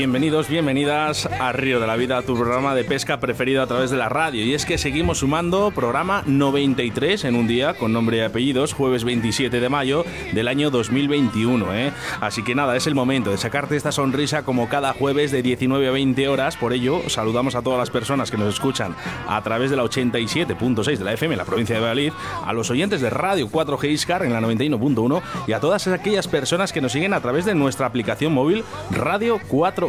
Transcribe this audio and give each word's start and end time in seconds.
Bienvenidos, 0.00 0.48
bienvenidas 0.48 1.26
a 1.26 1.52
Río 1.52 1.78
de 1.78 1.86
la 1.86 1.94
Vida, 1.94 2.22
tu 2.22 2.34
programa 2.34 2.74
de 2.74 2.84
pesca 2.84 3.20
preferido 3.20 3.62
a 3.62 3.66
través 3.66 3.90
de 3.90 3.98
la 3.98 4.08
radio. 4.08 4.42
Y 4.42 4.54
es 4.54 4.64
que 4.64 4.78
seguimos 4.78 5.18
sumando 5.18 5.72
programa 5.72 6.22
93 6.24 7.26
en 7.26 7.34
un 7.34 7.46
día 7.46 7.74
con 7.74 7.92
nombre 7.92 8.16
y 8.16 8.20
apellidos, 8.20 8.72
jueves 8.72 9.04
27 9.04 9.60
de 9.60 9.68
mayo 9.68 10.06
del 10.32 10.48
año 10.48 10.70
2021. 10.70 11.74
¿eh? 11.74 11.92
Así 12.22 12.42
que 12.42 12.54
nada, 12.54 12.76
es 12.76 12.86
el 12.86 12.94
momento 12.94 13.30
de 13.30 13.36
sacarte 13.36 13.76
esta 13.76 13.92
sonrisa 13.92 14.42
como 14.42 14.70
cada 14.70 14.94
jueves 14.94 15.32
de 15.32 15.42
19 15.42 15.88
a 15.88 15.90
20 15.90 16.28
horas. 16.28 16.56
Por 16.56 16.72
ello, 16.72 17.02
saludamos 17.10 17.54
a 17.54 17.60
todas 17.60 17.78
las 17.78 17.90
personas 17.90 18.30
que 18.30 18.38
nos 18.38 18.54
escuchan 18.54 18.96
a 19.28 19.42
través 19.42 19.68
de 19.68 19.76
la 19.76 19.84
87.6 19.84 20.96
de 20.96 21.04
la 21.04 21.12
FM 21.12 21.34
en 21.34 21.38
la 21.38 21.44
provincia 21.44 21.74
de 21.74 21.82
Valladolid, 21.82 22.14
a 22.42 22.54
los 22.54 22.70
oyentes 22.70 23.02
de 23.02 23.10
Radio 23.10 23.50
4G 23.50 23.90
Iscar 23.90 24.22
en 24.22 24.32
la 24.32 24.40
91.1 24.40 25.20
y 25.46 25.52
a 25.52 25.60
todas 25.60 25.86
aquellas 25.88 26.26
personas 26.26 26.72
que 26.72 26.80
nos 26.80 26.92
siguen 26.92 27.12
a 27.12 27.20
través 27.20 27.44
de 27.44 27.54
nuestra 27.54 27.84
aplicación 27.84 28.32
móvil 28.32 28.64
Radio 28.92 29.38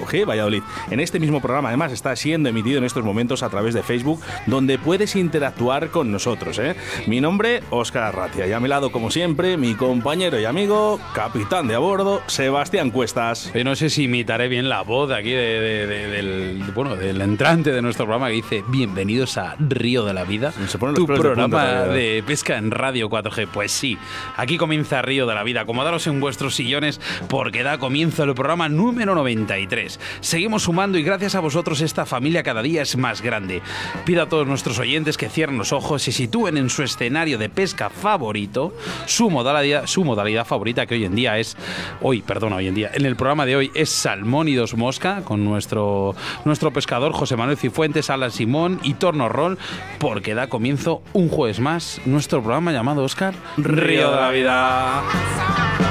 4G 0.05 0.25
Valladolid. 0.27 0.63
En 0.89 0.99
este 0.99 1.19
mismo 1.19 1.41
programa, 1.41 1.69
además, 1.69 1.91
está 1.91 2.15
siendo 2.15 2.49
emitido 2.49 2.77
en 2.77 2.83
estos 2.83 3.03
momentos 3.03 3.43
a 3.43 3.49
través 3.49 3.73
de 3.73 3.83
Facebook, 3.83 4.21
donde 4.47 4.77
puedes 4.77 5.15
interactuar 5.15 5.89
con 5.89 6.11
nosotros. 6.11 6.59
¿eh? 6.59 6.75
Mi 7.07 7.21
nombre, 7.21 7.61
Óscar 7.69 8.03
Arratia, 8.03 8.47
y 8.47 8.51
a 8.53 8.59
mi 8.59 8.67
lado, 8.67 8.91
como 8.91 9.11
siempre, 9.11 9.57
mi 9.57 9.75
compañero 9.75 10.39
y 10.39 10.45
amigo, 10.45 10.99
capitán 11.13 11.67
de 11.67 11.75
a 11.75 11.79
bordo, 11.79 12.21
Sebastián 12.27 12.91
Cuestas. 12.91 13.51
Yo 13.53 13.63
no 13.63 13.75
sé 13.75 13.89
si 13.89 14.03
imitaré 14.03 14.47
bien 14.47 14.69
la 14.69 14.81
voz 14.81 15.09
de 15.09 15.15
aquí 15.15 15.31
de- 15.31 15.59
de- 15.59 15.87
de- 15.87 16.07
del, 16.07 16.63
bueno, 16.73 16.95
del 16.95 17.21
entrante 17.21 17.71
de 17.71 17.81
nuestro 17.81 18.05
programa 18.05 18.27
que 18.27 18.33
dice 18.33 18.63
Bienvenidos 18.67 19.37
a 19.37 19.55
Río 19.59 20.05
de 20.05 20.13
la 20.13 20.23
Vida, 20.23 20.51
Se 20.67 20.77
tu 20.77 21.05
programa 21.05 21.63
verdad. 21.63 21.93
de 21.93 22.23
pesca 22.25 22.57
en 22.57 22.71
Radio 22.71 23.09
4G. 23.09 23.47
Pues 23.51 23.71
sí, 23.71 23.97
aquí 24.37 24.57
comienza 24.57 25.01
Río 25.01 25.25
de 25.27 25.35
la 25.35 25.43
Vida. 25.43 25.61
Acomodaros 25.61 26.07
en 26.07 26.19
vuestros 26.19 26.55
sillones 26.55 26.99
porque 27.29 27.63
da 27.63 27.77
comienzo 27.77 28.23
el 28.23 28.33
programa 28.33 28.69
número 28.69 29.15
93. 29.15 29.90
Seguimos 30.19 30.63
sumando 30.63 30.97
y 30.97 31.03
gracias 31.03 31.35
a 31.35 31.39
vosotros 31.39 31.81
esta 31.81 32.05
familia 32.05 32.43
cada 32.43 32.61
día 32.61 32.81
es 32.81 32.97
más 32.97 33.21
grande. 33.21 33.61
Pido 34.05 34.23
a 34.23 34.29
todos 34.29 34.47
nuestros 34.47 34.79
oyentes 34.79 35.17
que 35.17 35.29
cierren 35.29 35.57
los 35.57 35.73
ojos 35.73 36.07
y 36.07 36.11
sitúen 36.11 36.57
en 36.57 36.69
su 36.69 36.83
escenario 36.83 37.37
de 37.37 37.49
pesca 37.49 37.89
favorito 37.89 38.73
su 39.05 39.29
modalidad, 39.29 39.87
su 39.87 40.03
modalidad 40.03 40.45
favorita 40.45 40.85
que 40.85 40.95
hoy 40.95 41.05
en 41.05 41.15
día 41.15 41.37
es, 41.37 41.57
hoy, 42.01 42.21
perdón, 42.21 42.53
hoy 42.53 42.67
en 42.67 42.75
día, 42.75 42.91
en 42.93 43.05
el 43.05 43.15
programa 43.15 43.45
de 43.45 43.55
hoy 43.55 43.71
es 43.73 43.89
Salmónidos 43.89 44.75
Mosca 44.75 45.21
con 45.23 45.43
nuestro, 45.45 46.15
nuestro 46.45 46.71
pescador 46.71 47.13
José 47.13 47.35
Manuel 47.35 47.57
Cifuentes, 47.57 48.09
Alan 48.09 48.31
Simón 48.31 48.79
y 48.83 48.95
Torno 48.95 49.29
Roll, 49.29 49.57
porque 49.99 50.33
da 50.33 50.47
comienzo 50.47 51.03
un 51.13 51.29
jueves 51.29 51.59
más 51.59 52.01
nuestro 52.05 52.41
programa 52.41 52.71
llamado 52.71 53.03
Oscar 53.03 53.33
Río 53.57 54.11
de 54.11 54.15
la 54.15 54.29
Vida. 54.31 55.90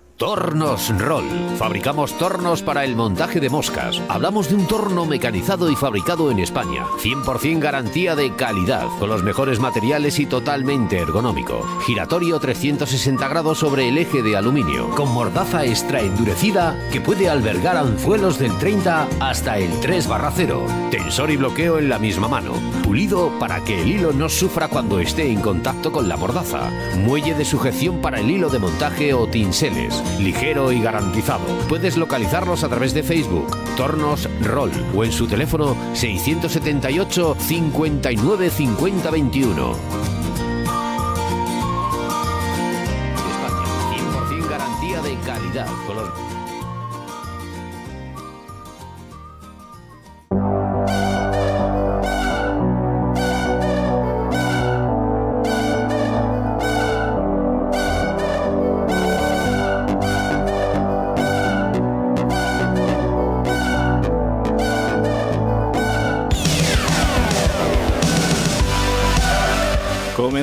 Tornos 0.21 0.95
Roll. 0.99 1.25
Fabricamos 1.57 2.15
tornos 2.15 2.61
para 2.61 2.85
el 2.85 2.95
montaje 2.95 3.39
de 3.39 3.49
moscas. 3.49 3.99
Hablamos 4.07 4.49
de 4.49 4.53
un 4.53 4.67
torno 4.67 5.07
mecanizado 5.07 5.71
y 5.71 5.75
fabricado 5.75 6.29
en 6.29 6.37
España. 6.37 6.85
100% 6.99 7.57
garantía 7.57 8.15
de 8.15 8.35
calidad, 8.35 8.85
con 8.99 9.09
los 9.09 9.23
mejores 9.23 9.59
materiales 9.59 10.19
y 10.19 10.27
totalmente 10.27 10.99
ergonómico. 10.99 11.65
Giratorio 11.87 12.39
360 12.39 13.27
grados 13.29 13.57
sobre 13.57 13.89
el 13.89 13.97
eje 13.97 14.21
de 14.21 14.37
aluminio, 14.37 14.91
con 14.91 15.11
mordaza 15.11 15.65
extra 15.65 16.01
endurecida 16.01 16.77
que 16.91 17.01
puede 17.01 17.27
albergar 17.27 17.75
anzuelos 17.75 18.37
del 18.37 18.55
30 18.59 19.07
hasta 19.21 19.57
el 19.57 19.71
3 19.79 20.07
barra 20.07 20.31
0. 20.35 20.67
Tensor 20.91 21.31
y 21.31 21.37
bloqueo 21.37 21.79
en 21.79 21.89
la 21.89 21.97
misma 21.97 22.27
mano. 22.27 22.53
Pulido 22.83 23.39
para 23.39 23.63
que 23.63 23.81
el 23.81 23.89
hilo 23.89 24.13
no 24.13 24.29
sufra 24.29 24.67
cuando 24.67 24.99
esté 24.99 25.31
en 25.31 25.41
contacto 25.41 25.91
con 25.91 26.07
la 26.07 26.15
mordaza. 26.15 26.69
Muelle 26.97 27.33
de 27.33 27.43
sujeción 27.43 28.01
para 28.01 28.19
el 28.19 28.29
hilo 28.29 28.49
de 28.51 28.59
montaje 28.59 29.15
o 29.15 29.25
tinseles. 29.25 29.99
Ligero 30.19 30.71
y 30.71 30.81
garantizado. 30.81 31.45
Puedes 31.69 31.97
localizarlos 31.97 32.63
a 32.63 32.69
través 32.69 32.93
de 32.93 33.03
Facebook, 33.03 33.47
Tornos 33.77 34.29
Roll 34.41 34.71
o 34.95 35.03
en 35.03 35.11
su 35.11 35.27
teléfono 35.27 35.75
678 35.93 37.35
59 37.39 38.49
50 38.49 39.11
21. 39.11 40.20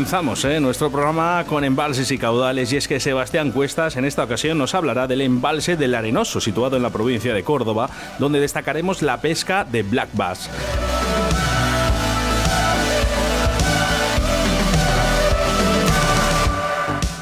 Comenzamos 0.09 0.43
¿eh? 0.47 0.59
nuestro 0.59 0.91
programa 0.91 1.45
con 1.47 1.65
embalses 1.65 2.11
y 2.11 2.17
caudales 2.17 2.73
y 2.73 2.79
es 2.79 2.89
que 2.89 2.99
Sebastián 2.99 3.51
Cuestas 3.51 3.99
en 3.99 4.07
esta 4.07 4.25
ocasión 4.25 4.57
nos 4.57 4.75
hablará 4.75 5.07
del 5.07 5.21
embalse 5.21 5.77
del 5.77 5.95
Arenoso 5.95 6.41
situado 6.41 6.79
en 6.79 6.83
la 6.83 6.89
provincia 6.89 7.35
de 7.35 7.45
Córdoba 7.45 7.91
donde 8.19 8.41
destacaremos 8.41 9.03
la 9.03 9.21
pesca 9.21 9.67
de 9.67 9.83
black 9.83 10.09
bass. 10.15 10.49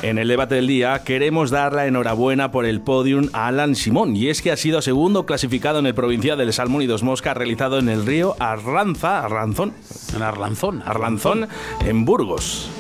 En 0.03 0.19
el 0.19 0.29
debate 0.29 0.55
del 0.55 0.69
día 0.69 1.03
queremos 1.03 1.51
dar 1.51 1.73
la 1.73 1.89
enhorabuena 1.89 2.53
por 2.53 2.67
el 2.67 2.81
podium 2.81 3.31
a 3.33 3.49
Alan 3.49 3.75
Simón 3.75 4.15
y 4.15 4.29
es 4.29 4.41
que 4.41 4.53
ha 4.53 4.57
sido 4.57 4.81
segundo 4.81 5.27
clasificado 5.27 5.81
en 5.81 5.87
el 5.87 5.95
provincial 5.97 6.39
del 6.39 6.53
Salmón 6.53 6.83
y 6.83 6.87
Dos 6.87 7.03
Mosca 7.03 7.35
realizado 7.35 7.81
en 7.81 7.89
el 7.89 8.07
río 8.07 8.37
Arranza, 8.39 9.25
Arranzón, 9.25 9.73
en 10.15 10.23
Arlanzón. 10.23 10.85
Arlanzón 10.87 11.49
en 11.85 12.05
Burgos. 12.05 12.71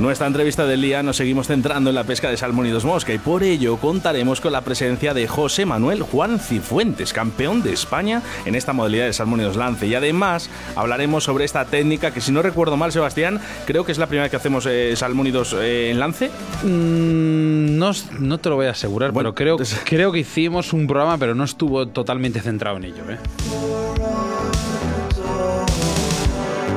Nuestra 0.00 0.26
entrevista 0.26 0.66
del 0.66 0.82
día 0.82 1.02
nos 1.02 1.16
seguimos 1.16 1.46
centrando 1.46 1.88
en 1.88 1.96
la 1.96 2.04
pesca 2.04 2.28
de 2.28 2.36
salmón 2.36 2.66
y 2.66 2.70
dos 2.70 2.84
mosca 2.84 3.14
y 3.14 3.18
por 3.18 3.42
ello 3.42 3.78
contaremos 3.78 4.42
con 4.42 4.52
la 4.52 4.60
presencia 4.60 5.14
de 5.14 5.26
José 5.26 5.64
Manuel 5.64 6.02
Juan 6.02 6.38
Cifuentes, 6.38 7.14
campeón 7.14 7.62
de 7.62 7.72
España 7.72 8.20
en 8.44 8.54
esta 8.54 8.74
modalidad 8.74 9.06
de 9.06 9.14
salmón 9.14 9.40
y 9.40 9.44
dos 9.44 9.56
lance. 9.56 9.86
Y 9.86 9.94
además 9.94 10.50
hablaremos 10.76 11.24
sobre 11.24 11.46
esta 11.46 11.64
técnica 11.64 12.10
que 12.10 12.20
si 12.20 12.30
no 12.30 12.42
recuerdo 12.42 12.76
mal, 12.76 12.92
Sebastián, 12.92 13.40
creo 13.64 13.86
que 13.86 13.92
es 13.92 13.98
la 13.98 14.06
primera 14.06 14.24
vez 14.24 14.30
que 14.30 14.36
hacemos 14.36 14.66
eh, 14.66 14.94
salmón 14.96 15.28
y 15.28 15.30
dos 15.30 15.54
eh, 15.58 15.90
en 15.90 15.98
lance. 15.98 16.30
Mm, 16.62 17.78
no, 17.78 17.92
no 18.18 18.38
te 18.38 18.50
lo 18.50 18.56
voy 18.56 18.66
a 18.66 18.72
asegurar, 18.72 19.12
Bueno, 19.12 19.34
pero 19.34 19.56
creo, 19.56 19.66
creo 19.84 20.12
que 20.12 20.18
hicimos 20.18 20.74
un 20.74 20.86
programa, 20.86 21.16
pero 21.16 21.34
no 21.34 21.44
estuvo 21.44 21.88
totalmente 21.88 22.40
centrado 22.42 22.76
en 22.76 22.84
ello. 22.84 23.02
¿eh? 23.08 23.85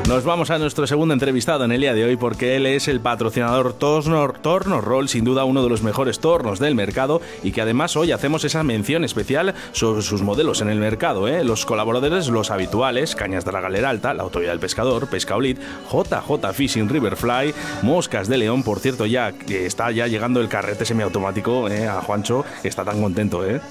Nos 0.09 0.25
vamos 0.25 0.49
a 0.49 0.57
nuestro 0.57 0.87
segundo 0.87 1.13
entrevistado 1.13 1.65
en 1.65 1.71
el 1.71 1.81
día 1.81 1.93
de 1.93 2.03
hoy 2.03 2.15
porque 2.15 2.55
él 2.55 2.65
es 2.65 2.87
el 2.87 2.99
patrocinador 2.99 3.73
Torno, 3.73 4.33
Torno 4.33 4.81
Roll, 4.81 5.07
sin 5.07 5.23
duda 5.23 5.43
uno 5.43 5.61
de 5.61 5.69
los 5.69 5.83
mejores 5.83 6.19
tornos 6.19 6.57
del 6.57 6.73
mercado 6.73 7.21
y 7.43 7.51
que 7.51 7.61
además 7.61 7.95
hoy 7.95 8.11
hacemos 8.11 8.43
esa 8.43 8.63
mención 8.63 9.03
especial 9.03 9.53
sobre 9.71 10.01
sus 10.01 10.23
modelos 10.23 10.61
en 10.61 10.69
el 10.69 10.79
mercado. 10.79 11.27
¿eh? 11.27 11.43
Los 11.43 11.63
colaboradores, 11.63 12.27
los 12.27 12.49
habituales, 12.49 13.15
Cañas 13.15 13.45
de 13.45 13.51
la 13.51 13.61
Galera 13.61 13.91
Alta, 13.91 14.15
la 14.15 14.23
Autoridad 14.23 14.53
del 14.53 14.59
Pescador, 14.59 15.07
Pescaolit, 15.07 15.59
JJ 15.91 16.53
Fishing 16.53 16.89
Riverfly, 16.89 17.53
Moscas 17.83 18.27
de 18.27 18.37
León, 18.37 18.63
por 18.63 18.79
cierto 18.79 19.05
ya 19.05 19.31
está 19.47 19.91
ya 19.91 20.07
llegando 20.07 20.41
el 20.41 20.49
carrete 20.49 20.85
semiautomático 20.85 21.69
¿eh? 21.69 21.87
a 21.87 22.01
Juancho, 22.01 22.45
está 22.63 22.83
tan 22.83 22.99
contento, 22.99 23.45
¿eh? 23.45 23.61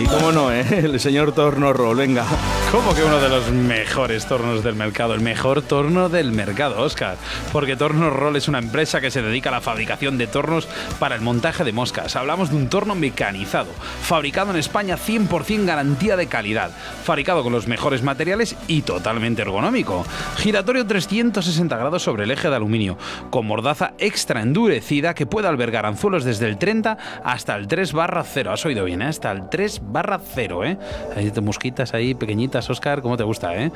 Y 0.00 0.04
cómo 0.04 0.32
no, 0.32 0.50
¿eh? 0.50 0.64
el 0.70 0.98
señor 0.98 1.32
Torno 1.32 1.74
Roll, 1.74 1.98
venga. 1.98 2.24
Como 2.70 2.94
que 2.94 3.04
uno 3.04 3.20
de 3.20 3.28
los 3.28 3.50
mejores 3.50 4.24
tornos 4.24 4.64
del 4.64 4.76
mercado, 4.76 5.12
el 5.12 5.20
torno 5.42 6.08
del 6.08 6.30
mercado, 6.30 6.80
Oscar. 6.80 7.16
Porque 7.52 7.74
Tornos 7.74 8.12
Roll 8.12 8.36
es 8.36 8.46
una 8.46 8.60
empresa 8.60 9.00
que 9.00 9.10
se 9.10 9.22
dedica 9.22 9.48
a 9.50 9.52
la 9.52 9.60
fabricación 9.60 10.16
de 10.16 10.28
tornos 10.28 10.68
para 11.00 11.16
el 11.16 11.20
montaje 11.20 11.64
de 11.64 11.72
moscas. 11.72 12.14
Hablamos 12.14 12.50
de 12.50 12.56
un 12.56 12.68
torno 12.68 12.94
mecanizado, 12.94 13.72
fabricado 14.02 14.52
en 14.52 14.56
España 14.56 14.96
100% 14.96 15.64
garantía 15.64 16.16
de 16.16 16.28
calidad, 16.28 16.70
fabricado 17.04 17.42
con 17.42 17.52
los 17.52 17.66
mejores 17.66 18.02
materiales 18.02 18.54
y 18.68 18.82
totalmente 18.82 19.42
ergonómico. 19.42 20.06
Giratorio 20.36 20.86
360 20.86 21.76
grados 21.76 22.04
sobre 22.04 22.22
el 22.22 22.30
eje 22.30 22.48
de 22.48 22.56
aluminio, 22.56 22.96
con 23.30 23.46
mordaza 23.46 23.94
extra 23.98 24.42
endurecida 24.42 25.14
que 25.14 25.26
puede 25.26 25.48
albergar 25.48 25.86
anzuelos 25.86 26.24
desde 26.24 26.46
el 26.46 26.56
30 26.56 26.96
hasta 27.24 27.56
el 27.56 27.66
3 27.66 27.92
barra 27.92 28.22
0. 28.22 28.52
Has 28.52 28.64
oído 28.64 28.84
bien, 28.84 29.02
¿eh? 29.02 29.06
hasta 29.06 29.32
el 29.32 29.48
3 29.48 29.80
barra 29.86 30.20
0, 30.34 30.64
¿eh? 30.64 30.78
Hay 31.16 31.32
mosquitas 31.42 31.94
ahí 31.94 32.14
pequeñitas, 32.14 32.70
Oscar, 32.70 33.02
¿cómo 33.02 33.16
te 33.16 33.24
gusta, 33.24 33.56
eh? 33.56 33.72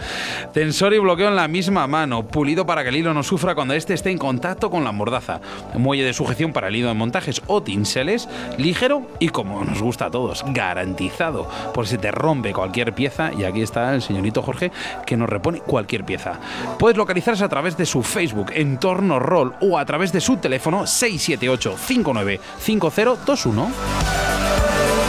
Tensor 0.52 0.94
y 0.94 0.98
bloqueo 1.00 1.28
en 1.28 1.34
la 1.36 1.48
misma 1.56 1.86
mano, 1.86 2.26
pulido 2.26 2.66
para 2.66 2.82
que 2.82 2.90
el 2.90 2.96
hilo 2.96 3.14
no 3.14 3.22
sufra 3.22 3.54
cuando 3.54 3.72
este 3.72 3.94
esté 3.94 4.10
en 4.10 4.18
contacto 4.18 4.70
con 4.70 4.84
la 4.84 4.92
mordaza. 4.92 5.40
Muelle 5.72 6.04
de 6.04 6.12
sujeción 6.12 6.52
para 6.52 6.68
el 6.68 6.76
hilo 6.76 6.88
de 6.88 6.94
montajes 6.94 7.40
o 7.46 7.62
tinseles, 7.62 8.28
ligero 8.58 9.08
y 9.20 9.30
como 9.30 9.64
nos 9.64 9.80
gusta 9.80 10.04
a 10.04 10.10
todos, 10.10 10.44
garantizado. 10.48 11.48
Por 11.72 11.86
si 11.86 11.96
te 11.96 12.10
rompe 12.10 12.52
cualquier 12.52 12.92
pieza, 12.92 13.30
y 13.32 13.44
aquí 13.44 13.62
está 13.62 13.94
el 13.94 14.02
señorito 14.02 14.42
Jorge 14.42 14.70
que 15.06 15.16
nos 15.16 15.30
repone 15.30 15.60
cualquier 15.60 16.04
pieza. 16.04 16.38
Puedes 16.78 16.98
localizarse 16.98 17.42
a 17.42 17.48
través 17.48 17.74
de 17.78 17.86
su 17.86 18.02
Facebook, 18.02 18.52
Entorno 18.52 19.18
Roll, 19.18 19.54
o 19.62 19.78
a 19.78 19.86
través 19.86 20.12
de 20.12 20.20
su 20.20 20.36
teléfono 20.36 20.86
678 20.86 21.74
59 21.78 22.38
5021. 22.58 25.05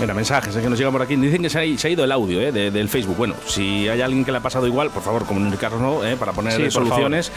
Mira, 0.00 0.12
mensajes 0.12 0.54
eh, 0.54 0.60
que 0.60 0.68
nos 0.68 0.78
llegan 0.78 0.92
por 0.92 1.00
aquí. 1.00 1.16
Dicen 1.16 1.40
que 1.40 1.48
se 1.48 1.58
ha, 1.58 1.78
se 1.78 1.88
ha 1.88 1.90
ido 1.90 2.04
el 2.04 2.12
audio 2.12 2.38
eh, 2.40 2.52
de- 2.52 2.70
del 2.70 2.88
Facebook. 2.90 3.16
Bueno, 3.16 3.34
si 3.46 3.88
hay 3.88 4.02
alguien 4.02 4.24
que 4.26 4.30
le 4.32 4.38
ha 4.38 4.40
pasado 4.42 4.66
igual, 4.66 4.90
por 4.90 5.02
favor, 5.02 5.24
comunicarnos 5.24 6.04
eh, 6.04 6.16
para 6.18 6.32
poner 6.32 6.52
Sí, 6.52 6.70
soluciones. 6.70 7.32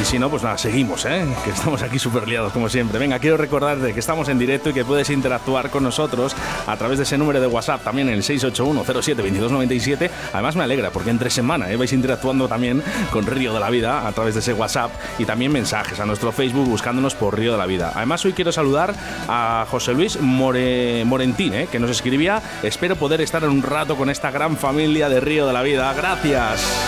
Y 0.00 0.04
si 0.04 0.16
no, 0.18 0.30
pues 0.30 0.44
nada, 0.44 0.56
seguimos, 0.58 1.04
eh, 1.06 1.24
que 1.44 1.50
estamos 1.50 1.82
aquí 1.82 1.98
súper 1.98 2.28
liados 2.28 2.52
como 2.52 2.68
siempre. 2.68 2.98
Venga, 3.00 3.18
quiero 3.18 3.36
recordarte 3.36 3.92
que 3.92 3.98
estamos 4.00 4.28
en 4.28 4.38
directo 4.38 4.70
y 4.70 4.74
que 4.74 4.84
puedes 4.84 5.10
interactuar 5.10 5.70
con 5.70 5.82
nosotros 5.82 6.36
a 6.68 6.76
través 6.76 6.98
de 6.98 7.04
ese 7.04 7.18
número 7.18 7.40
de 7.40 7.48
WhatsApp, 7.48 7.82
también 7.82 8.08
el 8.08 8.22
681-07-2297. 8.22 10.08
Además, 10.32 10.54
me 10.56 10.62
alegra 10.64 10.90
porque 10.90 11.10
entre 11.10 11.30
semana 11.30 11.70
eh, 11.70 11.76
vais 11.76 11.92
interactuando 11.92 12.46
también 12.48 12.82
con 13.10 13.26
Río 13.26 13.52
de 13.52 13.60
la 13.60 13.70
Vida 13.70 14.06
a 14.06 14.12
través 14.12 14.34
de 14.34 14.40
ese 14.40 14.52
WhatsApp 14.52 14.92
y 15.18 15.24
también 15.24 15.50
mensajes 15.52 15.98
a 15.98 16.06
nuestro 16.06 16.30
Facebook 16.30 16.68
buscándonos 16.68 17.14
por 17.16 17.36
Río 17.36 17.52
de 17.52 17.58
la 17.58 17.66
Vida. 17.66 17.92
Además, 17.96 18.24
hoy 18.24 18.34
quiero 18.34 18.52
saludar 18.52 18.94
a 19.28 19.66
José 19.68 19.94
Luis 19.94 20.20
More- 20.20 21.04
Morentín, 21.04 21.54
eh, 21.54 21.68
que 21.70 21.78
nos 21.80 21.87
escribía. 21.92 22.42
Espero 22.62 22.96
poder 22.96 23.20
estar 23.20 23.44
un 23.44 23.62
rato 23.62 23.96
con 23.96 24.10
esta 24.10 24.30
gran 24.30 24.56
familia 24.56 25.08
de 25.08 25.20
Río 25.20 25.46
de 25.46 25.52
la 25.52 25.62
Vida. 25.62 25.92
Gracias. 25.94 26.87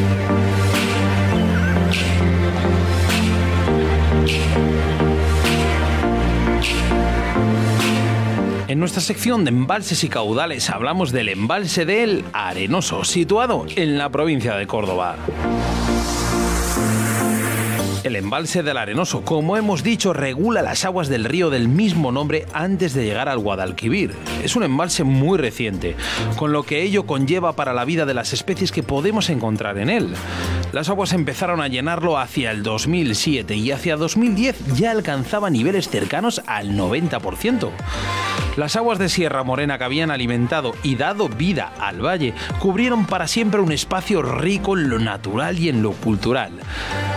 En 8.71 8.79
nuestra 8.79 9.01
sección 9.01 9.43
de 9.43 9.49
embalses 9.49 10.01
y 10.05 10.07
caudales 10.07 10.69
hablamos 10.69 11.11
del 11.11 11.27
embalse 11.27 11.83
del 11.83 12.23
Arenoso, 12.31 13.03
situado 13.03 13.65
en 13.75 13.97
la 13.97 14.07
provincia 14.07 14.55
de 14.55 14.65
Córdoba. 14.65 15.17
El 18.05 18.15
embalse 18.15 18.63
del 18.63 18.77
Arenoso, 18.77 19.25
como 19.25 19.57
hemos 19.57 19.83
dicho, 19.83 20.13
regula 20.13 20.61
las 20.61 20.85
aguas 20.85 21.09
del 21.09 21.25
río 21.25 21.49
del 21.49 21.67
mismo 21.67 22.13
nombre 22.13 22.45
antes 22.53 22.93
de 22.93 23.03
llegar 23.03 23.27
al 23.27 23.39
Guadalquivir. 23.39 24.15
Es 24.41 24.55
un 24.55 24.63
embalse 24.63 25.03
muy 25.03 25.37
reciente, 25.37 25.97
con 26.37 26.53
lo 26.53 26.63
que 26.63 26.81
ello 26.81 27.05
conlleva 27.05 27.51
para 27.57 27.73
la 27.73 27.83
vida 27.83 28.05
de 28.05 28.13
las 28.13 28.31
especies 28.31 28.71
que 28.71 28.83
podemos 28.83 29.29
encontrar 29.29 29.79
en 29.79 29.89
él. 29.89 30.13
Las 30.71 30.87
aguas 30.87 31.11
empezaron 31.11 31.59
a 31.59 31.67
llenarlo 31.67 32.17
hacia 32.17 32.51
el 32.51 32.63
2007 32.63 33.53
y 33.53 33.71
hacia 33.71 33.97
2010 33.97 34.77
ya 34.77 34.91
alcanzaba 34.91 35.49
niveles 35.49 35.89
cercanos 35.89 36.41
al 36.47 36.71
90%. 36.71 37.69
Las 38.57 38.75
aguas 38.75 38.99
de 38.99 39.07
Sierra 39.07 39.43
Morena 39.43 39.77
que 39.77 39.85
habían 39.85 40.11
alimentado 40.11 40.75
y 40.83 40.97
dado 40.97 41.29
vida 41.29 41.71
al 41.79 42.05
valle 42.05 42.33
cubrieron 42.59 43.05
para 43.05 43.27
siempre 43.27 43.61
un 43.61 43.71
espacio 43.71 44.21
rico 44.21 44.77
en 44.77 44.89
lo 44.89 44.99
natural 44.99 45.57
y 45.57 45.69
en 45.69 45.81
lo 45.81 45.93
cultural. 45.93 46.51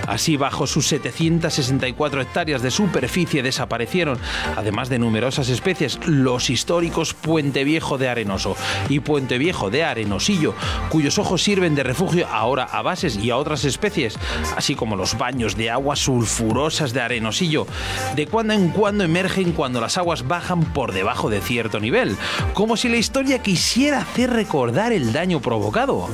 Así, 0.06 0.36
bajo 0.36 0.68
sus 0.68 0.86
764 0.86 2.20
hectáreas 2.20 2.62
de 2.62 2.70
superficie 2.70 3.42
desaparecieron, 3.42 4.18
además 4.56 4.88
de 4.88 5.00
numerosas 5.00 5.48
especies, 5.48 5.98
los 6.06 6.50
históricos 6.50 7.14
Puente 7.14 7.64
Viejo 7.64 7.98
de 7.98 8.08
Arenoso 8.08 8.56
y 8.88 9.00
Puente 9.00 9.36
Viejo 9.38 9.70
de 9.70 9.82
Arenosillo, 9.82 10.54
cuyos 10.88 11.18
ojos 11.18 11.42
sirven 11.42 11.74
de 11.74 11.82
refugio 11.82 12.28
ahora 12.28 12.64
a 12.64 12.82
bases 12.82 13.16
y 13.16 13.30
a 13.30 13.36
otras 13.36 13.64
especies, 13.64 14.18
así 14.56 14.76
como 14.76 14.94
los 14.94 15.18
baños 15.18 15.56
de 15.56 15.70
aguas 15.70 15.98
sulfurosas 15.98 16.92
de 16.92 17.00
Arenosillo. 17.00 17.66
De 18.14 18.28
cuando 18.28 18.52
en 18.52 18.68
cuando 18.68 19.02
emergen 19.02 19.52
cuando 19.52 19.80
las 19.80 19.98
aguas 19.98 20.28
bajan 20.28 20.62
por 20.62 20.92
debajo 20.92 21.23
de 21.30 21.40
cierto 21.40 21.80
nivel, 21.80 22.16
como 22.52 22.76
si 22.76 22.88
la 22.88 22.96
historia 22.96 23.40
quisiera 23.40 23.98
hacer 23.98 24.30
recordar 24.30 24.92
el 24.92 25.12
daño 25.12 25.40
provocado. 25.40 26.08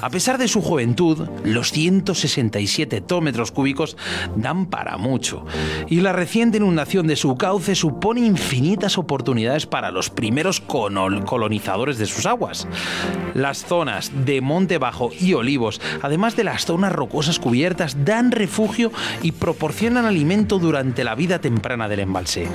A 0.00 0.10
pesar 0.10 0.38
de 0.38 0.48
su 0.48 0.60
juventud, 0.60 1.28
los 1.44 1.72
167 1.72 2.96
hectómetros 2.96 3.52
cúbicos 3.52 3.96
dan 4.36 4.66
para 4.66 4.98
mucho, 4.98 5.46
y 5.88 6.00
la 6.00 6.12
reciente 6.12 6.58
inundación 6.58 7.06
de 7.06 7.16
su 7.16 7.36
cauce 7.36 7.74
supone 7.74 8.20
infinitas 8.20 8.98
oportunidades 8.98 9.66
para 9.66 9.90
los 9.90 10.10
primeros 10.10 10.60
colonizadores 10.60 11.98
de 11.98 12.06
sus 12.06 12.26
aguas. 12.26 12.68
Las 13.34 13.64
zonas 13.64 14.10
de 14.24 14.40
Monte 14.40 14.78
Bajo 14.78 15.10
y 15.18 15.34
Olivos, 15.34 15.80
además 16.02 16.36
de 16.36 16.44
las 16.44 16.66
zonas 16.66 16.92
rocosas 16.92 17.38
cubiertas, 17.38 18.04
dan 18.04 18.30
refugio 18.30 18.92
y 19.22 19.32
proporcionan 19.32 20.04
alimento 20.04 20.58
durante 20.58 21.04
la 21.04 21.14
vida 21.14 21.40
temprana 21.40 21.88
del 21.88 22.00
embalse. 22.00 22.46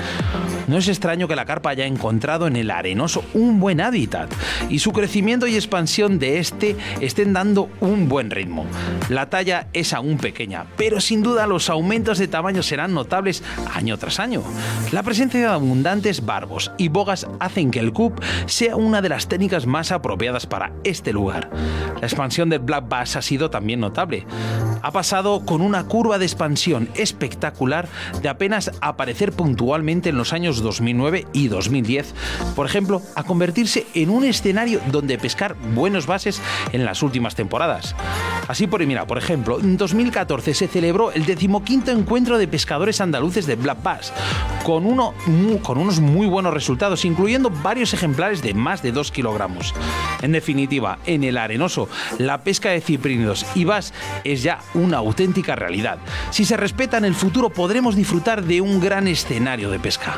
No 0.67 0.77
es 0.77 0.87
extraño 0.87 1.27
que 1.27 1.35
la 1.35 1.45
carpa 1.45 1.71
haya 1.71 1.85
encontrado 1.89 2.47
en 2.47 2.55
el 2.55 2.71
arenoso 2.71 3.23
un 3.33 3.59
buen 3.59 3.81
hábitat 3.81 4.31
y 4.69 4.79
su 4.79 4.93
crecimiento 4.93 5.47
y 5.47 5.55
expansión 5.55 6.19
de 6.19 6.39
este 6.39 6.77
estén 7.01 7.33
dando 7.33 7.69
un 7.81 8.07
buen 8.07 8.31
ritmo. 8.31 8.65
La 9.09 9.29
talla 9.29 9.67
es 9.73 9.93
aún 9.93 10.17
pequeña, 10.17 10.65
pero 10.77 11.01
sin 11.01 11.21
duda 11.21 11.47
los 11.47 11.69
aumentos 11.69 12.17
de 12.17 12.27
tamaño 12.27 12.63
serán 12.63 12.93
notables 12.93 13.43
año 13.73 13.97
tras 13.97 14.19
año. 14.19 14.43
La 14.91 15.03
presencia 15.03 15.39
de 15.39 15.45
abundantes 15.47 16.25
barbos 16.25 16.71
y 16.77 16.87
bogas 16.87 17.27
hacen 17.39 17.71
que 17.71 17.79
el 17.79 17.91
CUP 17.91 18.19
sea 18.45 18.75
una 18.75 19.01
de 19.01 19.09
las 19.09 19.27
técnicas 19.27 19.65
más 19.65 19.91
apropiadas 19.91 20.45
para 20.45 20.71
este 20.83 21.11
lugar. 21.11 21.49
La 21.99 22.07
expansión 22.07 22.49
del 22.49 22.59
Black 22.59 22.87
Bass 22.87 23.15
ha 23.15 23.21
sido 23.21 23.49
también 23.49 23.79
notable. 23.79 24.25
Ha 24.81 24.91
pasado 24.91 25.45
con 25.45 25.61
una 25.61 25.83
curva 25.85 26.17
de 26.17 26.25
expansión 26.25 26.89
espectacular 26.95 27.87
de 28.21 28.29
apenas 28.29 28.71
aparecer 28.81 29.33
puntualmente 29.33 30.09
en 30.09 30.17
los 30.17 30.33
años 30.33 30.61
2009 30.61 31.25
y 31.33 31.47
2010, 31.47 31.78
por 32.55 32.65
ejemplo, 32.65 33.01
a 33.15 33.23
convertirse 33.23 33.85
en 33.93 34.09
un 34.09 34.23
escenario 34.23 34.81
donde 34.91 35.17
pescar 35.17 35.55
buenos 35.73 36.05
bases 36.07 36.41
en 36.71 36.85
las 36.85 37.03
últimas 37.03 37.35
temporadas. 37.35 37.95
Así 38.47 38.67
por, 38.67 38.85
mira, 38.85 39.05
por 39.05 39.17
ejemplo, 39.17 39.59
en 39.59 39.77
2014 39.77 40.53
se 40.53 40.67
celebró 40.67 41.11
el 41.11 41.25
decimoquinto 41.25 41.91
encuentro 41.91 42.37
de 42.37 42.47
pescadores 42.47 43.01
andaluces 43.01 43.45
de 43.45 43.55
Black 43.55 43.81
Bass, 43.83 44.13
con, 44.63 44.85
unos 44.85 45.99
muy 45.99 46.27
buenos 46.27 46.53
resultados, 46.53 47.05
incluyendo 47.05 47.49
varios 47.49 47.93
ejemplares 47.93 48.41
de 48.41 48.53
más 48.53 48.81
de 48.81 48.91
2 48.91 49.11
kilogramos. 49.11 49.73
En 50.21 50.31
definitiva, 50.31 50.99
en 51.05 51.23
el 51.23 51.37
arenoso, 51.37 51.89
la 52.17 52.43
pesca 52.43 52.69
de 52.69 52.81
ciprínidos 52.81 53.45
y 53.55 53.65
bass 53.65 53.93
es 54.23 54.43
ya 54.43 54.59
una 54.73 54.97
auténtica 54.97 55.55
realidad. 55.55 55.99
Si 56.31 56.45
se 56.45 56.57
respeta 56.57 56.97
en 56.97 57.05
el 57.05 57.15
futuro, 57.15 57.49
podremos 57.49 57.95
disfrutar 57.95 58.43
de 58.43 58.61
un 58.61 58.79
gran 58.79 59.07
escenario 59.07 59.69
de 59.69 59.79
pesca. 59.79 60.17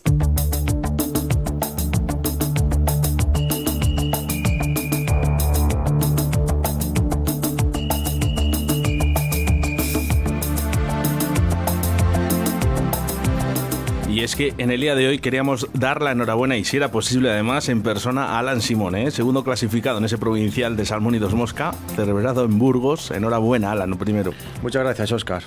Y 14.21 14.23
es 14.23 14.35
que 14.35 14.53
en 14.59 14.69
el 14.69 14.79
día 14.79 14.93
de 14.93 15.07
hoy 15.07 15.17
queríamos 15.17 15.67
dar 15.73 16.03
la 16.03 16.11
enhorabuena 16.11 16.55
y 16.55 16.63
si 16.63 16.77
era 16.77 16.91
posible 16.91 17.31
además 17.31 17.69
en 17.69 17.81
persona 17.81 18.25
a 18.25 18.37
Alan 18.37 18.61
Simón, 18.61 18.93
¿eh? 18.93 19.09
segundo 19.09 19.43
clasificado 19.43 19.97
en 19.97 20.05
ese 20.05 20.19
provincial 20.19 20.77
de 20.77 20.85
Salmón 20.85 21.15
y 21.15 21.17
Dos 21.17 21.33
Mosca, 21.33 21.73
celebrado 21.95 22.45
en 22.45 22.59
Burgos. 22.59 23.09
Enhorabuena, 23.09 23.71
Alan, 23.71 23.97
primero. 23.97 24.31
Muchas 24.61 24.83
gracias, 24.83 25.11
Oscar. 25.11 25.41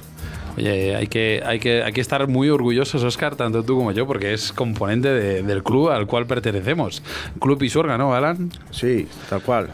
Oye, 0.56 0.94
hay 0.94 1.06
que, 1.08 1.42
hay 1.44 1.58
que, 1.58 1.82
hay 1.82 1.92
que 1.92 2.00
estar 2.00 2.26
muy 2.28 2.48
orgullosos, 2.48 3.02
Oscar, 3.02 3.34
tanto 3.36 3.62
tú 3.64 3.76
como 3.76 3.92
yo, 3.92 4.06
porque 4.06 4.32
es 4.32 4.52
componente 4.52 5.08
de- 5.08 5.42
del 5.42 5.62
club 5.62 5.90
al 5.90 6.06
cual 6.06 6.26
pertenecemos. 6.26 7.02
Club 7.40 7.62
Isurga, 7.62 7.98
¿no, 7.98 8.14
Alan? 8.14 8.50
Sí, 8.70 9.08
tal 9.28 9.42
cual. 9.42 9.70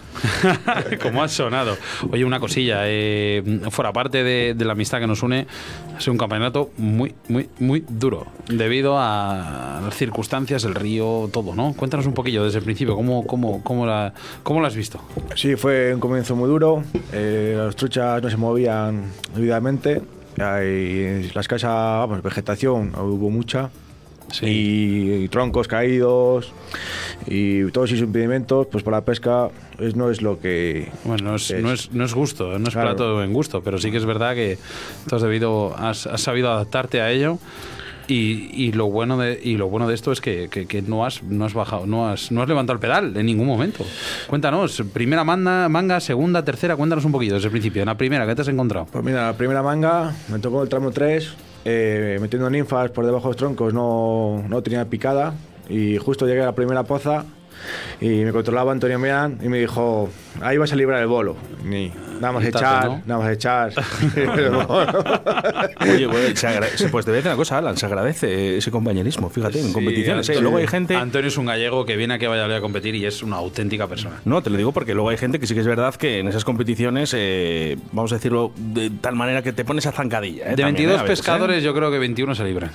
como 1.02 1.22
ha 1.22 1.28
sonado. 1.28 1.76
Oye, 2.10 2.24
una 2.24 2.40
cosilla, 2.40 2.82
eh, 2.84 3.60
fuera 3.70 3.92
parte 3.92 4.22
de, 4.24 4.54
de 4.54 4.64
la 4.64 4.72
amistad 4.72 5.00
que 5.00 5.06
nos 5.06 5.22
une, 5.22 5.46
ha 5.96 6.00
sido 6.00 6.12
un 6.12 6.18
campeonato 6.18 6.70
muy, 6.78 7.14
muy, 7.28 7.48
muy 7.58 7.84
duro, 7.88 8.26
debido 8.48 8.96
a 8.98 9.80
las 9.84 9.94
circunstancias, 9.96 10.64
el 10.64 10.74
río, 10.74 11.28
todo, 11.32 11.54
¿no? 11.54 11.74
Cuéntanos 11.74 12.06
un 12.06 12.14
poquillo 12.14 12.44
desde 12.44 12.58
el 12.58 12.64
principio, 12.64 12.96
¿cómo, 12.96 13.26
cómo, 13.26 13.62
cómo, 13.62 13.84
la, 13.86 14.14
cómo 14.42 14.60
lo 14.60 14.66
has 14.66 14.76
visto? 14.76 15.00
Sí, 15.34 15.56
fue 15.56 15.92
un 15.94 16.00
comienzo 16.00 16.34
muy 16.36 16.48
duro. 16.48 16.82
eh, 17.12 17.54
las 17.58 17.76
truchas 17.76 18.22
no 18.22 18.30
se 18.30 18.36
movían 18.36 19.04
debidamente. 19.34 20.00
La 20.40 21.40
escasa 21.40 21.68
vamos, 21.98 22.22
vegetación, 22.22 22.92
hubo 22.98 23.30
mucha. 23.30 23.70
Y, 24.42 25.24
y 25.24 25.28
troncos 25.28 25.66
caídos 25.66 26.52
y 27.26 27.64
todos 27.72 27.90
esos 27.90 28.04
impedimentos, 28.06 28.68
pues 28.70 28.84
para 28.84 28.98
la 28.98 29.04
pesca 29.04 29.48
es- 29.80 29.96
no 29.96 30.08
es 30.08 30.22
lo 30.22 30.38
que. 30.38 30.88
Bueno, 31.04 31.30
no 31.30 31.34
es, 31.34 31.50
Es- 31.50 31.60
no 31.62 31.72
es, 31.72 31.90
no 31.90 32.04
es 32.04 32.14
gusto, 32.14 32.56
no 32.58 32.68
es 32.68 32.74
Claro. 32.74 32.90
plato 32.90 33.24
en 33.24 33.32
gusto, 33.32 33.60
pero 33.62 33.78
sí 33.78 33.90
que 33.90 33.96
es 33.96 34.04
verdad 34.06 34.34
que 34.36 34.56
tú 35.08 35.16
has, 35.16 35.22
debido, 35.22 35.74
has, 35.76 36.06
has 36.06 36.20
sabido 36.20 36.48
adaptarte 36.52 37.00
a 37.00 37.10
ello. 37.10 37.38
Y, 38.10 38.50
y 38.54 38.72
lo 38.72 38.86
bueno 38.86 39.16
de 39.18 39.40
y 39.40 39.56
lo 39.56 39.68
bueno 39.68 39.86
de 39.86 39.94
esto 39.94 40.10
es 40.10 40.20
que, 40.20 40.48
que- 40.48 40.82
no 40.82 41.04
has 41.04 41.22
no 41.22 41.44
has 41.44 41.54
bajado 41.54 41.86
no 41.86 42.08
has 42.08 42.32
no 42.32 42.42
has 42.42 42.48
levantado 42.48 42.74
el 42.74 42.80
pedal 42.80 43.16
en 43.16 43.24
ningún 43.24 43.46
momento 43.46 43.84
cuéntanos 44.28 44.82
primera 44.92 45.22
manga 45.22 45.68
manga 45.68 46.00
segunda 46.00 46.44
tercera 46.44 46.74
cuéntanos 46.74 47.04
un 47.04 47.12
poquito 47.12 47.34
desde 47.34 47.46
el 47.46 47.52
principio 47.52 47.82
en 47.82 47.86
la 47.86 47.96
primera 47.96 48.26
qué 48.26 48.34
te 48.34 48.42
has 48.42 48.48
encontrado 48.48 48.86
Pues 48.90 49.04
mira, 49.04 49.26
la 49.26 49.36
primera 49.36 49.62
manga 49.62 50.12
me 50.28 50.38
tocó 50.40 50.62
el 50.62 50.68
tramo 50.68 50.90
3, 50.90 51.34
eh, 51.64 52.18
metiendo 52.20 52.50
ninfas 52.50 52.90
por 52.90 53.04
debajo 53.06 53.28
de 53.28 53.30
los 53.30 53.36
troncos, 53.36 53.72
no, 53.72 54.42
no 54.48 54.62
tenía 54.62 54.84
picada. 54.86 55.34
Y 55.68 55.98
justo 55.98 56.26
llegué 56.26 56.42
a 56.42 56.46
la 56.46 56.54
primera 56.54 56.82
poza 56.82 57.24
y 58.00 58.08
me 58.24 58.32
controlaba 58.32 58.72
Antonio 58.72 58.98
Mean 58.98 59.38
y 59.42 59.48
me 59.48 59.58
dijo, 59.58 60.08
ahí 60.40 60.58
vas 60.58 60.72
a 60.72 60.76
librar 60.76 61.00
el 61.00 61.06
bolo. 61.06 61.36
Ni, 61.64 61.92
nada 62.20 62.32
más 62.32 62.44
echar, 62.44 62.84
¿no? 62.86 63.02
nada 63.06 63.20
más 63.22 63.32
echar. 63.32 63.72
Oye, 65.80 66.06
bueno, 66.06 66.36
se 66.36 66.88
pues 66.88 67.04
te 67.04 67.10
voy 67.10 67.16
a 67.16 67.16
decir 67.16 67.28
una 67.30 67.36
cosa, 67.36 67.58
Alan, 67.58 67.76
se 67.76 67.86
agradece 67.86 68.58
ese 68.58 68.70
compañerismo, 68.70 69.30
fíjate, 69.30 69.60
en 69.60 69.72
competiciones. 69.72 70.28
¿eh? 70.28 70.32
Antonio- 70.32 70.42
Luego 70.42 70.56
hay 70.58 70.66
gente... 70.66 70.96
Antonio 70.96 71.28
es 71.28 71.36
un 71.36 71.46
gallego 71.46 71.84
que 71.84 71.96
viene 71.96 72.14
aquí 72.14 72.26
a 72.26 72.28
Valladolid 72.28 72.56
a 72.56 72.60
competir 72.60 72.94
y 72.94 73.06
es 73.06 73.22
una 73.22 73.36
auténtica 73.36 73.86
persona 73.86 74.16
No, 74.24 74.42
te 74.42 74.50
lo 74.50 74.56
digo 74.56 74.72
porque 74.72 74.94
luego 74.94 75.08
hay 75.10 75.16
gente 75.16 75.38
que 75.38 75.46
sí 75.46 75.54
que 75.54 75.60
es 75.60 75.66
verdad 75.66 75.94
que 75.94 76.20
en 76.20 76.28
esas 76.28 76.44
competiciones, 76.44 77.14
eh, 77.16 77.76
vamos 77.92 78.12
a 78.12 78.16
decirlo 78.16 78.52
de 78.56 78.90
tal 78.90 79.14
manera 79.16 79.42
que 79.42 79.52
te 79.52 79.64
pones 79.64 79.86
a 79.86 79.92
zancadilla. 79.92 80.46
¿eh? 80.46 80.50
de 80.50 80.62
También, 80.62 80.74
22 80.74 80.96
¿eh? 80.96 80.98
A 80.98 81.02
veces, 81.02 81.18
¿eh? 81.18 81.22
pescadores 81.22 81.62
yo 81.62 81.74
creo 81.74 81.90
que 81.90 81.98
21 81.98 82.34
se 82.34 82.44
libran 82.44 82.70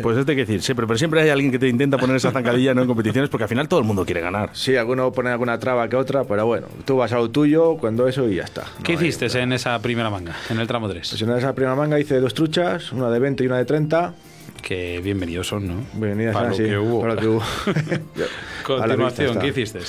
Pues 0.00 0.16
esto 0.16 0.30
hay 0.32 0.36
que 0.36 0.44
decir, 0.44 0.62
siempre, 0.62 0.86
pero 0.86 0.98
siempre 0.98 1.20
hay 1.20 1.30
alguien 1.30 1.50
que 1.50 1.58
te 1.58 1.68
intenta 1.68 1.98
poner 1.98 2.16
esa 2.16 2.30
zancadilla 2.30 2.74
¿no? 2.74 2.82
en 2.82 2.88
competiciones 2.88 3.30
porque 3.30 3.44
al 3.44 3.48
final 3.48 3.68
todo 3.68 3.80
el 3.80 3.86
mundo 3.86 4.04
quiere 4.04 4.20
ganar. 4.20 4.50
Sí, 4.52 4.76
alguno 4.76 5.12
pone 5.12 5.30
alguna 5.30 5.58
traba 5.58 5.88
que 5.88 5.96
otra, 5.96 6.24
pero 6.24 6.46
bueno, 6.46 6.68
tú 6.84 6.96
vas 6.96 7.12
a 7.12 7.16
lo 7.16 7.30
tuyo, 7.30 7.76
cuando 7.76 8.08
eso 8.08 8.28
y 8.28 8.36
ya 8.36 8.44
está. 8.44 8.64
¿qué 8.82 8.94
No 8.94 9.00
hay 9.00 9.08
hiciste 9.08 9.38
en 9.40 9.52
esa 9.52 9.80
primera 9.80 10.10
manga 10.10 10.34
en 10.48 10.58
el 10.58 10.66
tramo 10.66 10.88
3? 10.88 11.08
Pues 11.10 11.22
en 11.22 11.30
esa 11.30 11.54
primera 11.54 11.74
manga 11.74 11.98
hice 12.00 12.20
dos 12.20 12.34
truchas, 12.34 12.92
una 12.92 13.10
de 13.10 13.18
20 13.18 13.44
y 13.44 13.46
una 13.46 13.58
de 13.58 13.64
30. 13.64 14.14
que 14.62 15.00
bienvenidos 15.02 15.48
son 15.48 15.68
¿no? 15.68 15.74
Bienvenidas 15.94 16.34
para 16.34 16.52
sí, 16.52 16.64
que 16.64 16.78
hubo 16.78 17.00
para 17.00 17.14
lo 17.14 17.20
que 17.20 17.26
hubo. 17.28 17.42
Continuación. 18.66 19.38
¿qué 19.38 19.48
hiciste? 19.48 19.80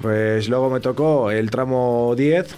Pues 0.00 0.48
luego 0.48 0.70
me 0.70 0.80
tocó 0.80 1.30
el 1.30 1.50
tramo 1.50 2.14
10, 2.16 2.54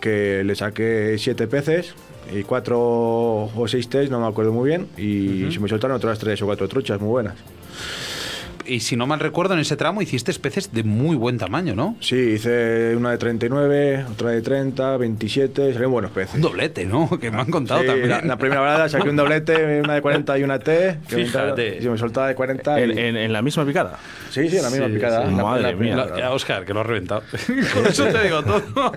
que 0.00 0.42
le 0.44 0.54
saqué 0.54 1.16
7 1.18 1.46
peces 1.46 1.94
y 2.32 2.42
4 2.42 2.78
o 2.78 3.64
6 3.66 3.88
test, 3.88 4.10
no 4.10 4.20
me 4.20 4.26
acuerdo 4.26 4.52
muy 4.52 4.68
bien, 4.68 4.88
y 4.96 5.50
se 5.52 5.60
me 5.60 5.68
soltaron 5.68 5.96
otras 5.96 6.18
3 6.18 6.40
o 6.42 6.46
4 6.46 6.68
truchas 6.68 7.00
muy 7.00 7.08
buenas. 7.08 7.34
Y 8.68 8.80
si 8.80 8.96
no 8.96 9.06
mal 9.06 9.18
recuerdo, 9.20 9.54
en 9.54 9.60
ese 9.60 9.76
tramo 9.76 10.02
hiciste 10.02 10.32
peces 10.34 10.72
de 10.72 10.84
muy 10.84 11.16
buen 11.16 11.38
tamaño, 11.38 11.74
¿no? 11.74 11.96
Sí, 12.00 12.16
hice 12.16 12.94
una 12.96 13.10
de 13.12 13.18
39, 13.18 14.04
otra 14.12 14.30
de 14.30 14.42
30, 14.42 14.96
27, 14.98 15.62
salieron 15.72 15.92
buenos 15.92 16.10
peces. 16.10 16.34
Un 16.34 16.42
doblete, 16.42 16.84
¿no? 16.84 17.08
Que 17.18 17.30
me 17.30 17.40
han 17.40 17.50
contado 17.50 17.80
Sí, 17.80 17.86
también. 17.86 18.08
la, 18.10 18.20
la 18.22 18.36
primera 18.36 18.60
balada 18.60 18.88
saqué 18.88 19.08
un 19.08 19.16
doblete, 19.16 19.80
una 19.82 19.94
de 19.94 20.02
40 20.02 20.38
y 20.38 20.42
una 20.42 20.58
T. 20.58 20.98
que 21.08 21.16
Fíjate. 21.24 21.48
entraron, 21.48 21.60
y 21.78 21.82
se 21.82 21.90
me 21.90 21.98
soltaba 21.98 22.28
de 22.28 22.34
40. 22.34 22.80
y- 22.80 22.82
En, 22.84 22.98
en- 22.98 23.16
en 23.16 23.32
la 23.32 23.40
misma 23.42 23.64
picada. 23.64 23.98
Sí, 24.30 24.48
sí, 24.50 24.56
en 24.58 24.62
la 24.62 24.70
misma 24.70 24.86
Sí, 24.88 24.92
picada. 24.92 25.26
sí. 25.28 25.34
la- 25.34 25.42
Madre 25.42 25.62
la 25.62 25.72
mía. 25.72 25.96
balada. 25.96 26.30
Oscar, 26.32 26.64
que 26.66 26.74
lo 26.74 26.80
has 26.80 26.86
reventado. 26.86 27.22
Con 27.74 27.86
eso 27.86 28.04
te 28.06 28.22
digo 28.24 28.42
todo. 28.42 28.92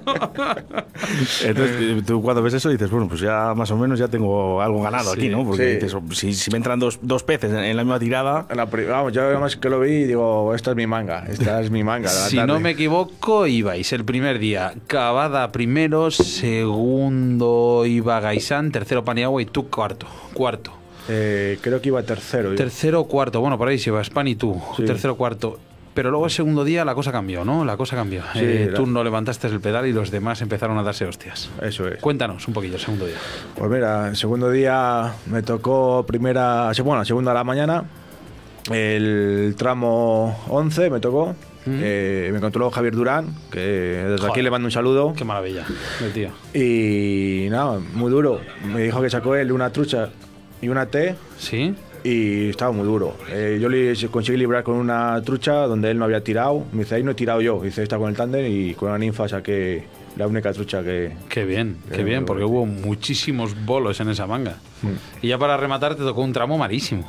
Entonces, 1.43 1.75
eh, 1.79 2.01
tú 2.05 2.21
cuando 2.21 2.41
ves 2.43 2.53
eso 2.53 2.69
dices, 2.69 2.89
bueno, 2.89 3.07
pues 3.07 3.21
ya 3.21 3.53
más 3.55 3.71
o 3.71 3.77
menos 3.77 3.99
ya 3.99 4.07
tengo 4.07 4.61
algo 4.61 4.81
ganado 4.81 5.13
Sí. 5.13 5.19
aquí, 5.19 5.29
¿no? 5.29 5.45
Porque 5.45 5.63
Sí. 5.65 5.73
dices, 5.75 5.93
oh, 5.93 6.03
si, 6.13 6.33
si 6.33 6.51
me 6.51 6.57
entran 6.57 6.79
dos, 6.79 6.99
dos 7.01 7.23
peces 7.23 7.51
en, 7.51 7.59
en 7.59 7.77
la 7.77 7.83
misma 7.83 7.99
tirada, 7.99 8.45
En 8.49 8.57
la 8.57 8.65
vamos, 8.65 9.13
yo 9.13 9.23
además 9.23 9.55
que 9.61 9.69
lo 9.69 9.79
vi 9.79 9.91
y 9.91 10.03
digo, 10.05 10.53
esta 10.53 10.71
es 10.71 10.75
mi 10.77 10.87
manga, 10.87 11.25
esta 11.29 11.61
es 11.61 11.71
mi 11.71 11.83
manga. 11.83 12.09
si 12.09 12.35
tarde. 12.35 12.47
no 12.51 12.59
me 12.59 12.71
equivoco, 12.71 13.47
ibais 13.47 13.93
el 13.93 14.03
primer 14.03 14.39
día 14.39 14.73
Cavada 14.87 15.51
primero, 15.51 16.11
segundo 16.11 17.85
iba 17.85 18.19
Gaisán, 18.19 18.71
tercero 18.71 19.05
Paniagua 19.05 19.41
y 19.41 19.45
tú 19.45 19.69
cuarto. 19.69 20.07
Cuarto. 20.33 20.71
Eh, 21.09 21.57
creo 21.61 21.81
que 21.81 21.89
iba 21.89 22.01
tercero. 22.03 22.53
Tercero, 22.55 23.03
cuarto. 23.05 23.41
Bueno, 23.41 23.57
por 23.57 23.67
ahí 23.67 23.77
se 23.79 23.89
ibas 23.89 24.09
Pan 24.09 24.27
y 24.27 24.35
tú. 24.35 24.61
Sí. 24.77 24.83
Tercero, 24.85 25.15
cuarto. 25.15 25.59
Pero 25.93 26.09
luego 26.09 26.25
el 26.25 26.31
segundo 26.31 26.63
día 26.63 26.85
la 26.85 26.95
cosa 26.95 27.11
cambió, 27.11 27.43
¿no? 27.43 27.65
La 27.65 27.75
cosa 27.75 27.97
cambió. 27.97 28.21
Sí, 28.33 28.39
Eh, 28.41 28.67
la- 28.71 28.77
Tú 28.77 28.85
no 28.87 29.03
levantaste 29.03 29.47
el 29.47 29.59
pedal 29.59 29.87
y 29.87 29.91
los 29.93 30.09
demás 30.09 30.41
empezaron 30.41 30.77
a 30.77 30.83
darse 30.83 31.03
hostias. 31.05 31.49
Eso 31.61 31.87
es. 31.87 31.99
Cuéntanos 31.99 32.47
un 32.47 32.53
poquillo 32.53 32.75
el 32.75 32.79
segundo 32.81 33.05
día. 33.07 33.17
Pues 33.57 33.69
mira, 33.69 34.07
el 34.07 34.15
segundo 34.15 34.49
día 34.49 35.11
me 35.25 35.41
tocó 35.41 36.05
primera, 36.07 36.71
bueno, 36.85 37.03
segunda 37.03 37.31
a 37.31 37.33
la 37.33 37.43
mañana, 37.43 37.83
el 38.69 39.55
tramo 39.57 40.37
11 40.49 40.89
me 40.89 40.99
tocó. 40.99 41.35
eh, 41.67 42.29
me 42.33 42.39
controló 42.39 42.71
Javier 42.71 42.95
Durán, 42.95 43.35
que 43.51 43.59
desde 43.59 44.27
aquí 44.27 44.41
le 44.41 44.49
mando 44.51 44.65
un 44.67 44.71
saludo. 44.71 45.13
Qué 45.15 45.23
maravilla 45.23 45.65
el 46.03 46.11
tío. 46.11 46.29
Y 46.53 47.47
nada, 47.49 47.79
muy 47.93 48.11
duro. 48.11 48.41
Me 48.65 48.83
dijo 48.83 49.01
que 49.01 49.09
sacó 49.09 49.35
él 49.35 49.51
una 49.51 49.71
trucha 49.71 50.09
y 50.61 50.69
una 50.69 50.85
T 50.87 51.15
¿Sí? 51.37 51.73
y 52.03 52.49
estaba 52.49 52.71
muy 52.71 52.85
duro. 52.85 53.15
Eh, 53.29 53.59
yo 53.61 53.69
le 53.69 53.93
conseguí 54.09 54.37
librar 54.37 54.63
con 54.63 54.75
una 54.75 55.21
trucha 55.23 55.53
donde 55.67 55.91
él 55.91 55.97
no 55.99 56.05
había 56.05 56.23
tirado. 56.23 56.65
Me 56.71 56.79
dice, 56.79 56.95
ahí 56.95 57.03
no 57.03 57.11
he 57.11 57.15
tirado 57.15 57.41
yo. 57.41 57.61
Dice, 57.61 57.83
está 57.83 57.97
con 57.97 58.09
el 58.09 58.15
tándem 58.15 58.45
y 58.45 58.73
con 58.73 58.89
una 58.89 58.97
ninfa 58.97 59.27
saqué 59.27 59.83
la 60.17 60.27
única 60.27 60.51
trucha 60.51 60.83
que... 60.83 61.11
Qué 61.29 61.45
bien, 61.45 61.77
qué 61.89 61.97
Qué 61.97 62.03
bien, 62.03 62.25
porque 62.25 62.43
hubo 62.43 62.65
muchísimos 62.65 63.55
bolos 63.65 63.99
en 63.99 64.09
esa 64.09 64.27
manga. 64.27 64.57
Y 65.21 65.27
ya 65.29 65.37
para 65.37 65.57
rematar 65.57 65.95
te 65.95 66.03
tocó 66.03 66.21
un 66.21 66.33
tramo 66.33 66.57
malísimo. 66.57 67.07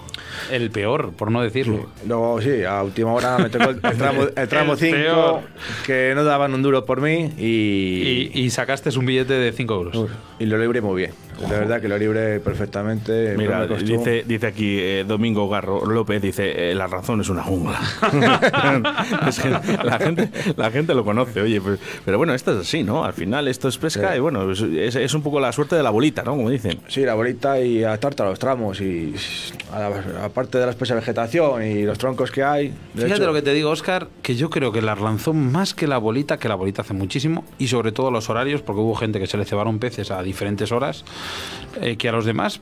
El 0.50 0.70
peor, 0.70 1.12
por 1.12 1.30
no 1.30 1.42
decirlo. 1.42 1.86
Luego, 2.06 2.40
sí, 2.40 2.64
a 2.64 2.82
última 2.82 3.12
hora 3.12 3.38
me 3.38 3.48
tocó 3.50 3.70
el 3.70 3.80
tramo 3.80 4.22
el 4.36 4.48
tramo 4.48 4.72
El 4.74 4.78
peor. 4.90 5.40
5, 5.40 5.42
que 5.86 6.12
no 6.14 6.24
daban 6.24 6.54
un 6.54 6.62
duro 6.62 6.84
por 6.84 7.00
mí 7.00 7.32
y, 7.38 8.30
Y, 8.34 8.40
y 8.44 8.50
sacaste 8.50 8.90
un 8.98 9.06
billete 9.06 9.34
de 9.34 9.52
5 9.52 9.74
euros. 9.74 9.96
Uf, 9.96 10.10
y 10.38 10.46
lo 10.46 10.58
libré 10.58 10.80
muy 10.80 10.96
bien. 11.02 11.12
De 11.40 11.48
verdad 11.58 11.80
que 11.80 11.88
lo 11.88 11.98
libré 11.98 12.38
perfectamente. 12.40 13.34
Mira, 13.36 13.66
dice, 13.66 14.22
dice 14.26 14.46
aquí 14.46 14.78
eh, 14.78 15.04
Domingo 15.06 15.48
Garro 15.48 15.84
López, 15.86 16.20
dice, 16.22 16.70
eh, 16.70 16.74
la 16.74 16.86
razón 16.86 17.20
es 17.20 17.28
una 17.30 17.42
jungla. 17.42 17.80
Es 19.28 19.38
que 19.40 19.50
la, 19.50 19.98
gente, 19.98 20.28
la 20.56 20.70
gente 20.70 20.94
lo 20.94 21.04
conoce, 21.04 21.40
oye, 21.40 21.60
pues- 21.60 21.78
pero 22.04 22.18
bueno, 22.18 22.34
esto 22.34 22.52
es 22.52 22.66
así, 22.66 22.82
¿no? 22.82 23.04
Al 23.04 23.12
final 23.12 23.48
esto 23.48 23.68
es 23.68 23.78
pesca 23.78 24.10
Sí. 24.12 24.16
y 24.18 24.20
bueno, 24.20 24.50
es, 24.50 24.60
es- 24.60 24.96
es 24.96 25.14
un 25.14 25.22
poco 25.22 25.40
la 25.40 25.52
suerte 25.52 25.76
de 25.76 25.82
la 25.82 25.90
bolita, 25.90 26.22
¿no? 26.22 26.32
Como 26.36 26.50
dicen. 26.50 26.78
Sí, 26.88 27.00
la 27.02 27.14
bolita 27.14 27.58
y 27.64 27.84
adaptarte 27.84 28.22
a 28.22 28.26
los 28.26 28.38
tramos 28.38 28.80
y 28.80 29.14
aparte 30.22 30.58
de 30.58 30.66
la 30.66 30.72
espesa 30.72 30.94
vegetación 30.94 31.64
y 31.64 31.82
los 31.84 31.98
troncos 31.98 32.30
que 32.30 32.42
hay. 32.42 32.68
de 32.68 32.74
Fíjate 33.04 33.14
hecho- 33.14 33.26
lo 33.26 33.34
que 33.34 33.42
te 33.42 33.52
digo, 33.54 33.70
Oscar, 33.70 34.08
que 34.22 34.34
yo 34.34 34.50
creo 34.50 34.72
que 34.72 34.82
la 34.82 34.94
lanzó 34.94 35.32
más 35.32 35.74
que 35.74 35.86
la 35.86 35.98
bolita, 35.98 36.38
que 36.38 36.48
la 36.48 36.54
bolita 36.54 36.82
hace 36.82 36.94
muchísimo, 36.94 37.44
y 37.58 37.68
sobre 37.68 37.92
todo 37.92 38.10
los 38.10 38.28
horarios, 38.30 38.62
porque 38.62 38.80
hubo 38.80 38.94
gente 38.94 39.18
que 39.18 39.26
se 39.26 39.36
le 39.36 39.44
cebaron 39.44 39.78
peces 39.78 40.10
a 40.10 40.22
diferentes 40.22 40.72
horas 40.72 41.04
eh, 41.80 41.96
que 41.96 42.08
a 42.08 42.12
los 42.12 42.24
demás. 42.24 42.60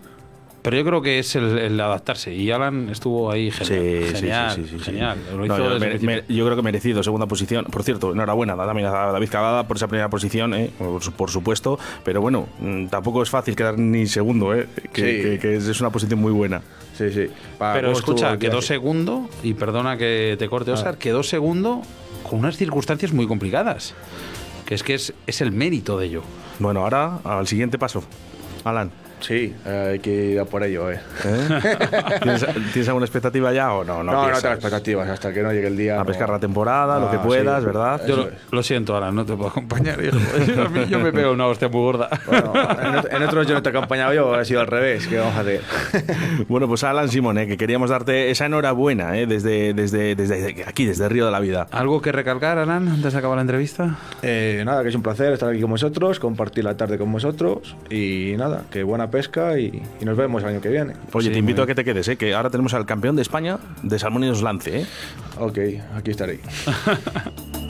Pero 0.63 0.77
yo 0.77 0.85
creo 0.85 1.01
que 1.01 1.19
es 1.19 1.35
el, 1.37 1.57
el 1.59 1.81
adaptarse. 1.81 2.35
Y 2.35 2.51
Alan 2.51 2.91
estuvo 2.91 3.31
ahí 3.31 3.51
genial. 3.51 4.03
Sí, 4.05 4.09
sí, 4.09 4.15
genial, 4.21 4.55
sí, 4.55 4.63
sí, 4.65 4.69
sí, 4.71 4.79
sí. 4.79 4.85
genial. 4.85 5.19
Lo 5.31 5.39
No, 5.39 5.45
hizo 5.47 5.57
yo, 5.79 5.81
me- 6.05 6.23
creo 6.27 6.57
que 6.57 6.63
merecido, 6.63 7.03
segunda 7.03 7.27
posición. 7.27 7.65
Por 7.65 7.83
cierto, 7.83 8.13
enhorabuena 8.13 8.57
también 8.57 8.89
a 8.89 8.91
David 9.13 9.29
Cavada 9.31 9.67
por 9.67 9.77
esa 9.79 9.89
primera 9.89 10.11
posición, 10.11 10.53
¿eh? 10.55 10.71
por, 10.79 11.03
su- 11.03 11.13
por 11.13 11.31
supuesto. 11.31 11.79
Pero 12.05 12.21
bueno, 12.21 12.47
mm, 12.61 12.87
tampoco 12.89 13.23
es 13.23 13.31
fácil 13.31 13.57
quedar 13.57 13.79
ni 13.79 14.07
segundo, 14.07 14.55
¿eh? 14.55 14.69
que, 14.93 15.01
Sí. 15.23 15.23
que- 15.23 15.39
que 15.39 15.57
es, 15.57 15.81
una 15.81 15.91
posición 15.91 16.21
muy 16.21 16.33
buena. 16.33 16.61
Sí, 16.97 17.11
sí. 17.11 17.29
Pa- 17.59 17.73
Pero 17.73 17.93
escucha, 17.93 18.37
quedó 18.39 18.61
segundo, 18.61 19.31
y 19.43 19.55
perdona 19.55 19.97
que 19.97 20.37
te 20.39 20.49
corte, 20.51 20.73
Oscar, 20.73 20.99
quedó 20.99 21.23
segundo 21.23 21.81
con 22.29 22.39
unas 22.41 22.59
circunstancias 22.59 23.13
muy 23.15 23.27
complicadas. 23.27 23.95
Que 24.67 24.75
es 24.75 24.83
que 24.83 24.93
es, 24.95 25.15
es 25.27 25.41
el 25.41 25.51
mérito 25.53 25.99
de 25.99 26.07
ello. 26.07 26.23
Bueno, 26.59 26.81
ahora 26.83 27.19
al 27.25 27.47
siguiente 27.47 27.79
paso. 27.79 28.05
Alan. 28.63 28.91
Sí, 29.21 29.55
hay 29.65 29.99
que 29.99 30.11
ir 30.33 30.41
a 30.41 30.45
por 30.45 30.63
ello, 30.65 30.91
eh. 30.91 30.99
¿eh? 31.25 31.61
¿Tienes, 32.23 32.47
tienes 32.73 32.89
alguna 32.89 33.05
expectativa 33.07 33.53
ya 33.53 33.73
o 33.75 33.85
no? 33.85 34.03
No, 34.03 34.13
no, 34.13 34.21
piensas? 34.23 34.43
tengo 34.43 34.55
expectativas 34.55 35.09
hasta 35.09 35.33
que 35.33 35.43
no 35.43 35.53
llegue 35.53 35.67
el 35.69 35.77
día. 35.77 35.97
A 35.97 35.99
no. 35.99 36.07
pescar 36.07 36.29
la 36.31 36.39
temporada, 36.39 36.99
lo 36.99 37.11
que 37.11 37.17
Ah, 37.17 37.23
puedas, 37.23 37.61
sí. 37.61 37.67
¿verdad? 37.67 38.01
Yo 38.07 38.17
lo, 38.17 38.29
lo 38.51 38.63
siento, 38.63 38.97
Alan, 38.97 39.15
no 39.15 39.25
te 39.27 39.35
puedo 39.35 39.49
acompañar. 39.51 40.03
hijo. 40.03 40.17
Yo, 40.57 40.71
me- 40.71 40.87
yo 40.89 40.99
me 40.99 41.13
pego 41.13 41.33
una 41.33 41.47
hostia 41.47 41.69
muy 41.69 41.81
gorda. 41.81 42.09
Bueno, 42.27 42.53
en, 43.07 43.17
en 43.17 43.23
otros 43.29 43.47
yo 43.47 43.55
no 43.55 43.63
te 43.63 43.69
he 43.69 43.73
acompañado 43.73 44.13
yo, 44.15 44.35
ha 44.35 44.45
sido 44.45 44.61
al 44.61 44.67
revés. 44.67 45.07
¿Qué 45.07 45.19
vamos 45.19 45.37
a 45.37 45.41
hacer? 45.41 45.61
Bueno, 46.49 46.67
pues 46.69 46.83
Alan 46.85 47.09
Simón, 47.09 47.39
¿eh? 47.39 47.47
que 47.47 47.57
queríamos 47.57 47.91
darte 47.91 48.31
esa 48.31 48.47
enhorabuena 48.47 49.17
¿eh? 49.19 49.27
desde, 49.27 49.75
desde, 49.75 50.15
desde 50.15 50.65
aquí, 50.67 50.85
desde 50.87 51.09
Río 51.09 51.27
de 51.27 51.31
la 51.31 51.41
Vida. 51.41 51.67
¿Algo 51.71 52.01
que 52.01 52.13
recalcar, 52.13 52.59
Alan, 52.59 52.89
antes 52.89 53.13
de 53.13 53.19
acabar 53.19 53.37
la 53.37 53.43
entrevista? 53.43 53.97
Eh, 54.23 54.63
nada, 54.65 54.83
que 54.83 54.89
es 54.89 54.95
un 54.95 55.03
placer 55.03 55.33
estar 55.33 55.49
aquí 55.51 55.61
con 55.61 55.71
vosotros, 55.71 56.19
compartir 56.21 56.65
la 56.65 56.77
tarde 56.77 56.99
con 56.99 57.13
vosotros 57.13 57.77
y 57.91 58.35
nada, 58.39 58.63
que 58.71 58.83
buena 58.83 59.10
pesca 59.11 59.59
y, 59.59 59.83
y 60.01 60.05
nos 60.05 60.17
vemos 60.17 60.43
el 60.43 60.49
año 60.51 60.61
que 60.61 60.69
viene. 60.69 60.95
Oye, 61.13 61.29
Sí, 61.29 61.33
te 61.33 61.39
invito 61.39 61.63
a 61.63 61.67
que 61.67 61.75
te 61.75 61.85
quedes, 61.85 62.07
¿eh? 62.09 62.17
que 62.17 62.35
ahora 62.35 62.51
tenemos 62.51 62.75
al 62.75 62.87
campeón 62.87 63.17
de 63.17 63.23
España 63.23 63.59
de 63.83 63.99
Salmónidos 63.99 64.43
Lance. 64.43 64.81
¿eh? 64.81 64.87
Ok, 65.39 65.59
aquí 65.97 66.11
estaré. 66.11 66.41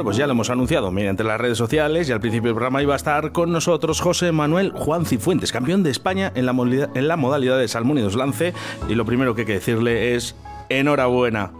Bueno, 0.00 0.08
pues 0.08 0.16
ya 0.16 0.26
lo 0.26 0.32
hemos 0.32 0.48
anunciado 0.48 0.90
mediante 0.90 1.22
las 1.24 1.38
redes 1.38 1.58
sociales 1.58 2.08
y 2.08 2.12
al 2.12 2.20
principio 2.20 2.48
del 2.48 2.54
programa 2.54 2.80
iba 2.80 2.94
a 2.94 2.96
estar 2.96 3.32
con 3.32 3.52
nosotros 3.52 4.00
José 4.00 4.32
Manuel 4.32 4.70
Juan 4.70 5.04
Cifuentes, 5.04 5.52
campeón 5.52 5.82
de 5.82 5.90
España 5.90 6.32
en 6.34 6.46
la, 6.46 6.54
modalidad, 6.54 6.96
en 6.96 7.06
la 7.06 7.18
modalidad 7.18 7.58
de 7.58 7.68
Salmónidos 7.68 8.16
Lance. 8.16 8.54
Y 8.88 8.94
lo 8.94 9.04
primero 9.04 9.34
que 9.34 9.42
hay 9.42 9.46
que 9.46 9.52
decirle 9.52 10.14
es 10.14 10.34
enhorabuena. 10.70 11.50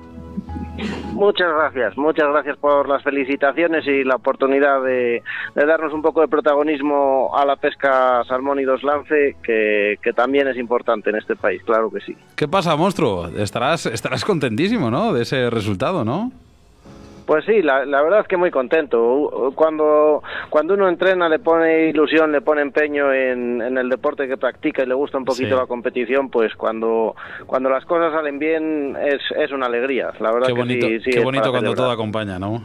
Muchas 1.13 1.53
gracias, 1.53 1.99
muchas 1.99 2.29
gracias 2.29 2.57
por 2.57 2.89
las 2.89 3.03
felicitaciones 3.03 3.87
y 3.87 4.05
la 4.05 4.17
oportunidad 4.17 4.83
de, 4.83 5.23
de 5.55 5.67
darnos 5.67 5.93
un 5.93 6.01
poco 6.01 6.23
de 6.23 6.29
protagonismo 6.29 7.37
a 7.37 7.45
la 7.45 7.57
pesca 7.57 8.25
salmón 8.27 8.59
y 8.59 8.65
dos 8.65 8.83
lance, 8.83 9.37
que, 9.43 9.99
que 10.01 10.15
también 10.15 10.49
es 10.49 10.57
importante 10.57 11.11
en 11.11 11.17
este 11.17 11.37
país, 11.37 11.63
claro 11.63 11.91
que 11.91 12.01
sí. 12.01 12.17
¿Qué 12.37 12.49
pasa, 12.49 12.75
monstruo? 12.75 13.29
Estarás, 13.37 13.85
estarás 13.85 14.25
contentísimo, 14.25 14.91
¿no? 14.91 15.13
De 15.13 15.25
ese 15.25 15.51
resultado, 15.51 16.07
¿no? 16.07 16.33
Pues 17.31 17.45
sí, 17.45 17.63
la, 17.63 17.85
la 17.87 18.03
verdad 18.03 18.23
es 18.23 18.27
que 18.27 18.37
muy 18.37 18.51
contento. 18.51 19.53
Cuando, 19.55 20.21
cuando 20.49 20.75
uno 20.75 20.89
entrena, 20.89 21.29
le 21.29 21.39
pone 21.39 21.87
ilusión, 21.91 22.33
le 22.33 22.41
pone 22.41 22.61
empeño 22.61 23.13
en, 23.13 23.63
en 23.63 23.79
el 23.79 23.89
deporte 23.89 24.27
que 24.27 24.37
practica 24.37 24.83
y 24.83 24.87
le 24.87 24.95
gusta 24.95 25.17
un 25.17 25.25
poquito 25.25 25.51
Sí. 25.51 25.55
la 25.55 25.67
competición, 25.67 26.29
pues 26.29 26.53
cuando, 26.57 27.15
cuando 27.47 27.71
las 27.71 27.85
cosas 27.85 28.13
salen 28.13 28.41
bien 28.41 28.97
es, 29.01 29.21
es 29.39 29.53
una 29.53 29.67
alegría. 29.67 30.11
La 30.19 30.33
verdad 30.33 30.49
Qué 30.49 30.55
que 30.55 30.59
bonito, 30.61 30.87
sí, 30.89 30.99
sí 31.05 31.11
qué 31.13 31.19
es 31.21 31.25
bonito 31.25 31.53
cuando 31.53 31.73
todo 31.73 31.93
acompaña, 31.93 32.41
¿no? 32.41 32.65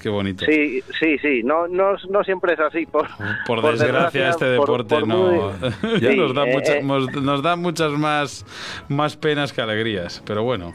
Qué 0.00 0.08
bonito. 0.08 0.46
Sí, 0.46 0.80
sí, 0.98 1.16
sí. 1.18 1.42
No, 1.44 1.68
no, 1.68 1.92
no 2.10 2.24
siempre 2.24 2.54
es 2.54 2.58
así. 2.58 2.86
Por, 2.86 3.06
Por 3.46 3.62
desgracia, 3.62 4.30
este 4.30 4.56
por- 4.56 4.66
deporte 4.66 4.94
por 4.96 5.06
no 5.06 5.16
muy- 5.16 6.00
ya 6.00 6.10
Sí, 6.10 6.16
nos 6.16 6.34
da 6.34 6.44
eh, 6.44 6.52
mucha- 6.52 6.76
eh, 6.78 7.20
nos 7.22 7.40
da 7.40 7.54
muchas 7.54 7.92
más 7.92 8.44
más 8.88 9.16
penas 9.16 9.52
que 9.52 9.62
alegrías, 9.62 10.20
pero 10.26 10.42
bueno. 10.42 10.72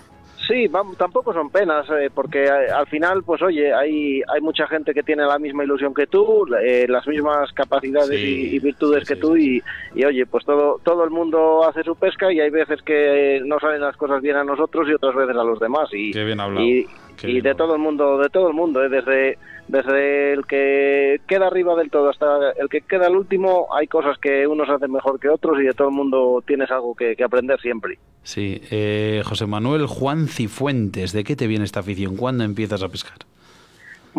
Sí, 0.47 0.69
tampoco 0.97 1.33
son 1.33 1.49
penas, 1.49 1.85
eh, 1.89 2.09
porque 2.13 2.45
eh, 2.45 2.71
al 2.73 2.87
final, 2.87 3.23
pues 3.23 3.41
oye, 3.41 3.73
hay, 3.73 4.21
hay 4.33 4.39
mucha 4.41 4.65
gente 4.67 4.93
que 4.93 5.03
tiene 5.03 5.25
la 5.25 5.37
misma 5.39 5.63
ilusión 5.65 5.93
que 5.93 6.07
tú, 6.07 6.45
eh, 6.63 6.85
las 6.87 7.05
mismas 7.05 7.51
capacidades 7.53 8.17
Sí, 8.19 8.49
y, 8.51 8.55
y 8.55 8.59
virtudes 8.59 9.03
sí, 9.05 9.07
que 9.09 9.15
sí, 9.15 9.21
tú, 9.21 9.35
y, 9.35 9.61
y 9.93 10.05
oye, 10.05 10.25
pues 10.25 10.45
todo, 10.45 10.79
todo 10.83 11.03
el 11.03 11.09
mundo 11.09 11.67
hace 11.67 11.83
su 11.83 11.95
pesca 11.97 12.31
y 12.31 12.39
hay 12.39 12.49
veces 12.49 12.81
que 12.83 13.41
no 13.45 13.59
salen 13.59 13.81
las 13.81 13.97
cosas 13.97 14.21
bien 14.21 14.37
a 14.37 14.43
nosotros 14.45 14.87
y 14.87 14.93
otras 14.93 15.15
veces 15.15 15.35
a 15.35 15.43
los 15.43 15.59
demás. 15.59 15.89
Y, 15.91 16.11
Qué 16.11 16.23
bien 16.23 16.39
hablado, 16.39 16.65
Y, 16.65 16.87
qué 17.19 17.27
y 17.29 17.31
bien 17.33 17.43
de 17.43 17.49
hablado. 17.49 17.65
todo 17.67 17.75
el 17.75 17.81
mundo, 17.81 18.17
de 18.19 18.29
todo 18.29 18.47
el 18.47 18.53
mundo, 18.53 18.83
eh, 18.83 18.89
desde, 18.89 19.37
desde 19.67 20.33
el 20.33 20.45
que 20.45 21.21
queda 21.27 21.47
arriba 21.47 21.75
del 21.75 21.89
todo 21.89 22.09
hasta 22.09 22.51
el 22.51 22.69
que 22.69 22.81
queda 22.81 23.07
el 23.07 23.15
último, 23.15 23.67
hay 23.73 23.87
cosas 23.87 24.17
que 24.17 24.47
unos 24.47 24.69
hacen 24.69 24.91
mejor 24.91 25.19
que 25.19 25.29
otros 25.29 25.59
y 25.59 25.63
de 25.63 25.73
todo 25.73 25.89
el 25.89 25.93
mundo 25.95 26.43
tienes 26.45 26.71
algo 26.71 26.95
que, 26.95 27.15
que 27.15 27.23
aprender 27.23 27.59
siempre. 27.59 27.97
Sí, 28.23 28.61
eh, 28.71 29.21
José 29.25 29.45
Manuel 29.45 29.85
Juan 29.85 30.27
Cifuentes, 30.27 31.13
¿de 31.13 31.23
qué 31.23 31.35
te 31.35 31.47
viene 31.47 31.65
esta 31.65 31.79
afición? 31.81 32.17
¿Cuándo 32.17 32.43
empiezas 32.43 32.83
a 32.83 32.89
pescar? 32.89 33.19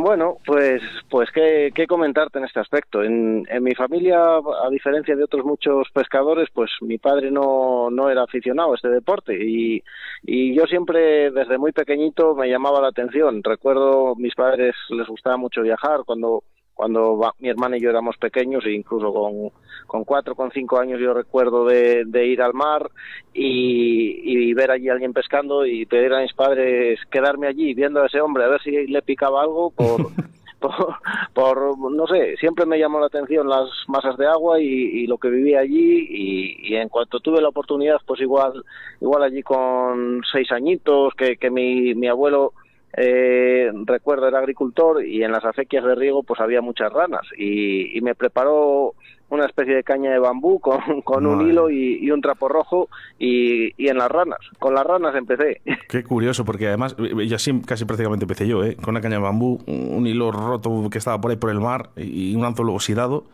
Bueno, 0.01 0.39
pues, 0.47 0.81
pues 1.11 1.29
qué, 1.33 1.73
comentarte 1.89 2.39
en 2.39 2.45
este 2.45 2.61
aspecto. 2.61 3.03
En, 3.03 3.45
en 3.51 3.63
mi 3.65 3.75
familia, 3.75 4.37
a 4.37 4.71
diferencia 4.71 5.17
de 5.17 5.25
otros 5.25 5.45
muchos 5.45 5.89
pescadores, 5.93 6.49
pues 6.55 6.71
mi 6.83 6.99
padre 6.99 7.33
no, 7.33 7.91
no 7.91 8.09
era 8.09 8.23
aficionado 8.23 8.71
a 8.71 8.75
este 8.77 8.91
deporte 8.91 9.37
y, 9.45 9.83
y 10.23 10.55
yo 10.55 10.67
siempre 10.67 11.33
desde 11.33 11.59
muy 11.59 11.73
pequeñito 11.73 12.37
me 12.37 12.49
llamaba 12.49 12.81
la 12.81 12.89
atención. 12.89 13.43
Recuerdo 13.43 14.15
mis 14.15 14.37
padres 14.37 14.77
les 14.91 15.09
gustaba 15.09 15.37
mucho 15.37 15.63
viajar 15.63 16.03
cuando 16.07 16.45
cuando 16.79 17.19
va- 17.19 17.35
mi 17.41 17.49
hermana 17.49 17.77
y 17.77 17.81
yo 17.81 17.91
éramos 17.91 18.17
pequeños 18.19 18.65
e 18.65 18.71
incluso 18.71 19.13
con, 19.13 19.51
con 19.89 20.05
cuatro, 20.05 20.37
con 20.37 20.53
cinco 20.53 20.79
años 20.79 21.01
yo 21.01 21.13
recuerdo 21.13 21.65
de, 21.65 22.05
de 22.07 22.27
ir 22.29 22.41
al 22.41 22.55
mar 22.55 22.89
y, 23.35 24.21
y 24.23 24.55
ver 24.55 24.71
allí 24.71 24.89
a 24.89 24.93
alguien 24.93 25.13
pescando 25.13 25.67
y 25.67 25.87
pedir 25.87 26.13
a 26.15 26.21
mis 26.23 26.33
padres 26.35 27.01
quedarme 27.11 27.49
allí 27.49 27.75
viendo 27.75 28.01
a 28.01 28.07
ese 28.07 28.21
hombre 28.21 28.45
a 28.45 28.49
ver 28.49 28.63
si 28.63 28.71
le 28.87 29.03
picaba 29.03 29.43
algo 29.43 29.73
por, 29.73 30.07
por, 30.61 30.95
por, 31.35 31.91
no 31.91 32.07
sé, 32.07 32.37
siempre 32.37 32.65
me 32.65 32.79
llamó 32.79 33.01
la 33.01 33.07
atención 33.07 33.49
las 33.49 33.69
masas 33.89 34.17
de 34.17 34.29
agua 34.29 34.61
y, 34.61 34.67
y 34.67 35.07
lo 35.09 35.19
que 35.19 35.31
vivía 35.31 35.59
allí 35.59 36.07
y, 36.09 36.69
y 36.69 36.77
en 36.77 36.89
cuanto 36.89 37.19
tuve 37.19 37.43
la 37.43 37.49
oportunidad, 37.49 37.97
pues 38.07 38.21
igual, 38.21 38.53
igual 39.01 39.25
allí 39.25 39.43
con 39.43 40.23
seis 40.31 40.53
añitos, 40.53 41.13
que, 41.15 41.37
que 41.39 41.51
mi, 41.51 41.95
mi 41.97 42.07
abuelo 42.07 42.53
eh, 42.97 43.71
recuerdo 43.85 44.29
era 44.29 44.39
agricultor 44.39 45.05
y 45.05 45.23
en 45.23 45.33
las 45.33 45.45
acequias 45.45 45.85
de 45.85 45.95
riego 45.95 46.23
pues 46.23 46.41
había 46.41 46.61
muchas 46.61 46.93
ranas 46.93 47.23
y, 47.37 47.97
y 47.97 48.01
me 48.01 48.15
preparó 48.15 48.95
una 49.31 49.45
especie 49.45 49.75
de 49.75 49.85
caña 49.85 50.11
de 50.11 50.19
bambú 50.19 50.59
con, 50.61 51.03
con 51.03 51.27
un 51.27 51.47
hilo 51.47 51.71
y, 51.71 51.99
y 52.01 52.11
un 52.11 52.21
trapo 52.21 52.49
rojo 52.49 52.89
y, 53.19 53.73
y 53.83 53.89
en 53.89 53.99
las 53.99 54.11
ranas, 54.11 54.39
con 54.59 54.75
las 54.75 54.87
ranas 54.87 55.15
empecé. 55.15 55.61
Qué 55.89 56.03
curioso, 56.03 56.45
porque 56.45 56.69
además, 56.69 56.97
eh, 56.99 57.27
yo 57.27 57.37
así 57.37 57.61
casi 57.63 57.85
prácticamente 57.85 58.25
empecé 58.25 58.49
yo, 58.49 58.65
¿eh? 58.65 58.77
con 58.77 58.91
una 58.91 59.01
caña 59.01 59.17
de 59.17 59.23
bambú, 59.23 59.61
un 59.67 60.07
hilo 60.07 60.31
roto 60.33 60.89
que 60.91 60.99
estaba 60.99 61.21
por 61.21 61.31
ahí 61.31 61.37
por 61.37 61.51
el 61.51 61.61
mar 61.61 61.91
y 61.97 62.35
un 62.35 62.45
anzuelo 62.45 62.75
oxidado. 62.75 63.25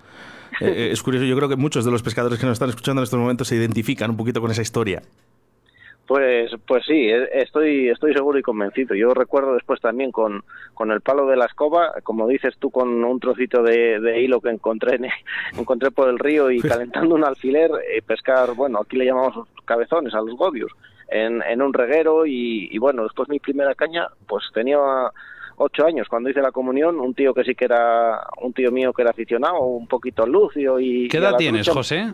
Eh, 0.61 0.67
eh, 0.67 0.89
es 0.93 1.03
curioso, 1.03 1.25
yo 1.27 1.37
creo 1.37 1.49
que 1.49 1.57
muchos 1.57 1.85
de 1.85 1.91
los 1.91 2.03
pescadores 2.03 2.39
que 2.39 2.47
nos 2.47 2.55
están 2.55 2.69
escuchando 2.69 3.01
en 3.01 3.05
estos 3.05 3.19
momentos 3.19 3.49
se 3.49 3.57
identifican 3.57 4.11
un 4.11 4.17
poquito 4.17 4.41
con 4.41 4.51
esa 4.51 4.63
historia. 4.63 5.03
Pues, 6.07 6.51
pues 6.67 6.85
sí, 6.85 7.09
e- 7.09 7.29
estoy, 7.33 7.89
estoy 7.89 8.13
seguro 8.13 8.39
y 8.39 8.43
convencido. 8.43 8.95
Yo 8.95 9.15
recuerdo 9.15 9.55
después 9.55 9.81
también 9.81 10.13
con, 10.13 10.43
con 10.75 10.91
el 10.91 11.01
palo 11.01 11.27
de 11.27 11.37
la 11.37 11.47
escoba, 11.47 11.95
como 12.03 12.27
dices 12.29 12.55
tú, 12.59 12.71
con 12.71 13.03
un 13.05 13.19
trocito 13.21 13.63
de, 13.63 14.01
de 14.01 14.21
hilo 14.21 14.41
que 14.41 14.51
encontré, 14.51 14.97
en- 14.97 15.07
encontré 15.59 15.91
por 15.91 16.09
el 16.09 16.19
río 16.19 16.51
y 16.51 16.61
calentando 16.61 17.15
un 17.15 17.25
alfiler, 17.25 17.71
eh, 17.91 18.03
pescar, 18.03 18.55
bueno, 18.55 18.81
aquí 18.81 18.97
le 18.97 19.07
llamamos 19.07 19.49
cabezones 19.65 20.13
a 20.15 20.21
los 20.21 20.37
godios, 20.37 20.73
en, 21.09 21.43
en 21.43 21.63
un 21.63 21.73
reguero 21.73 22.27
y, 22.27 22.69
y 22.71 22.79
bueno, 22.79 23.05
después 23.05 23.29
mi 23.31 23.39
primera 23.39 23.75
caña, 23.75 24.07
pues 24.27 24.45
tenía 24.53 24.79
ocho 25.57 25.87
años 25.87 26.07
cuando 26.09 26.29
hice 26.29 26.43
la 26.43 26.51
comunión, 26.53 27.01
un 27.01 27.15
tío 27.15 27.33
que 27.33 27.45
sí 27.45 27.55
que 27.55 27.65
era, 27.65 28.21
un 28.43 28.53
tío 28.53 28.71
mío 28.73 28.93
que 28.93 29.03
era 29.03 29.13
aficionado, 29.13 29.61
un 29.61 29.87
poquito 29.87 30.27
lucio 30.27 30.79
y... 30.81 31.09
¿Qué 31.09 31.17
y 31.17 31.21
a 31.21 31.23
edad 31.23 31.31
la 31.33 31.39
tienes. 31.39 31.69
José? 31.69 32.13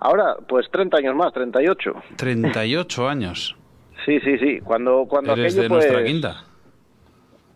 Ahora, 0.00 0.36
pues 0.48 0.70
30 0.70 0.96
años 0.98 1.14
más, 1.14 1.32
38. 1.32 1.92
38 2.16 3.08
años. 3.08 3.56
Sí, 4.04 4.18
sí, 4.20 4.38
sí. 4.38 4.60
Cuando, 4.64 5.06
cuando 5.08 5.32
Eres 5.34 5.52
aquello, 5.54 5.62
de 5.62 5.68
nuestra 5.68 5.98
pues- 5.98 6.06
quinta. 6.10 6.44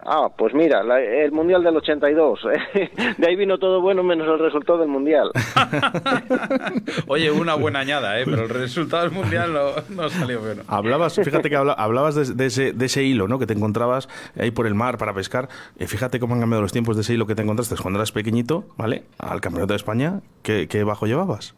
Ah, 0.09 0.29
pues 0.39 0.55
mira, 0.55 0.85
la- 0.85 1.01
el 1.01 1.33
Mundial 1.33 1.65
del 1.65 1.77
82. 1.79 2.39
De 3.19 3.27
ahí 3.27 3.35
vino 3.35 3.59
todo 3.59 3.81
bueno 3.81 4.05
menos 4.05 4.29
el 4.29 4.39
resultado 4.39 4.79
del 4.79 4.87
Mundial. 4.89 5.33
Oye, 7.09 7.31
una 7.33 7.55
buena 7.57 7.81
añada, 7.81 8.21
¿eh? 8.21 8.25
pero 8.25 8.45
el 8.45 8.49
resultado 8.49 9.03
del 9.03 9.11
mundial 9.13 9.53
no, 9.53 9.71
no 10.03 10.09
salió 10.09 10.41
bueno. 10.41 10.63
Hablabas, 10.69 11.17
fíjate 11.17 11.51
que 11.51 11.57
habla- 11.57 11.73
hablabas 11.73 12.15
de, 12.15 12.35
de 12.35 12.47
ese, 12.47 12.73
de 12.73 12.87
ese 12.87 13.03
hilo 13.03 13.27
¿no? 13.27 13.41
que 13.41 13.47
te 13.47 13.55
encontrabas 13.55 14.09
ahí 14.39 14.53
por 14.53 14.69
el 14.69 14.75
mar 14.77 14.97
para 14.97 15.13
pescar. 15.13 15.49
Eh, 15.77 15.89
fíjate 15.89 16.21
cómo 16.21 16.35
han 16.35 16.41
cambiado 16.41 16.63
los 16.63 16.73
tiempos 16.73 16.95
de 16.95 17.03
ese 17.03 17.15
hilo 17.15 17.27
que 17.27 17.35
te 17.35 17.43
encontraste 17.43 17.75
cuando 17.81 17.99
eras 17.99 18.13
pequeñito, 18.13 18.65
¿vale? 18.77 19.03
Al 19.19 19.41
Campeonato 19.41 19.73
de 19.73 19.77
España, 19.79 20.21
¿qué, 20.43 20.69
qué 20.69 20.85
bajo 20.85 21.07
llevabas? 21.07 21.57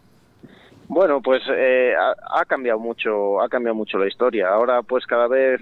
Bueno, 0.88 1.20
pues 1.20 1.42
eh, 1.48 1.94
ha, 1.94 2.40
ha 2.40 2.44
cambiado 2.44 2.78
mucho, 2.78 3.40
ha 3.40 3.48
cambiado 3.48 3.74
mucho 3.74 3.98
la 3.98 4.08
historia. 4.08 4.48
Ahora, 4.48 4.82
pues 4.82 5.06
cada 5.06 5.28
vez 5.28 5.60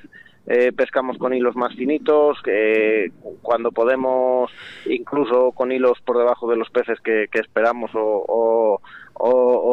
eh, 0.49 0.73
pescamos 0.73 1.19
con 1.19 1.35
hilos 1.35 1.57
más 1.57 1.75
finitos, 1.75 2.41
que 2.43 3.11
cuando 3.43 3.73
podemos, 3.73 4.51
incluso 4.87 5.51
con 5.51 5.73
hilos 5.73 6.01
por 6.05 6.19
debajo 6.19 6.49
de 6.49 6.57
los 6.57 6.71
peces 6.71 7.01
que, 7.01 7.29
esperamos 7.33 7.91
o 7.95 8.81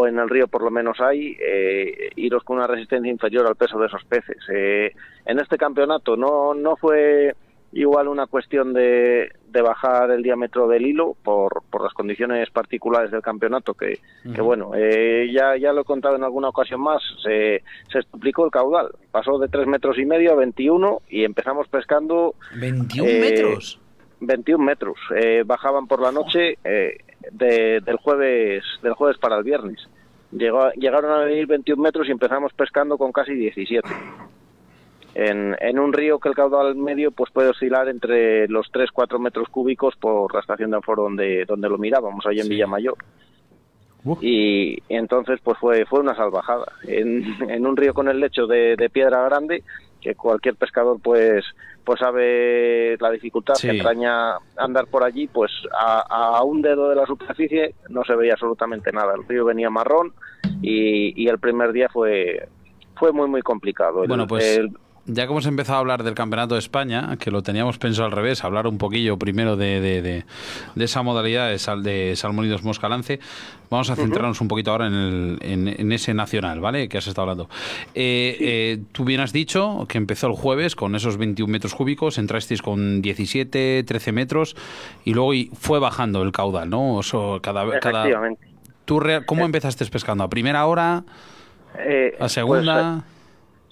en 0.08 0.18
el 0.18 0.30
río 0.30 0.48
por 0.48 0.63
lo 0.63 0.72
menos 0.72 1.00
hay, 1.00 1.38
eh, 1.39 2.10
hilos 2.16 2.44
con 2.44 2.58
una 2.58 2.68
resistencia 2.68 3.12
inferior 3.12 3.46
al 3.46 3.56
peso 3.56 3.78
de 3.78 3.88
esos 3.88 4.04
peces. 4.06 4.38
Eh, 4.52 4.92
en 5.26 5.39
este 5.39 5.58
campeonato 5.58 6.18
no, 6.18 6.54
no 6.54 6.76
fue 6.76 7.36
igual 7.74 8.08
una 8.08 8.28
cuestión 8.28 8.72
de, 8.74 9.32
de 9.50 9.62
bajar 9.62 10.12
el 10.12 10.22
diámetro 10.24 10.68
del 10.68 10.86
hilo 10.86 11.16
por, 11.24 11.64
por 11.70 11.82
las 11.84 11.94
condiciones 11.94 12.50
particulares 12.52 13.10
del 13.12 13.22
campeonato 13.22 13.74
que, 13.74 14.00
que 14.34 14.42
bueno, 14.42 14.72
eh, 14.76 15.30
ya, 15.34 15.58
ya 15.58 15.74
lo 15.74 15.82
he 15.82 15.86
contado 15.86 16.16
en 16.16 16.24
alguna 16.24 16.50
ocasión 16.50 16.82
más, 16.82 17.02
se, 17.24 17.64
se 17.92 18.00
duplicó 18.12 18.46
el 18.46 18.52
caudal, 18.52 18.90
pasó 19.12 19.38
de 19.40 19.48
3 19.48 19.66
metros 19.68 19.98
y 19.98 20.06
medio 20.06 20.34
a 20.34 20.36
21 20.36 21.02
y 21.10 21.24
empezamos 21.24 21.68
pescando 21.68 22.36
21 22.60 23.10
Eh, 23.10 23.20
metros. 23.20 23.80
21 24.26 24.64
metros, 24.64 24.98
eh, 25.16 25.44
bajaban 25.46 25.88
por 25.88 26.00
la 26.02 26.12
noche 26.12 26.58
eh, 26.64 26.98
de- 27.32 27.82
del 27.82 27.98
jueves 27.98 28.64
del 28.82 28.94
jueves 28.94 29.18
para 29.18 29.38
el 29.38 29.44
viernes. 29.44 29.90
Llegó, 30.32 30.70
llegaron 30.72 31.12
a 31.12 31.26
venir 31.26 31.46
21 31.48 31.82
metros 31.82 32.08
y 32.08 32.12
empezamos 32.12 32.54
pescando 32.54 32.98
con 32.98 33.12
casi 33.12 33.34
17 33.34 33.88
en, 35.15 35.56
en 35.60 35.80
un 35.80 35.93
río 35.93 36.19
que 36.19 36.30
el 36.30 36.36
caudal 36.36 36.76
medio 36.76 37.12
pues 37.12 37.32
puede 37.32 37.49
oscilar 37.49 37.88
entre 37.88 38.47
los 38.47 38.71
3-4 38.71 39.19
metros 39.19 39.47
cúbicos 39.49 39.95
por 39.95 40.34
la 40.34 40.39
estación 40.39 40.71
de 40.71 40.78
Anforo 40.78 41.04
donde, 41.04 41.45
donde 41.45 41.69
lo 41.69 41.78
mirábamos, 41.78 42.26
allá 42.26 42.41
en 42.41 42.49
Villamayor. 42.49 42.95
Uf. 44.06 44.19
Y, 44.21 44.73
y 44.89 44.95
entonces 44.95 45.39
pues 45.43 45.58
fue, 45.60 45.86
fue 45.86 45.99
una 46.02 46.15
salvajada. 46.15 46.71
En, 46.88 47.23
en 47.49 47.65
un 47.65 47.78
río 47.78 47.93
con 47.93 48.10
el 48.10 48.19
lecho 48.19 48.47
de, 48.47 48.76
de 48.76 48.89
piedra 48.89 49.23
grande, 49.23 49.63
que 50.02 50.15
cualquier 50.15 50.56
pescador 50.56 50.97
pues 51.02 51.45
pues 51.86 51.99
sabe 51.99 52.95
la 53.02 53.12
dificultad 53.12 53.56
Sí. 53.56 53.67
que 53.67 53.76
entraña 53.76 54.36
andar 54.56 54.88
por 54.88 55.04
allí, 55.04 55.28
pues 55.28 55.52
a, 55.78 56.38
a 56.38 56.41
un 56.43 56.62
dedo 56.62 56.88
de 56.89 56.95
la 56.95 57.06
superficie 57.06 57.76
no 57.89 58.06
se 58.06 58.15
veía 58.15 58.34
absolutamente 58.34 58.91
nada. 58.93 59.13
El 59.15 59.28
río 59.28 59.43
venía 59.43 59.69
marrón 59.69 60.13
y, 60.62 61.21
y 61.21 61.28
el 61.28 61.39
primer 61.39 61.73
día 61.73 61.89
fue 61.89 62.47
fue 62.95 63.12
muy 63.12 63.28
muy 63.28 63.41
complicado. 63.41 64.04
El- 64.04 64.08
Bueno, 64.08 64.28
pues 64.28 64.58
el- 64.58 64.71
ya 65.06 65.26
que 65.26 65.32
hemos 65.32 65.46
empezado 65.46 65.78
a 65.78 65.80
hablar 65.80 66.04
del 66.04 66.13
Campeonato 66.13 66.56
de 66.56 66.60
España, 66.60 67.18
que 67.20 67.30
lo 67.30 67.44
teníamos 67.44 67.78
pensado 67.78 68.06
al 68.06 68.12
revés, 68.13 68.44
hablar 68.44 68.68
un 68.68 68.78
poquillo 68.78 69.18
primero 69.18 69.58
de, 69.58 69.82
de, 69.82 70.02
de- 70.02 70.26
de 70.76 70.84
esa 70.86 71.02
modalidad 71.04 71.50
de, 71.50 71.60
sal, 71.60 71.84
de 71.84 72.13
salmónidos 72.16 72.63
moscalance, 72.63 73.20
vamos 73.70 73.89
a 73.89 73.96
centrarnos 73.96 74.39
un 74.39 74.48
poquito 74.48 74.72
ahora 74.72 74.88
en, 74.88 74.94
el, 74.94 75.38
en, 75.42 75.68
en 75.68 75.92
ese 75.92 76.13
nacional, 76.13 76.62
¿vale? 76.62 76.88
Que 76.88 76.98
has 77.00 77.08
estado 77.08 77.24
hablando. 77.30 77.50
Eh, 77.96 78.38
eh, 78.39 78.80
tú 78.94 79.04
bien 79.04 79.20
has 79.20 79.34
dicho 79.34 79.86
que 79.89 79.98
empezó 79.98 80.28
el 80.28 80.34
jueves 80.34 80.76
con 80.76 80.96
esos 80.96 81.18
21 81.18 81.52
metros 81.52 81.76
cúbicos, 81.76 82.18
entrasteis 82.18 82.62
con 82.62 83.02
17, 83.02 83.84
13 83.84 84.12
metros 84.13 84.56
y 85.04 85.13
luego 85.13 85.32
fue 85.60 85.80
bajando 85.80 86.22
el 86.24 86.32
caudal, 86.32 86.70
¿no? 86.70 86.96
O 86.96 87.04
sea, 87.04 87.20
cada, 87.42 87.63
cada, 87.80 88.00
efectivamente. 88.04 88.48
¿Tú 88.86 89.00
rea- 89.00 89.26
cómo 89.26 89.44
empezaste 89.46 89.86
pescando? 89.88 90.24
¿A 90.24 90.30
primera 90.30 90.66
hora? 90.66 91.04
Eh, 91.78 92.12
¿A 92.16 92.20
pues, 92.20 92.32
segunda? 92.34 93.04
eh, 93.06 93.12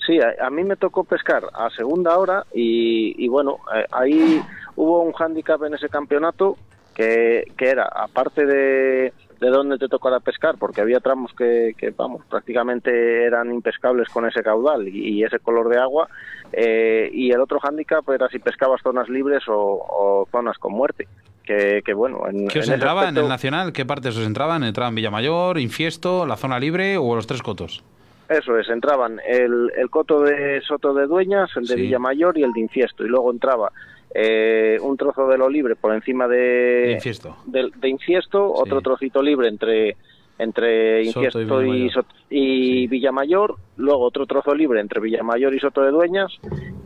Sí, 0.05 0.19
a, 0.19 0.45
a 0.45 0.49
mí 0.49 0.63
me 0.63 0.75
tocó 0.75 1.03
pescar 1.03 1.43
a 1.53 1.69
segunda 1.69 2.17
hora 2.17 2.43
y, 2.53 3.23
y 3.23 3.27
bueno, 3.27 3.57
eh, 3.75 3.85
ahí 3.91 4.41
hubo 4.75 5.01
un 5.03 5.13
hándicap 5.13 5.63
en 5.63 5.75
ese 5.75 5.89
campeonato 5.89 6.57
que, 6.95 7.45
que 7.57 7.69
era, 7.69 7.85
aparte 7.85 8.45
de, 8.45 9.13
de 9.39 9.49
dónde 9.49 9.77
te 9.77 9.87
tocara 9.87 10.19
pescar, 10.19 10.55
porque 10.57 10.81
había 10.81 10.99
tramos 10.99 11.31
que, 11.37 11.73
que, 11.77 11.91
vamos, 11.91 12.25
prácticamente 12.25 13.23
eran 13.23 13.53
impescables 13.53 14.09
con 14.09 14.27
ese 14.27 14.41
caudal 14.43 14.87
y, 14.87 15.19
y 15.19 15.23
ese 15.23 15.39
color 15.39 15.69
de 15.69 15.79
agua, 15.79 16.07
eh, 16.51 17.09
y 17.13 17.31
el 17.31 17.39
otro 17.39 17.59
hándicap 17.59 18.09
era 18.09 18.27
si 18.29 18.39
pescabas 18.39 18.81
zonas 18.81 19.07
libres 19.07 19.43
o, 19.47 19.55
o 19.55 20.27
zonas 20.31 20.57
con 20.57 20.73
muerte. 20.73 21.07
Que, 21.43 21.81
que 21.83 21.93
bueno, 21.93 22.27
en, 22.29 22.47
¿Qué 22.47 22.59
os 22.59 22.67
en 22.67 22.75
entraba 22.75 23.09
en 23.09 23.17
el 23.17 23.27
Nacional? 23.27 23.73
¿Qué 23.73 23.83
partes 23.83 24.15
os 24.15 24.25
entraban? 24.25 24.63
¿Entraban 24.63 24.93
Villamayor, 24.93 25.57
Infiesto, 25.57 26.27
la 26.27 26.37
zona 26.37 26.59
libre 26.59 26.97
o 26.97 27.15
los 27.15 27.25
tres 27.25 27.41
cotos? 27.41 27.83
Eso 28.31 28.57
es, 28.57 28.69
entraban 28.69 29.19
el, 29.27 29.71
el 29.75 29.89
coto 29.89 30.21
de 30.21 30.61
Soto 30.61 30.93
de 30.93 31.05
Dueñas, 31.07 31.49
el 31.57 31.65
de 31.67 31.75
Sí. 31.75 31.81
Villamayor 31.81 32.37
y 32.37 32.43
el 32.43 32.53
de 32.53 32.61
Infiesto. 32.61 33.05
Y 33.05 33.09
luego 33.09 33.31
entraba 33.31 33.71
eh, 34.13 34.77
un 34.81 34.95
trozo 34.97 35.27
de 35.27 35.37
lo 35.37 35.49
libre 35.49 35.75
por 35.75 35.93
encima 35.93 36.27
de, 36.27 36.93
Infiesto. 36.93 37.35
de 37.45 37.89
Infiesto, 37.89 38.51
otro 38.53 38.81
trocito 38.81 39.21
libre 39.21 39.47
entre 39.47 39.95
entre 40.39 41.05
Soto 41.11 41.61
y 41.63 41.83
Infiesto 41.83 42.05
y, 42.31 42.83
y 42.83 42.87
Villamayor, 42.87 43.55
luego 43.77 44.05
otro 44.05 44.25
trozo 44.25 44.55
libre 44.55 44.79
entre 44.79 44.99
Villamayor 44.99 45.53
y 45.53 45.59
Soto 45.59 45.81
de 45.81 45.91
Dueñas 45.91 46.31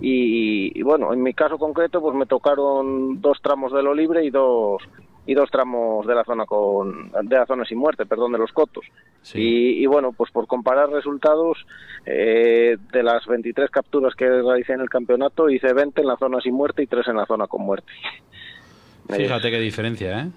y, 0.02 0.78
y, 0.78 0.84
bueno, 0.84 1.14
en 1.14 1.24
mi 1.24 1.34
caso 1.34 1.58
concreto 1.58 2.02
pues 2.02 2.14
me 2.16 2.26
tocaron 2.26 3.22
dos 3.22 3.38
tramos 3.42 3.72
de 3.72 3.82
lo 3.82 3.94
libre 3.94 4.26
y 4.26 4.30
dos 4.30 4.82
y 5.26 5.34
dos 5.34 5.50
tramos 5.50 6.06
de 6.06 6.16
la 6.16 6.24
zona 6.24 6.46
con 6.46 7.12
de 7.12 7.36
la 7.36 7.46
zona 7.46 7.66
sin 7.66 7.78
muerte, 7.78 8.06
perdón, 8.06 8.32
de 8.34 8.38
los 8.38 8.52
cotos. 8.52 8.86
Sí. 9.22 9.40
Y, 9.40 9.84
y 9.84 9.86
bueno, 9.88 10.12
pues 10.12 10.32
por 10.32 10.48
comparar 10.48 10.90
resultados, 10.90 11.66
eh, 12.06 12.78
de 12.92 13.04
las 13.04 13.26
23 13.26 13.70
capturas 13.72 14.14
que 14.16 14.30
realicé 14.30 14.74
en 14.74 14.82
el 14.82 14.90
campeonato, 14.90 15.50
hice 15.50 15.74
20 15.74 16.02
en 16.02 16.08
la 16.08 16.18
zona 16.18 16.40
sin 16.42 16.54
muerte 16.54 16.84
y 16.84 16.88
3 16.88 17.08
en 17.08 17.18
la 17.18 17.26
zona 17.26 17.48
con 17.48 17.64
muerte. 17.64 17.92
Fíjate 19.10 19.52
qué 19.52 19.60
diferencia, 19.60 20.22
¿eh? 20.22 20.30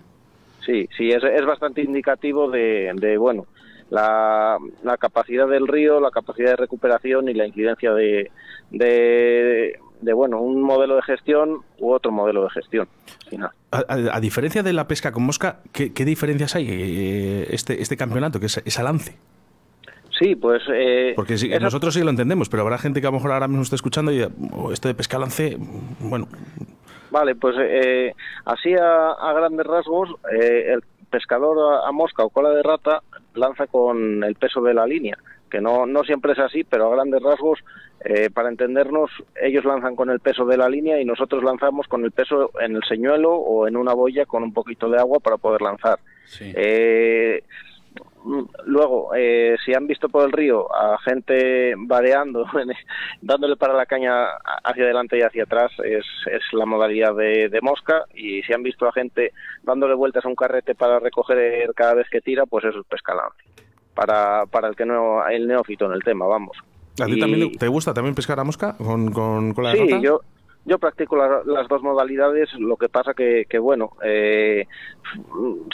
Sí, 0.64 0.88
sí, 0.96 1.08
es, 1.10 1.22
es 1.24 1.46
bastante 1.46 1.80
indicativo 1.80 2.50
de, 2.50 2.92
de, 2.94 3.16
bueno, 3.16 3.46
la, 3.90 4.58
la 4.82 4.96
capacidad 4.98 5.48
del 5.48 5.66
río, 5.66 6.00
la 6.00 6.10
capacidad 6.10 6.50
de 6.50 6.56
recuperación 6.56 7.28
y 7.28 7.34
la 7.34 7.46
incidencia 7.46 7.92
de, 7.92 8.30
de, 8.70 9.78
de, 10.00 10.12
bueno, 10.12 10.40
un 10.40 10.62
modelo 10.62 10.96
de 10.96 11.02
gestión 11.02 11.62
u 11.78 11.90
otro 11.92 12.10
modelo 12.12 12.44
de 12.44 12.50
gestión. 12.50 12.88
final. 13.28 13.50
A, 13.72 13.78
a- 13.78 14.16
a 14.16 14.20
diferencia 14.20 14.62
de 14.62 14.72
la 14.72 14.86
pesca 14.88 15.12
con 15.12 15.24
mosca, 15.24 15.60
¿qué, 15.72 15.92
qué 15.92 16.04
diferencias 16.04 16.54
hay 16.56 16.66
eh, 16.70 17.46
este, 17.50 17.82
este 17.82 17.96
campeonato, 17.96 18.40
que 18.40 18.46
es, 18.46 18.62
es 18.64 18.78
a 18.78 18.82
lance? 18.82 19.16
Sí, 20.18 20.34
pues... 20.34 20.62
eh, 20.72 21.12
Porque 21.14 21.36
sí, 21.38 21.48
esa- 21.52 21.60
nosotros 21.60 21.94
sí 21.94 22.02
lo 22.02 22.10
entendemos, 22.10 22.48
pero 22.48 22.62
habrá 22.62 22.78
gente 22.78 23.00
que 23.00 23.06
a 23.06 23.10
lo 23.10 23.16
mejor 23.16 23.32
ahora 23.32 23.46
mismo 23.48 23.62
está 23.62 23.76
escuchando 23.76 24.10
y 24.12 24.22
"Oh, 24.52 24.72
esto 24.72 24.88
de 24.88 24.94
pesca 24.94 25.16
a 25.16 25.20
lance, 25.20 25.56
bueno, 26.00 26.28
Vale, 27.10 27.34
pues 27.36 27.56
eh, 27.58 28.12
así 28.44 28.74
a, 28.74 29.12
a 29.12 29.32
grandes 29.32 29.66
rasgos, 29.66 30.10
eh, 30.30 30.74
el 30.74 30.82
pescador 31.08 31.56
a, 31.82 31.88
a 31.88 31.92
mosca 31.92 32.22
o 32.22 32.28
cola 32.28 32.50
de 32.50 32.62
rata 32.62 33.02
lanza 33.34 33.66
con 33.66 34.22
el 34.24 34.34
peso 34.34 34.60
de 34.60 34.74
la 34.74 34.86
línea, 34.86 35.16
que 35.50 35.60
no, 35.60 35.86
no 35.86 36.02
siempre 36.04 36.32
es 36.32 36.38
así, 36.38 36.64
pero 36.64 36.86
a 36.92 36.94
grandes 36.96 37.22
rasgos, 37.22 37.60
eh, 38.04 38.30
para 38.30 38.48
entendernos, 38.48 39.10
ellos 39.42 39.64
lanzan 39.64 39.96
con 39.96 40.10
el 40.10 40.20
peso 40.20 40.44
de 40.44 40.56
la 40.56 40.68
línea 40.68 41.00
y 41.00 41.04
nosotros 41.04 41.42
lanzamos 41.42 41.86
con 41.88 42.04
el 42.04 42.12
peso 42.12 42.50
en 42.60 42.76
el 42.76 42.82
señuelo 42.84 43.34
o 43.34 43.66
en 43.66 43.76
una 43.76 43.94
boya 43.94 44.26
con 44.26 44.42
un 44.42 44.52
poquito 44.52 44.88
de 44.88 44.98
agua 44.98 45.18
para 45.20 45.36
poder 45.36 45.62
lanzar. 45.62 45.98
Sí. 46.24 46.52
Eh, 46.54 47.42
Luego, 48.64 49.14
eh, 49.14 49.56
si 49.64 49.72
han 49.74 49.86
visto 49.86 50.08
por 50.08 50.24
el 50.24 50.32
río 50.32 50.68
a 50.74 50.98
gente 50.98 51.74
vareando, 51.76 52.44
dándole 53.22 53.56
para 53.56 53.74
la 53.74 53.86
caña 53.86 54.26
hacia 54.64 54.84
adelante 54.84 55.16
y 55.16 55.22
hacia 55.22 55.44
atrás, 55.44 55.72
es, 55.82 56.04
es 56.26 56.42
la 56.52 56.66
modalidad 56.66 57.14
de, 57.14 57.48
de 57.48 57.60
mosca. 57.60 58.04
Y 58.14 58.42
si 58.42 58.52
han 58.52 58.62
visto 58.62 58.86
a 58.86 58.92
gente 58.92 59.32
dándole 59.62 59.94
vueltas 59.94 60.24
a 60.24 60.28
un 60.28 60.34
carrete 60.34 60.74
para 60.74 60.98
recoger 60.98 61.72
cada 61.74 61.94
vez 61.94 62.08
que 62.10 62.20
tira, 62.20 62.44
pues 62.44 62.64
eso 62.64 62.80
es 62.80 62.86
pescalance. 62.86 63.42
Para, 63.94 64.44
para 64.46 64.68
el 64.68 64.76
que 64.76 64.84
no, 64.84 65.26
el 65.26 65.46
neófito 65.46 65.86
en 65.86 65.92
el 65.92 66.04
tema, 66.04 66.26
vamos. 66.26 66.56
¿A 67.00 67.06
ti 67.06 67.14
Y- 67.16 67.20
también 67.20 67.52
te 67.52 67.68
gusta 67.68 67.94
también 67.94 68.14
pescar 68.14 68.38
a 68.40 68.44
mosca 68.44 68.76
con, 68.76 69.12
con 69.12 69.54
cola 69.54 69.70
de 69.72 69.78
Sí, 69.78 70.00
yo, 70.02 70.20
yo 70.64 70.78
practico 70.78 71.16
la- 71.16 71.42
las 71.44 71.68
dos 71.68 71.82
modalidades, 71.82 72.48
lo 72.58 72.76
que 72.76 72.88
pasa 72.88 73.14
que, 73.14 73.46
que 73.48 73.58
bueno, 73.58 73.90
eh, 74.02 74.66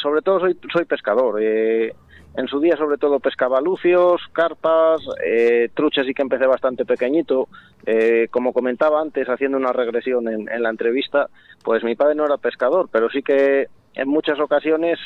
sobre 0.02 0.22
todo 0.22 0.40
soy, 0.40 0.58
soy 0.72 0.84
pescador. 0.84 1.40
eh, 1.40 1.92
en 2.36 2.48
su 2.48 2.58
día 2.58 2.76
sobre 2.76 2.98
todo 2.98 3.20
pescaba 3.20 3.60
lucios, 3.60 4.20
carpas, 4.32 5.00
eh, 5.24 5.68
truchas 5.72 6.04
y 6.08 6.14
que 6.14 6.22
empecé 6.22 6.46
bastante 6.46 6.84
pequeñito. 6.84 7.48
Eh, 7.86 8.26
como 8.30 8.52
comentaba 8.52 9.00
antes, 9.00 9.28
haciendo 9.28 9.56
una 9.56 9.72
regresión 9.72 10.26
en, 10.26 10.48
en 10.48 10.62
la 10.62 10.70
entrevista, 10.70 11.28
pues 11.62 11.84
mi 11.84 11.94
padre 11.94 12.16
no 12.16 12.24
era 12.26 12.36
pescador, 12.36 12.88
pero 12.90 13.08
sí 13.08 13.22
que 13.22 13.68
en 13.94 14.08
muchas 14.08 14.40
ocasiones, 14.40 14.98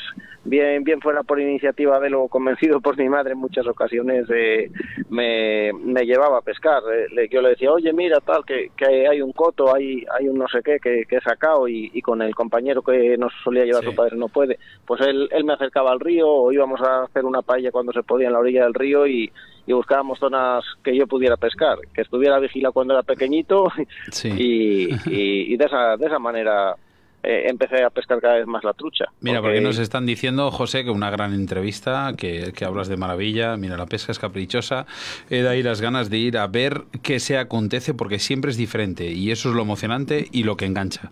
bien, 0.43 0.83
bien 0.83 0.99
fuera 0.99 1.21
por 1.23 1.39
iniciativa 1.39 1.99
de 1.99 2.09
lo 2.09 2.27
convencido 2.27 2.81
por 2.81 2.97
mi 2.97 3.07
madre, 3.07 3.33
en 3.33 3.37
muchas 3.37 3.67
ocasiones 3.67 4.25
eh, 4.33 4.71
me, 5.09 5.71
me 5.73 6.05
llevaba 6.05 6.39
a 6.39 6.41
pescar. 6.41 6.81
Eh, 6.91 7.05
le- 7.13 7.29
yo 7.29 7.41
le 7.41 7.49
decía, 7.49 7.71
oye, 7.71 7.93
mira, 7.93 8.19
tal, 8.19 8.43
que, 8.45 8.71
que 8.75 9.07
hay 9.07 9.21
un 9.21 9.31
coto, 9.31 9.73
hay, 9.75 10.03
hay 10.17 10.27
un 10.27 10.37
no 10.39 10.47
sé 10.47 10.61
qué 10.63 10.79
que, 10.79 11.03
que 11.07 11.17
he 11.17 11.21
sacado 11.21 11.67
y, 11.67 11.91
y 11.93 12.01
con 12.01 12.21
el 12.21 12.33
compañero 12.33 12.81
que 12.81 13.17
nos 13.17 13.31
solía 13.43 13.65
llevar 13.65 13.83
Sí. 13.83 13.89
su 13.89 13.95
padre 13.95 14.17
no 14.17 14.27
puede. 14.27 14.57
Pues 14.85 15.01
él, 15.01 15.29
él 15.31 15.43
me 15.43 15.53
acercaba 15.53 15.91
al 15.91 15.99
río 15.99 16.27
o 16.27 16.51
íbamos 16.51 16.81
a 16.81 17.03
hacer 17.03 17.25
una 17.25 17.41
paella 17.41 17.71
cuando 17.71 17.91
se 17.93 18.03
podía 18.03 18.27
en 18.27 18.33
la 18.33 18.39
orilla 18.39 18.63
del 18.63 18.73
río 18.73 19.05
y, 19.05 19.31
y 19.67 19.73
buscábamos 19.73 20.17
zonas 20.19 20.63
que 20.83 20.95
yo 20.97 21.05
pudiera 21.05 21.37
pescar, 21.37 21.77
que 21.93 22.01
estuviera 22.01 22.39
vigilado 22.39 22.73
cuando 22.73 22.93
era 22.95 23.03
pequeñito 23.03 23.65
Sí. 24.11 24.29
y, 24.35 24.89
y, 25.05 25.53
y 25.53 25.57
de, 25.57 25.65
esa, 25.65 25.95
de 25.95 26.07
esa 26.07 26.17
manera 26.17 26.75
eh, 27.23 27.43
empecé 27.47 27.83
a 27.83 27.89
pescar 27.89 28.19
cada 28.21 28.35
vez 28.35 28.47
más 28.47 28.63
la 28.63 28.73
trucha. 28.73 29.05
Mira, 29.21 29.41
porque 29.41 29.61
nos 29.61 29.77
están 29.77 30.05
diciendo, 30.05 30.51
José, 30.51 30.83
que 30.83 30.89
una 30.89 31.09
gran 31.09 31.33
entrevista, 31.33 32.13
que, 32.17 32.53
que 32.55 32.65
hablas 32.65 32.87
de 32.87 32.97
maravilla, 32.97 33.57
mira, 33.57 33.77
la 33.77 33.85
pesca 33.85 34.11
es 34.11 34.19
caprichosa, 34.19 34.85
he 35.29 35.41
de 35.41 35.49
ahí 35.49 35.61
las 35.63 35.81
ganas 35.81 36.09
de 36.09 36.17
ir 36.17 36.37
a 36.37 36.47
ver 36.47 36.83
qué 37.03 37.19
se 37.19 37.37
acontece, 37.37 37.93
porque 37.93 38.19
siempre 38.19 38.51
es 38.51 38.57
diferente, 38.57 39.11
y 39.11 39.31
eso 39.31 39.49
es 39.49 39.55
lo 39.55 39.61
emocionante 39.61 40.27
y 40.31 40.43
lo 40.43 40.55
que 40.57 40.65
engancha. 40.65 41.11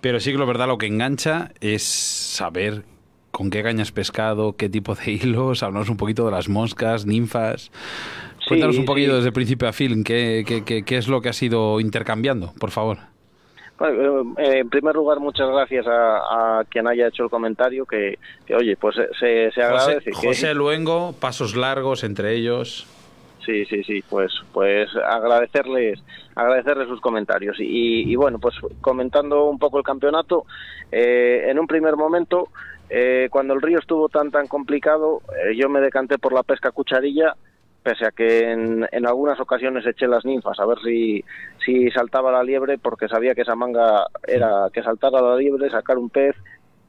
Pero 0.00 0.20
sí 0.20 0.32
que 0.32 0.38
lo 0.38 0.46
verdad, 0.46 0.66
lo 0.66 0.78
que 0.78 0.86
engancha 0.86 1.52
es 1.60 1.82
saber 1.82 2.84
con 3.30 3.50
qué 3.50 3.62
cañas 3.62 3.92
pescado, 3.92 4.56
qué 4.56 4.68
tipo 4.68 4.94
de 4.94 5.12
hilos, 5.12 5.62
hablamos 5.62 5.88
un 5.88 5.96
poquito 5.96 6.24
de 6.26 6.32
las 6.32 6.48
moscas, 6.48 7.06
ninfas. 7.06 7.70
Sí, 8.40 8.44
Cuéntanos 8.48 8.78
un 8.78 8.84
poquito 8.86 9.10
sí. 9.12 9.16
desde 9.18 9.32
principio 9.32 9.68
a 9.68 9.72
fin, 9.72 10.04
¿qué, 10.04 10.44
qué, 10.46 10.64
qué- 10.64 10.82
qué 10.82 10.96
es 10.96 11.08
lo 11.08 11.20
que 11.20 11.28
has 11.28 11.42
ido 11.42 11.80
intercambiando, 11.80 12.52
por 12.58 12.70
favor? 12.70 12.98
Bueno, 13.78 14.34
eh, 14.38 14.58
en 14.58 14.68
primer 14.68 14.94
lugar, 14.96 15.20
muchas 15.20 15.48
gracias 15.48 15.86
a, 15.86 16.58
a 16.60 16.64
quien 16.64 16.88
haya 16.88 17.06
hecho 17.08 17.22
el 17.24 17.30
comentario, 17.30 17.86
que, 17.86 18.18
que, 18.44 18.54
oye, 18.56 18.76
pues 18.76 18.96
se, 18.96 19.06
se 19.20 19.46
José, 19.50 19.62
agradece. 19.62 20.10
que- 20.10 20.16
José 20.28 20.54
Luengo, 20.54 21.14
pasos 21.20 21.54
largos 21.54 22.02
entre 22.02 22.34
ellos. 22.34 22.86
Sí, 23.46 23.64
sí, 23.66 23.82
sí, 23.84 24.02
pues, 24.10 24.32
pues 24.52 24.90
agradecerles, 24.96 26.00
agradecerles 26.34 26.88
sus 26.88 27.00
comentarios. 27.00 27.56
Y, 27.60 28.10
y 28.10 28.16
bueno, 28.16 28.38
pues 28.38 28.54
comentando 28.80 29.44
un 29.44 29.58
poco 29.58 29.78
el 29.78 29.84
campeonato, 29.84 30.44
eh, 30.92 31.46
en 31.48 31.58
un 31.58 31.66
primer 31.66 31.96
momento, 31.96 32.48
eh, 32.90 33.28
cuando 33.30 33.54
el 33.54 33.62
río 33.62 33.78
estuvo 33.78 34.08
tan, 34.08 34.30
tan 34.30 34.48
complicado, 34.48 35.22
eh, 35.46 35.56
yo 35.56 35.68
me 35.68 35.80
decanté 35.80 36.18
por 36.18 36.32
la 36.34 36.42
pesca 36.42 36.72
cucharilla, 36.72 37.36
pese 37.88 38.04
a 38.04 38.10
que 38.10 38.50
en, 38.50 38.86
en 38.92 39.06
algunas 39.06 39.40
ocasiones 39.40 39.86
eché 39.86 40.06
las 40.06 40.26
ninfas 40.26 40.60
a 40.60 40.66
ver 40.66 40.76
si, 40.84 41.24
si 41.64 41.90
saltaba 41.90 42.30
la 42.30 42.42
liebre, 42.42 42.76
porque 42.76 43.08
sabía 43.08 43.34
que 43.34 43.40
esa 43.42 43.54
manga 43.56 44.04
era 44.26 44.68
que 44.70 44.82
saltara 44.82 45.22
la 45.22 45.36
liebre, 45.36 45.70
sacar 45.70 45.96
un 45.96 46.10
pez, 46.10 46.36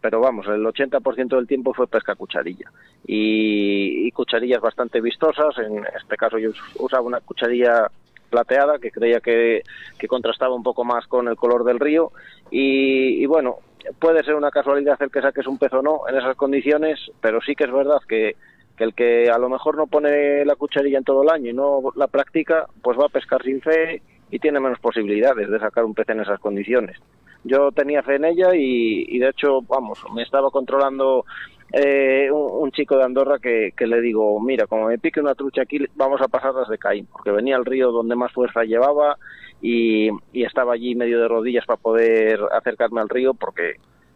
pero 0.02 0.20
vamos, 0.20 0.46
el 0.48 0.66
80% 0.66 1.38
del 1.38 1.48
tiempo 1.48 1.74
fue 1.74 1.88
pesca 1.88 2.16
cucharilla. 2.16 2.70
Y, 3.08 4.08
y 4.08 4.12
cucharillas 4.12 4.60
bastante 4.60 5.00
vistosas, 5.00 5.58
en 5.60 5.86
este 5.98 6.18
caso 6.18 6.38
yo 6.38 6.50
us- 6.50 6.62
usaba 6.76 7.04
una 7.04 7.22
cucharilla 7.22 7.88
plateada 8.30 8.78
que 8.78 8.92
creía 8.92 9.22
que, 9.22 9.64
que 9.98 10.08
contrastaba 10.10 10.54
un 10.54 10.64
poco 10.64 10.84
más 10.84 11.08
con 11.08 11.30
el 11.30 11.38
color 11.38 11.64
del 11.64 11.80
río 11.80 12.12
y, 12.52 13.24
y 13.24 13.26
bueno, 13.26 13.60
puede 14.00 14.22
ser 14.26 14.36
una 14.36 14.52
casualidad 14.52 15.02
el 15.02 15.12
que 15.12 15.22
saques 15.22 15.48
un 15.48 15.58
pez 15.58 15.72
o 15.72 15.82
no 15.82 16.02
en 16.10 16.18
esas 16.18 16.36
condiciones, 16.36 17.00
pero 17.22 17.40
sí 17.42 17.56
que 17.56 17.64
es 17.64 17.72
verdad 17.72 18.00
que, 18.08 18.36
que 18.80 18.86
el 18.86 18.94
que 18.94 19.30
a 19.30 19.38
lo 19.38 19.50
mejor 19.50 19.76
no 19.76 19.88
pone 19.88 20.46
la 20.46 20.56
cucharilla 20.56 21.00
en 21.00 21.04
todo 21.04 21.24
el 21.24 21.30
año 21.30 21.50
y 21.50 21.54
no 21.54 21.82
la 21.98 22.08
practica, 22.08 22.66
pues 22.82 22.98
va 22.98 23.08
a 23.08 23.10
pescar 23.10 23.44
sin 23.44 23.60
fe 23.60 24.02
y 24.32 24.40
tiene 24.40 24.62
menos 24.62 24.80
posibilidades 24.80 25.50
de 25.50 25.60
sacar 25.60 25.84
un 25.84 25.94
pez 25.94 26.08
en 26.08 26.22
esas 26.22 26.40
condiciones. 26.40 26.98
Yo 27.44 27.74
tenía 27.74 28.04
fe 28.04 28.16
en 28.16 28.24
ella 28.24 28.52
y, 28.56 29.20
de 29.20 29.28
hecho, 29.28 29.62
vamos, 29.64 30.02
me 30.16 30.24
estaba 30.24 30.50
controlando 30.50 31.26
eh, 31.74 32.30
un, 32.32 32.72
chico 32.72 32.96
de 32.96 33.04
Andorra 33.04 33.38
que, 33.40 33.74
le 33.78 34.00
digo, 34.00 34.40
mira, 34.40 34.66
como 34.66 34.88
me 34.88 34.98
pique 34.98 35.20
una 35.20 35.36
trucha 35.36 35.64
aquí, 35.64 35.80
vamos 35.96 36.22
a 36.22 36.30
pasarlas 36.30 36.70
de 36.70 36.78
Caín, 36.78 37.06
porque 37.12 37.32
venía 37.32 37.58
al 37.58 37.66
río 37.66 37.92
donde 37.92 38.16
más 38.16 38.32
fuerza 38.32 38.64
llevaba 38.64 39.18
y, 39.62 40.10
estaba 40.34 40.74
allí 40.74 40.96
medio 40.96 41.20
de 41.20 41.28
rodillas 41.28 41.66
para 41.66 41.82
poder 41.82 42.40
acercarme 42.54 43.02
al 43.02 43.10
río 43.10 43.34
porque, 43.34 43.74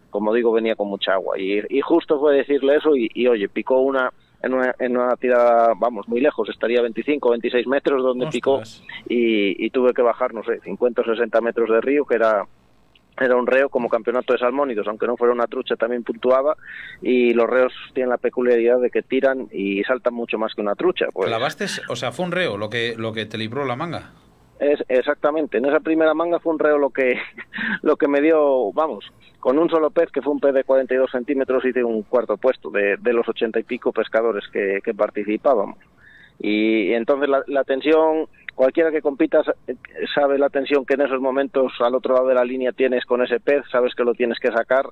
como 0.10 0.34
digo, 0.34 0.54
venía 0.54 0.78
con 0.78 0.88
mucha 0.88 1.15
agua. 1.15 1.38
Y, 1.38 1.62
y 1.67 1.82
justo 1.82 2.17
fue 2.17 2.38
decirle 2.38 2.78
eso 2.78 2.91
y, 2.95 3.28
oye, 3.28 3.49
picó 3.49 3.82
una 3.82 4.10
en 4.43 4.53
una, 4.53 4.75
en 4.77 4.97
una 4.97 5.15
tirada, 5.15 5.73
vamos, 5.75 6.08
muy 6.08 6.21
lejos, 6.21 6.49
estaría 6.49 6.82
25 6.82 7.29
26 7.32 7.65
metros 7.67 8.03
donde 8.03 8.27
picó 8.27 8.62
y, 9.08 9.65
y 9.65 9.69
tuve 9.69 9.93
que 9.93 10.01
bajar, 10.01 10.34
no 10.34 10.43
sé, 10.43 10.60
50 10.60 11.01
o 11.01 11.06
60 11.06 11.41
metros 11.41 11.69
de 11.69 11.82
río, 11.82 12.06
que 12.06 12.15
era 12.15 12.45
era 13.19 13.36
un 13.36 13.45
reo 13.45 13.69
como 13.69 13.89
campeonato 13.89 14.34
de 14.34 14.39
salmónidos, 14.39 14.88
aunque 14.88 15.06
no 15.06 15.17
fuera 15.17 15.34
una 15.34 15.47
trucha 15.47 15.75
también 15.75 16.03
puntuaba 16.03 16.58
y 17.01 17.34
los 17.34 17.49
reos 17.49 17.71
tienen 17.93 18.10
la 18.10 18.17
peculiaridad 18.17 18.79
de 18.79 18.89
que 18.89 19.03
tiran 19.03 19.47
y 19.51 19.84
saltan 19.84 20.13
mucho 20.13 20.38
más 20.38 20.53
que 20.56 20.62
una 20.62 20.75
trucha. 20.75 21.06
Pues 21.13 21.27
¿Clavaste? 21.27 21.65
O 21.89 21.95
sea, 21.95 22.12
fue 22.12 22.25
un 22.25 22.32
reo 22.32 22.58
lo 22.58 22.69
que, 22.69 22.95
lo 22.97 23.13
que 23.13 23.25
te 23.25 23.38
libró 23.38 23.65
la 23.65 23.75
manga. 23.75 24.12
Es, 24.63 24.84
exactamente, 24.88 25.58
en 25.58 25.65
esa 25.65 25.80
primera 25.80 26.13
manga 26.13 26.39
fue 26.39 26.54
un 26.54 26.60
reo 26.60 26.78
lo 26.78 26.89
que 26.89 27.15
lo 27.84 27.95
que 27.97 28.08
me 28.08 28.21
dio, 28.21 28.71
vamos, 28.73 29.06
con 29.39 29.58
un 29.60 29.69
solo 29.69 29.91
pez, 29.91 30.10
que 30.12 30.21
fue 30.21 30.34
un 30.34 30.39
pez 30.39 30.54
de 30.54 30.63
42 30.63 31.12
centímetros, 31.12 31.65
hice 31.65 31.84
un 31.84 32.04
cuarto 32.04 32.38
puesto 32.38 32.69
de, 32.69 32.97
de 32.97 33.13
los 33.13 33.28
ochenta 33.28 33.60
y 33.60 33.63
pico 33.63 33.91
pescadores 33.91 34.45
que, 34.52 34.80
que 34.84 34.93
participábamos. 34.93 35.78
Y 36.39 36.91
entonces 36.93 37.30
la, 37.30 37.43
la 37.47 37.63
tensión, 37.63 38.28
cualquiera 38.56 38.91
que 38.91 39.02
compita 39.02 39.43
sa- 39.43 39.56
sabe 40.15 40.38
la 40.39 40.49
tensión 40.49 40.86
que 40.86 40.95
en 40.95 41.02
esos 41.02 41.21
momentos 41.21 41.71
al 41.80 41.95
otro 41.95 42.15
lado 42.15 42.28
de 42.28 42.36
la 42.36 42.43
línea 42.43 42.71
tienes 42.71 43.06
con 43.06 43.21
ese 43.23 43.39
pez, 43.39 43.63
sabes 43.71 43.93
que 43.95 44.04
lo 44.04 44.13
tienes 44.13 44.39
que 44.39 44.52
sacar 44.52 44.86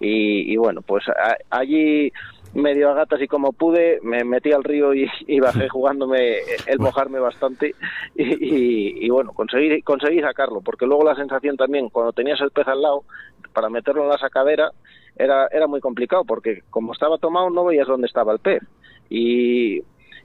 y, 0.00 0.52
y 0.52 0.56
bueno, 0.56 0.80
pues 0.82 1.06
a- 1.08 1.36
allí 1.50 2.10
medio 2.56 2.90
a 2.90 2.94
gatas 2.94 3.20
y 3.22 3.28
como 3.28 3.52
pude, 3.52 4.00
me 4.02 4.24
metí 4.24 4.52
al 4.52 4.64
río 4.64 4.94
y, 4.94 5.06
y 5.26 5.40
bajé 5.40 5.68
jugándome 5.70 6.38
el 6.66 6.78
mojarme 6.78 7.18
bastante 7.20 7.74
y, 8.14 8.22
y- 8.24 9.06
y 9.06 9.10
bueno, 9.10 9.32
conseguí, 9.32 9.82
conseguí 9.82 10.20
sacarlo, 10.20 10.60
porque 10.62 10.86
luego 10.86 11.04
la 11.04 11.14
sensación 11.14 11.56
también, 11.56 11.88
cuando 11.90 12.12
tenías 12.12 12.40
el 12.40 12.50
pez 12.50 12.66
al 12.68 12.82
lado, 12.82 13.04
para 13.52 13.68
meterlo 13.70 14.02
en 14.04 14.08
la 14.10 14.18
sacadera, 14.18 14.70
era, 15.16 15.48
era 15.50 15.66
muy 15.66 15.80
complicado, 15.80 16.24
porque 16.24 16.62
como 16.70 16.92
estaba 16.92 17.18
tomado 17.18 17.48
no 17.50 17.64
veías 17.64 17.86
dónde 17.86 18.06
estaba 18.06 18.32
el 18.32 18.38
pez. 18.38 18.62
Y, 19.08 19.80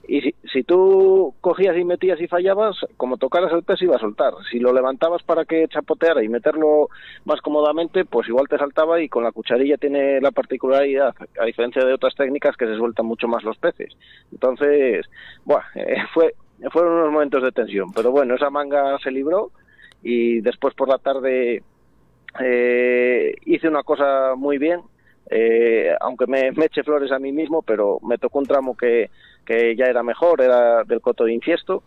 y 0.08 0.22
si, 0.22 0.36
si 0.52 0.64
tú 0.64 1.34
cogías 1.42 1.78
y 1.78 1.84
metías 1.84 2.20
y 2.20 2.28
fallabas, 2.28 2.76
como 2.98 3.18
tocaras 3.18 3.52
el 3.54 3.64
pez 3.64 3.82
iba 3.82 3.96
a 3.96 4.00
soltar. 4.00 4.34
Si 4.50 4.60
lo 4.60 4.74
levantabas 4.74 5.24
para 5.24 5.46
que 5.46 5.68
chapoteara 5.68 6.24
y 6.24 6.30
meterlo 6.30 6.90
más 7.26 7.42
cómodamente, 7.42 8.06
pues 8.06 8.28
igual 8.28 8.48
te 8.48 8.58
saltaba 8.58 9.02
y 9.02 9.10
con 9.10 9.24
la 9.24 9.32
cucharilla 9.32 9.78
tiene 9.78 10.20
la 10.20 10.32
particularidad, 10.32 11.14
a 11.40 11.46
diferencia 11.46 11.86
de 11.86 11.94
otras 11.94 12.16
técnicas, 12.16 12.58
que 12.58 12.66
se 12.66 12.76
sueltan 12.76 13.06
mucho 13.06 13.28
más 13.28 13.44
los 13.44 13.58
peces. 13.58 13.94
Entonces, 14.32 15.06
buah, 15.46 15.64
eh, 15.76 15.98
fue, 16.14 16.34
fueron 16.72 16.94
unos 16.94 17.12
momentos 17.12 17.44
de 17.44 17.52
tensión. 17.52 17.92
Pero 17.94 18.12
bueno, 18.12 18.36
esa 18.36 18.50
manga 18.50 18.98
se 19.00 19.12
libró 19.12 19.52
y 20.04 20.42
después 20.42 20.74
por 20.74 20.90
la 20.90 20.98
tarde 20.98 21.64
eh, 22.40 23.36
hice 23.46 23.68
una 23.68 23.84
cosa 23.84 24.34
muy 24.36 24.58
bien 24.58 24.82
eh, 25.34 25.96
aunque 26.02 26.28
me, 26.28 26.52
me 26.52 26.66
eche 26.66 26.84
flores 26.84 27.10
a 27.12 27.20
mí 27.20 27.32
mismo, 27.32 27.62
pero 27.62 28.00
me 28.02 28.18
tocó 28.18 28.40
un 28.40 28.46
tramo 28.46 28.76
que, 28.76 29.10
que 29.52 29.76
ya 29.76 29.86
era 29.86 30.02
mejor, 30.04 30.42
era 30.42 30.84
del 30.84 31.02
coto 31.02 31.26
de 31.26 31.34
infiesto, 31.34 31.84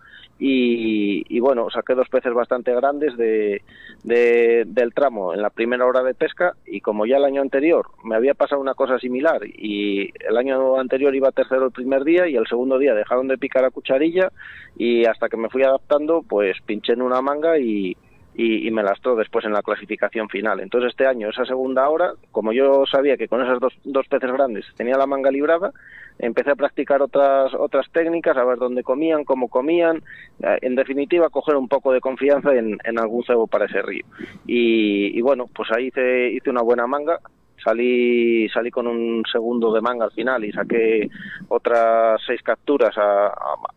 y, 0.47 1.39
bueno, 1.41 1.71
saqué 1.71 1.95
dos 1.95 2.09
peces 2.09 2.35
bastante 2.35 2.75
grandes 2.75 3.17
de, 3.17 3.63
de- 4.03 4.65
del 4.67 4.93
tramo 4.93 5.33
en 5.33 5.41
la 5.41 5.49
primera 5.51 5.87
hora 5.87 6.03
de 6.03 6.13
pesca 6.15 6.55
y 6.67 6.81
como 6.81 7.07
ya 7.07 7.17
el 7.19 7.25
año 7.25 7.41
anterior 7.41 7.87
me 8.05 8.17
había 8.17 8.35
pasado 8.35 8.61
una 8.61 8.75
cosa 8.75 8.99
similar 8.99 9.41
y 9.47 10.11
el 10.29 10.37
año 10.37 10.77
anterior 10.79 11.15
iba 11.15 11.31
tercero 11.31 11.67
el 11.67 11.71
primer 11.73 12.03
día 12.05 12.27
y 12.29 12.35
el 12.37 12.47
segundo 12.49 12.79
día 12.79 12.95
dejaron 12.95 13.29
de 13.29 13.39
picar 13.39 13.65
a 13.65 13.71
cucharilla 13.71 14.31
y 14.77 15.07
hasta 15.07 15.29
que 15.29 15.37
me 15.37 15.49
fui 15.49 15.63
adaptando 15.63 16.23
pues 16.29 16.57
pinché 16.67 16.93
en 16.95 17.03
una 17.03 17.23
manga 17.23 17.57
y, 17.59 17.97
y, 18.35 18.67
y 18.67 18.71
me 18.73 18.83
lastró 18.83 19.15
después 19.15 19.45
en 19.45 19.53
la 19.53 19.63
clasificación 19.63 20.29
final. 20.29 20.59
Entonces 20.61 20.91
este 20.91 21.07
año, 21.07 21.31
esa 21.31 21.45
segunda 21.47 21.89
hora, 21.89 22.13
como 22.33 22.53
yo 22.53 22.85
sabía 22.91 23.17
que 23.17 23.29
con 23.29 23.41
esas 23.41 23.61
dos, 23.61 23.73
dos 23.85 24.07
peces 24.09 24.33
grandes 24.33 24.67
tenía 24.77 24.99
la 24.99 25.07
manga 25.07 25.31
librada, 25.31 25.73
empecé 26.19 26.51
a 26.51 26.55
practicar 26.57 27.03
otras 27.03 27.53
otras 27.55 27.91
técnicas, 27.91 28.37
a 28.37 28.45
ver 28.45 28.59
dónde 28.59 28.83
comían, 28.83 29.25
cómo 29.25 29.49
comían, 29.49 30.03
eh, 30.43 30.59
en 30.63 30.75
definitiva 30.75 31.29
coger 31.31 31.57
un 31.57 31.69
poco 31.69 31.93
de 31.93 32.01
confianza 32.01 32.55
en, 32.55 32.79
en 32.85 32.99
algún 32.99 33.25
cebo 33.25 33.47
para 33.47 33.67
ese 33.67 33.83
río. 33.83 34.05
Y, 34.47 35.17
y 35.19 35.21
bueno, 35.23 35.49
pues 35.55 35.71
ahí 35.73 35.87
hice, 35.89 36.31
hice 36.31 36.51
una 36.51 36.63
buena 36.63 36.87
manga, 36.87 37.19
salí 37.65 38.49
salí 38.51 38.71
con 38.71 38.87
un 38.87 39.23
segundo 39.31 39.73
de 39.73 39.81
manga 39.81 40.05
al 40.05 40.13
final 40.13 40.45
y 40.45 40.53
saqué 40.53 41.09
otras 41.49 42.21
seis 42.27 42.43
capturas 42.43 42.97
a, 42.99 43.27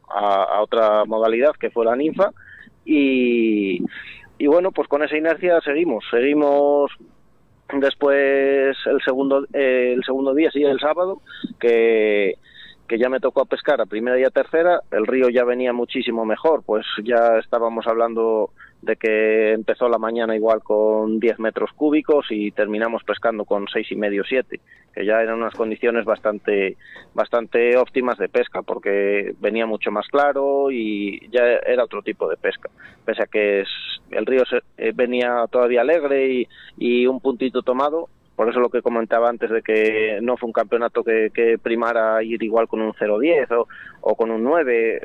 a- 0.10 0.44
a 0.56 0.62
otra 0.62 1.06
modalidad 1.06 1.52
que 1.60 1.70
fue 1.70 1.86
la 1.86 1.96
ninfa. 1.96 2.32
Y, 2.86 3.84
y 4.38 4.48
bueno 4.48 4.72
pues 4.72 4.88
con 4.88 5.04
esa 5.04 5.18
inercia 5.18 5.60
seguimos 5.62 6.06
seguimos 6.10 6.92
después 7.74 8.78
el 8.86 9.02
segundo 9.04 9.46
eh, 9.54 9.94
el 9.96 10.04
segundo 10.04 10.34
día 10.34 10.50
sí 10.52 10.64
el 10.64 10.80
sábado 10.80 11.22
que 11.60 12.38
que 12.88 12.98
ya 12.98 13.10
me 13.10 13.20
tocó 13.20 13.42
a 13.42 13.46
pescar 13.46 13.82
a 13.82 13.86
primera 13.86 14.20
y 14.20 14.24
a 14.24 14.30
tercera, 14.30 14.82
el 14.92 15.06
río 15.06 15.30
ya 15.30 15.44
venía 15.44 15.74
muchísimo 15.74 16.26
mejor, 16.26 16.64
pues 16.66 16.86
ya 17.04 17.38
estábamos 17.40 17.86
hablando 17.88 18.52
de 18.82 18.96
que 18.96 19.54
empezó 19.54 19.90
la 19.90 19.98
mañana 19.98 20.36
igual 20.36 20.62
con 20.62 21.20
10 21.20 21.40
metros 21.40 21.72
cúbicos 21.74 22.28
y 22.30 22.52
terminamos 22.52 23.04
pescando 23.04 23.44
con 23.44 23.68
seis 23.68 23.92
y 23.92 23.96
medio, 23.96 24.24
siete, 24.24 24.62
que 24.94 25.06
ya 25.06 25.22
eran 25.22 25.40
unas 25.40 25.56
condiciones 25.56 26.06
bastante, 26.06 26.78
bastante 27.14 27.76
óptimas 27.78 28.18
de 28.18 28.30
pesca, 28.30 28.62
porque 28.62 29.34
venía 29.40 29.66
mucho 29.66 29.92
más 29.92 30.08
claro 30.08 30.72
y 30.72 31.28
ya 31.30 31.42
era 31.66 31.84
otro 31.84 32.02
tipo 32.02 32.30
de 32.30 32.38
pesca, 32.38 32.70
pese 33.06 33.24
a 33.24 33.28
que 33.28 33.64
el 34.12 34.26
río 34.26 34.44
eh, 34.78 34.92
venía 34.96 35.46
todavía 35.52 35.82
alegre 35.82 36.32
y, 36.32 36.48
y 36.78 37.08
un 37.08 37.20
puntito 37.20 37.64
tomado, 37.64 38.10
por 38.38 38.48
eso 38.50 38.60
lo 38.60 38.70
que 38.70 38.84
comentaba 38.84 39.28
antes 39.30 39.50
de 39.50 39.64
que 39.64 40.20
no 40.22 40.38
fue 40.38 40.46
un 40.48 40.54
campeonato 40.54 41.04
que, 41.04 41.32
que 41.34 41.58
primara 41.58 42.22
ir 42.24 42.42
igual 42.44 42.68
con 42.68 42.82
un 42.82 42.94
0-10 42.94 43.50
o, 43.52 43.68
o 44.02 44.16
con 44.16 44.30
un 44.30 44.44
9, 44.44 45.02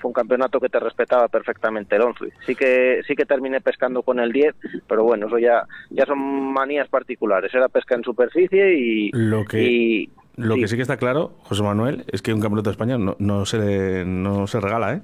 fue 0.00 0.08
un 0.08 0.12
campeonato 0.12 0.58
que 0.58 0.68
te 0.68 0.80
respetaba 0.80 1.28
perfectamente 1.28 1.94
el 1.94 2.02
11. 2.02 2.32
Sí 2.44 2.56
que 2.56 3.00
sí 3.06 3.14
que 3.14 3.24
terminé 3.24 3.60
pescando 3.60 4.02
con 4.02 4.18
el 4.18 4.32
10, 4.32 4.56
pero 4.88 5.04
bueno, 5.04 5.28
eso 5.28 5.38
ya 5.38 5.64
ya 5.90 6.04
son 6.06 6.18
manías 6.52 6.88
particulares. 6.88 7.54
Era 7.54 7.68
pesca 7.68 7.94
en 7.94 8.02
superficie 8.02 8.74
y 8.76 9.10
Lo 9.12 9.44
que- 9.44 9.62
y- 9.62 10.10
Lo 10.36 10.54
sí. 10.56 10.60
que 10.62 10.68
sí 10.68 10.74
que 10.76 10.82
está 10.82 10.96
claro, 10.96 11.34
José 11.44 11.62
Manuel, 11.62 12.04
es 12.10 12.20
que 12.20 12.32
un 12.34 12.40
campeonato 12.40 12.70
de 12.70 12.74
España 12.74 12.98
no, 12.98 13.14
no 13.20 13.46
se, 13.46 14.04
no 14.04 14.46
se 14.48 14.58
regala, 14.60 14.94
¿eh? 14.94 15.02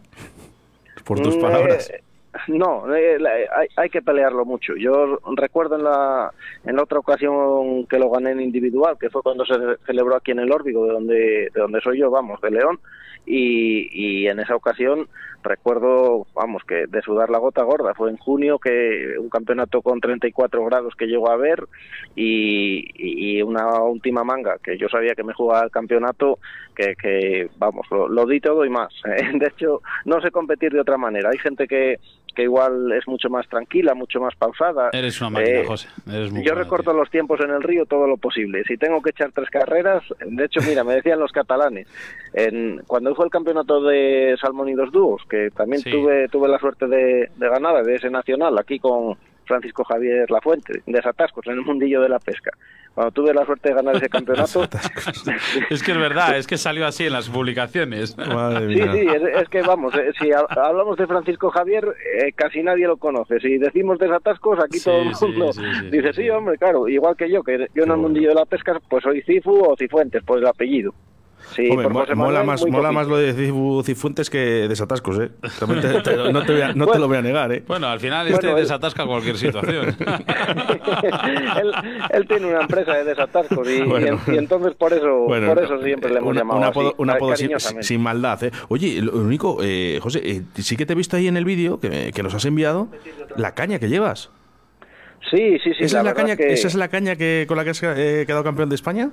Por 1.04 1.20
tus 1.20 1.36
Mm, 1.36 1.40
palabras. 1.40 1.92
Eh, 2.34 2.38
no, 2.48 2.94
eh, 2.94 3.18
la- 3.18 3.30
hay, 3.30 3.68
hay 3.76 3.90
que 3.90 4.02
pelearlo 4.02 4.44
mucho. 4.44 4.74
Yo 4.76 5.18
recuerdo 5.36 5.76
en 5.76 5.84
la, 5.84 6.32
en 6.64 6.78
otra 6.78 6.98
ocasión 6.98 7.86
que 7.86 7.98
lo 7.98 8.10
gané 8.10 8.32
en 8.32 8.40
individual, 8.40 8.96
que 9.00 9.10
fue 9.10 9.22
cuando 9.22 9.44
se 9.44 9.54
celebró 9.86 10.16
aquí 10.16 10.32
en 10.32 10.40
el 10.40 10.52
Órbigo, 10.52 10.86
de 10.86 10.92
donde, 10.92 11.16
de 11.54 11.60
donde 11.60 11.80
soy 11.80 11.98
yo, 11.98 12.10
vamos, 12.10 12.40
de 12.40 12.50
León, 12.50 12.78
y, 13.26 13.88
y 13.92 14.26
en 14.28 14.40
esa 14.40 14.54
ocasión 14.56 15.08
recuerdo, 15.42 16.26
vamos, 16.34 16.62
que 16.64 16.86
de 16.86 17.02
sudar 17.02 17.30
la 17.30 17.38
gota 17.38 17.62
gorda. 17.62 17.94
Fue 17.94 18.10
en 18.10 18.16
junio 18.16 18.58
que 18.58 19.14
un 19.18 19.28
campeonato 19.28 19.82
con 19.82 20.00
34 20.00 20.64
grados 20.64 20.94
que 20.94 21.06
llegó 21.06 21.30
a 21.30 21.36
ver 21.36 21.64
y, 22.14 22.84
y 22.96 23.42
una 23.42 23.80
última 23.82 24.24
manga 24.24 24.56
que 24.62 24.76
yo 24.78 24.88
sabía 24.88 25.14
que 25.14 25.24
me 25.24 25.34
jugaba 25.34 25.64
el 25.64 25.70
campeonato, 25.70 26.38
que, 26.74 26.94
que 26.96 27.48
vamos, 27.58 27.86
lo, 27.90 28.08
lo 28.08 28.26
di 28.26 28.40
todo 28.40 28.64
y 28.64 28.70
más. 28.70 28.92
De 29.04 29.46
hecho, 29.46 29.82
no 30.04 30.20
sé 30.20 30.30
competir 30.30 30.72
de 30.72 30.80
otra 30.80 30.96
manera. 30.96 31.30
Hay 31.30 31.38
gente 31.38 31.66
que, 31.66 31.98
que 32.34 32.44
igual 32.44 32.92
es 32.92 33.06
mucho 33.08 33.28
más 33.28 33.48
tranquila, 33.48 33.94
mucho 33.94 34.20
más 34.20 34.34
pausada. 34.36 34.90
Eres 34.92 35.20
una 35.20 35.30
máquina, 35.30 35.60
Eh, 35.60 35.64
José. 35.66 35.88
Eres 36.08 36.30
muy 36.30 36.44
yo 36.44 36.54
recorto 36.54 36.92
los 36.92 37.10
tiempos 37.10 37.40
en 37.40 37.50
el 37.50 37.62
río 37.62 37.84
todo 37.84 38.06
lo 38.06 38.16
posible. 38.16 38.62
Si 38.62 38.76
tengo 38.76 39.02
que 39.02 39.10
echar 39.10 39.32
tres 39.32 39.50
carreras, 39.50 40.04
de 40.24 40.44
hecho, 40.44 40.60
mira, 40.66 40.84
me 40.84 40.94
decían 40.94 41.18
los 41.18 41.32
catalanes, 41.32 41.88
en, 42.32 42.82
cuando 42.86 43.12
fue 43.16 43.24
el 43.24 43.32
campeonato 43.32 43.82
de 43.82 44.36
Salmónidos 44.40 44.92
Dúos, 44.92 45.22
que 45.28 45.50
también 45.50 45.82
Sí. 45.82 45.90
tuve 45.90 46.28
tuve 46.28 46.48
la 46.48 46.58
suerte 46.58 46.86
de, 46.88 47.30
de 47.36 47.48
ganar 47.48 47.84
de 47.84 47.94
ese 47.94 48.10
nacional 48.10 48.56
aquí 48.58 48.78
con 48.78 49.16
Francisco 49.44 49.82
Javier 49.84 50.30
Lafuente, 50.30 50.82
de 50.86 51.02
Satascos, 51.02 51.46
en 51.46 51.54
el 51.54 51.62
mundillo 51.62 52.00
de 52.02 52.08
la 52.10 52.18
pesca. 52.18 52.50
Cuando 52.94 53.12
tuve 53.12 53.32
la 53.32 53.46
suerte 53.46 53.68
de 53.70 53.76
ganar 53.76 53.96
ese 53.96 54.08
campeonato, 54.10 54.64
Es 55.70 55.82
que 55.82 55.92
es 55.92 55.98
verdad, 55.98 56.36
es 56.36 56.46
que 56.46 56.56
salió 56.58 56.86
así 56.86 57.06
en 57.06 57.12
las 57.12 57.28
publicaciones. 57.30 58.16
Madre 58.18 58.60
Sí, 58.68 58.74
mía. 58.74 58.92
sí, 58.92 59.06
es, 59.08 59.22
es 59.42 59.48
que 59.48 59.62
vamos, 59.62 59.94
eh, 59.94 60.10
si 60.20 60.32
ha- 60.32 60.40
hablamos 60.50 60.96
de 60.98 61.06
Francisco 61.06 61.50
Javier, 61.50 61.86
eh, 62.22 62.32
casi 62.34 62.62
nadie 62.62 62.86
lo 62.86 62.96
conoce. 62.96 63.40
Si 63.40 63.56
decimos 63.58 63.98
desatascos, 63.98 64.58
aquí 64.62 64.78
Sí, 64.78 64.84
todo 64.84 64.98
el 64.98 65.04
mundo 65.32 65.52
sí, 65.52 65.62
sí, 65.80 65.90
dice, 65.90 66.12
sí, 66.12 66.28
hombre, 66.30 66.58
claro, 66.58 66.88
igual 66.88 67.16
que 67.16 67.30
yo, 67.30 67.42
que 67.42 67.68
yo 67.74 67.84
en 67.84 67.90
el 67.90 67.96
mundillo 67.96 68.30
de 68.30 68.34
la 68.34 68.44
pesca, 68.46 68.78
pues 68.90 69.02
soy 69.04 69.22
Cifu 69.22 69.52
o 69.64 69.76
Cifuentes, 69.76 70.22
por 70.24 70.38
el 70.38 70.46
apellido. 70.46 70.92
Sí, 71.54 71.68
Hombre, 71.70 71.84
por 71.84 71.92
mo- 71.92 72.00
José 72.00 72.14
mola, 72.14 72.42
más, 72.44 72.64
mola 72.66 72.92
más 72.92 73.06
lo 73.08 73.16
de 73.16 73.34
Cifu- 73.34 73.82
Cifuentes 73.84 74.28
que 74.30 74.66
desatascos, 74.68 75.18
¿eh? 75.18 75.30
También 75.58 75.80
te- 75.80 76.00
te- 76.02 76.32
no 76.32 76.44
te, 76.44 76.52
voy 76.52 76.60
a- 76.62 76.72
no 76.74 76.86
te 76.86 76.98
lo 76.98 77.08
voy 77.08 77.16
a 77.16 77.22
negar, 77.22 77.50
¿eh? 77.52 77.64
Bueno, 77.66 77.88
al 77.88 78.00
final 78.00 78.26
este 78.28 78.46
Bueno, 78.46 78.56
él- 78.58 78.62
desatasca 78.64 79.06
cualquier 79.06 79.36
situación. 79.38 79.96
él, 81.60 81.72
él 82.10 82.28
tiene 82.28 82.46
una 82.46 82.60
empresa 82.62 82.94
de 82.94 83.04
desatascos 83.04 83.68
y, 83.68 83.72
y 83.72 83.82
Bueno. 83.82 84.20
en- 84.26 84.34
y 84.34 84.38
entonces 84.38 84.74
por 84.74 84.92
eso, 84.92 85.24
Bueno, 85.26 85.46
por 85.54 85.62
eso 85.62 85.82
siempre 85.82 86.10
le 86.10 86.18
hemos 86.18 86.30
una- 86.30 86.40
llamado 86.40 86.58
un 86.60 86.64
apodo, 86.66 86.88
así, 86.88 86.94
un 86.98 87.10
apodo 87.10 87.36
sin, 87.36 87.82
sin 87.82 88.00
maldad, 88.02 88.42
¿eh? 88.44 88.50
Oye, 88.68 89.00
lo 89.02 89.12
único, 89.12 89.58
eh, 89.62 89.98
José, 90.02 90.20
eh, 90.24 90.42
sí 90.56 90.76
que 90.76 90.86
te 90.86 90.92
he 90.92 90.96
visto 90.96 91.16
ahí 91.16 91.28
en 91.28 91.36
el 91.36 91.44
vídeo 91.44 91.80
que, 91.80 92.12
que 92.14 92.22
nos 92.22 92.34
has 92.34 92.44
enviado 92.44 92.88
la 93.36 93.54
caña 93.54 93.78
que 93.78 93.88
llevas. 93.88 94.30
Sí, 95.30 95.58
sí, 95.62 95.72
sí. 95.78 95.84
¿Esa, 95.84 95.98
es 95.98 96.04
la 96.04 96.14
caña, 96.14 96.36
que- 96.36 96.52
¿Esa 96.52 96.68
es 96.68 96.74
la 96.74 96.88
caña 96.88 97.16
que, 97.16 97.44
con 97.48 97.56
la 97.56 97.64
que 97.64 97.70
has 97.70 97.82
eh, 97.82 98.24
quedado 98.26 98.44
campeón 98.44 98.68
de 98.68 98.74
España? 98.76 99.10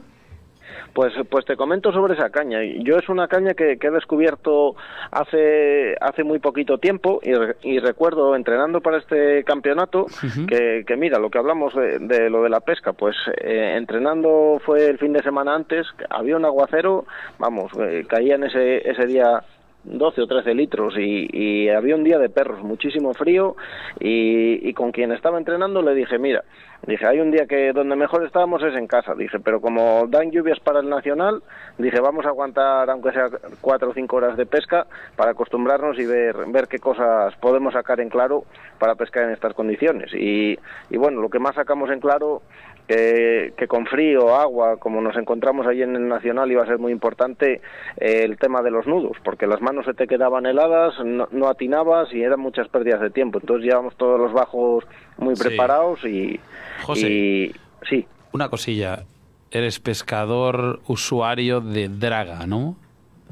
Pues, 0.96 1.12
pues 1.30 1.44
te 1.44 1.58
comento 1.58 1.92
sobre 1.92 2.14
esa 2.14 2.30
caña. 2.30 2.60
Yo 2.80 2.96
es 2.96 3.10
una 3.10 3.28
caña 3.28 3.54
que, 3.54 3.76
que 3.78 3.88
he 3.88 3.92
descubierto 3.92 4.76
hace, 5.12 5.94
hace 6.00 6.24
muy 6.24 6.40
poquito 6.40 6.78
tiempo 6.78 7.20
y, 7.22 7.34
re- 7.34 7.58
y 7.64 7.80
recuerdo 7.80 8.34
entrenando 8.34 8.80
para 8.80 9.00
este 9.00 9.44
campeonato 9.44 10.06
que, 10.48 10.86
que 10.88 10.96
mira, 10.96 11.20
lo 11.20 11.30
que 11.30 11.38
hablamos 11.38 11.74
de, 11.76 12.00
de 12.00 12.30
lo 12.30 12.44
de 12.44 12.50
la 12.50 12.62
pesca, 12.62 12.94
pues 12.94 13.16
eh, 13.42 13.76
entrenando 13.78 14.62
fue 14.66 14.86
el 14.88 14.98
fin 14.98 15.12
de 15.12 15.22
semana 15.22 15.54
antes, 15.54 15.86
había 16.10 16.38
un 16.38 16.46
aguacero, 16.46 17.06
vamos, 17.40 17.72
eh, 17.78 18.06
caían 18.08 18.46
ese, 18.46 18.90
ese 18.90 19.06
día 19.06 19.42
12 19.84 20.22
o 20.22 20.28
13 20.28 20.54
litros 20.56 20.96
y, 20.98 21.28
y 21.32 21.70
había 21.70 21.96
un 21.96 22.04
día 22.04 22.18
de 22.18 22.30
perros, 22.30 22.64
muchísimo 22.64 23.14
frío 23.14 23.56
y, 24.00 24.68
y 24.68 24.74
con 24.74 24.92
quien 24.92 25.12
estaba 25.12 25.38
entrenando 25.38 25.82
le 25.82 25.94
dije, 25.94 26.18
mira, 26.18 26.44
dije, 26.88 27.06
hay 27.06 27.20
un 27.20 27.32
día 27.32 27.46
que 27.46 27.74
donde 27.74 27.96
mejor 27.96 28.26
estábamos 28.26 28.64
es 28.64 28.76
en 28.76 28.88
casa, 28.88 29.16
dije, 29.16 29.40
pero 29.40 29.62
como 29.62 30.06
dan 30.08 30.32
lluvias 30.32 30.60
para 30.60 30.80
el 30.80 30.90
nacional, 30.90 31.42
dije, 31.78 32.00
vamos 32.00 32.26
a 32.26 32.30
aguantar 32.30 32.90
aunque 32.90 33.12
sea 33.12 33.30
cuatro 33.62 33.90
o 33.90 33.94
cinco 33.94 34.18
horas 34.18 34.38
de 34.38 34.46
pesca 34.46 34.88
para 35.16 35.32
acostumbrarnos 35.32 35.98
y 36.00 36.06
ver, 36.06 36.36
ver 36.48 36.68
qué 36.68 36.80
cosas 36.80 37.36
podemos 37.38 37.74
sacar 37.74 38.00
en 38.00 38.10
claro 38.10 38.44
para 38.80 38.96
pescar 38.96 39.24
en 39.24 39.32
estas 39.32 39.54
condiciones. 39.54 40.14
Y, 40.14 40.58
y 40.90 40.98
bueno, 40.98 41.22
lo 41.22 41.30
que 41.30 41.40
más 41.40 41.56
sacamos 41.56 41.90
en 41.90 42.00
claro 42.00 42.42
que, 42.88 43.54
que 43.58 43.68
con 43.68 43.86
frío, 43.86 44.36
agua, 44.36 44.78
como 44.78 45.02
nos 45.02 45.16
encontramos 45.18 45.66
ahí 45.68 45.82
en 45.82 45.96
el 45.96 46.08
Nacional, 46.08 46.52
iba 46.52 46.64
a 46.64 46.68
ser 46.68 46.78
muy 46.80 46.92
importante 46.92 47.62
eh, 47.98 48.22
el 48.24 48.38
tema 48.38 48.62
de 48.62 48.72
los 48.72 48.86
nudos, 48.88 49.18
porque 49.24 49.48
las 49.48 49.62
manos 49.62 49.86
se 49.86 49.94
te 49.94 50.08
quedaban 50.08 50.46
heladas, 50.46 50.94
no, 51.04 51.28
no 51.32 51.48
atinabas 51.48 52.14
y 52.14 52.22
eran 52.22 52.40
muchas 52.40 52.68
pérdidas 52.70 53.02
de 53.02 53.10
tiempo. 53.10 53.40
Entonces 53.40 53.66
llevamos 53.66 53.96
todos 53.96 54.20
los 54.20 54.34
bajos 54.34 54.86
muy 55.18 55.36
Sí. 55.36 55.44
preparados 55.48 56.04
y, 56.06 56.40
José. 56.84 57.10
y 57.10 57.56
sí, 57.90 58.06
Una 58.34 58.50
cosilla, 58.50 59.04
eres 59.52 59.80
pescador 59.80 60.80
usuario 60.88 61.62
de 61.62 61.88
draga, 61.90 62.46
¿no? 62.46 62.76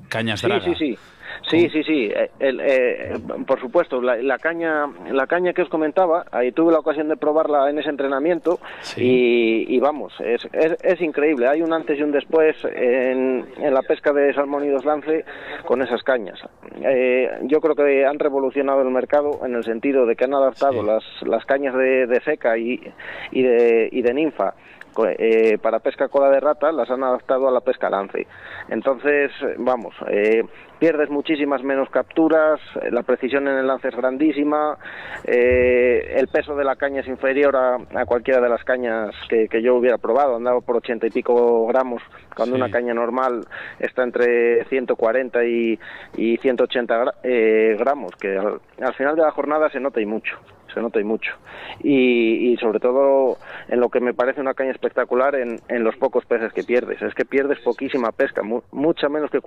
Cañas 0.09 0.39
Sí, 0.41 0.47
draga. 0.47 0.63
sí, 0.65 0.73
sí. 0.77 0.77
Sí, 0.77 0.97
sí, 1.69 1.83
sí. 1.83 2.09
Eh, 2.13 2.29
el- 2.39 2.59
eh, 2.61 3.13
por 3.45 3.59
supuesto, 3.59 4.01
la, 4.01 4.15
la 4.17 4.37
caña, 4.39 4.85
la 5.11 5.27
caña 5.27 5.53
que 5.53 5.61
os 5.61 5.69
comentaba, 5.69 6.25
ahí 6.31 6.51
tuve 6.51 6.71
la 6.71 6.79
ocasión 6.79 7.07
de 7.09 7.17
probarla 7.17 7.69
en 7.69 7.79
ese 7.79 7.89
entrenamiento 7.89 8.59
Sí. 8.81 9.01
y, 9.67 9.75
y 9.75 9.79
vamos, 9.79 10.13
es, 10.19 10.47
es, 10.53 10.77
es 10.83 11.01
increíble. 11.01 11.47
Hay 11.47 11.61
un 11.61 11.73
antes 11.73 11.99
y 11.99 12.03
un 12.03 12.11
después 12.11 12.55
en, 12.65 13.45
en 13.57 13.73
la 13.73 13.81
pesca 13.81 14.13
de 14.13 14.33
salmónidos 14.33 14.85
lance 14.85 15.25
con 15.65 15.81
esas 15.81 16.01
cañas. 16.03 16.39
Eh, 16.81 17.29
yo 17.43 17.59
creo 17.61 17.75
que 17.75 18.05
han 18.05 18.19
revolucionado 18.19 18.81
el 18.81 18.89
mercado 18.89 19.41
en 19.45 19.55
el 19.55 19.63
sentido 19.63 20.05
de 20.05 20.15
que 20.15 20.23
han 20.25 20.33
adaptado 20.33 20.81
Sí. 20.81 20.87
las, 20.87 21.03
las 21.27 21.45
cañas 21.45 21.75
de, 21.75 22.07
de 22.07 22.21
seca 22.21 22.57
y, 22.57 22.79
y, 23.31 23.43
de, 23.43 23.89
y 23.91 24.01
de 24.01 24.13
ninfa 24.13 24.53
eh, 25.17 25.57
para 25.59 25.79
pesca 25.79 26.07
cola 26.07 26.29
de 26.29 26.39
rata 26.39 26.71
las 26.71 26.87
han 26.91 27.03
adaptado 27.03 27.47
a 27.47 27.51
la 27.51 27.61
pesca 27.61 27.89
lance. 27.89 28.27
Entonces, 28.69 29.31
vamos, 29.57 29.95
eh, 30.07 30.43
pierdes 30.83 31.09
muchísimas 31.09 31.63
menos 31.63 31.89
capturas, 31.89 32.59
eh, 32.81 32.89
la 32.91 33.03
precisión 33.03 33.47
en 33.47 33.57
el 33.57 33.65
lance 33.67 33.87
es 33.87 33.95
grandísima, 33.95 34.77
eh, 35.23 36.15
el 36.17 36.27
peso 36.27 36.57
de 36.57 36.65
la 36.65 36.75
caña 36.75 36.99
es 36.99 37.07
inferior 37.07 37.55
a, 37.55 37.75
a 37.95 38.05
cualquiera 38.05 38.41
de 38.41 38.49
las 38.49 38.65
cañas 38.65 39.15
que, 39.29 39.47
que 39.47 39.61
yo 39.61 39.75
hubiera 39.75 39.97
probado, 39.97 40.35
andaba 40.35 40.59
por 40.59 40.75
ochenta 40.75 41.07
y 41.07 41.09
pico 41.09 41.65
gramos, 41.67 42.01
cuando 42.35 42.57
Sí. 42.57 42.61
una 42.61 42.69
caña 42.69 42.93
normal 42.93 43.45
está 43.79 44.03
entre 44.03 44.65
140 44.65 45.45
y, 45.45 45.79
y 46.17 46.35
180 46.35 47.01
gra- 47.01 47.13
eh, 47.23 47.77
gramos, 47.79 48.13
que 48.17 48.35
al, 48.37 48.59
al 48.81 48.93
final 48.95 49.15
de 49.15 49.21
la 49.21 49.31
jornada 49.31 49.69
se 49.69 49.79
nota 49.79 50.01
y 50.01 50.05
mucho 50.05 50.37
se 50.73 50.81
nota 50.81 50.99
y 50.99 51.03
mucho. 51.03 51.31
Y, 51.83 52.51
y 52.51 52.57
sobre 52.57 52.79
todo 52.79 53.37
en 53.69 53.79
lo 53.79 53.89
que 53.89 53.99
me 53.99 54.15
parece 54.15 54.41
una 54.41 54.55
caña 54.55 54.71
espectacular 54.71 55.35
en, 55.35 55.59
en 55.67 55.83
los 55.83 55.95
pocos 55.97 56.25
peces 56.25 56.51
que 56.51 56.63
pierdes. 56.63 56.99
Es 56.99 57.13
que 57.13 57.25
pierdes 57.25 57.59
poquísima 57.59 58.11
pesca, 58.11 58.41
mu- 58.41 58.63
mucha 58.71 59.07
menos 59.07 59.29
que, 59.29 59.39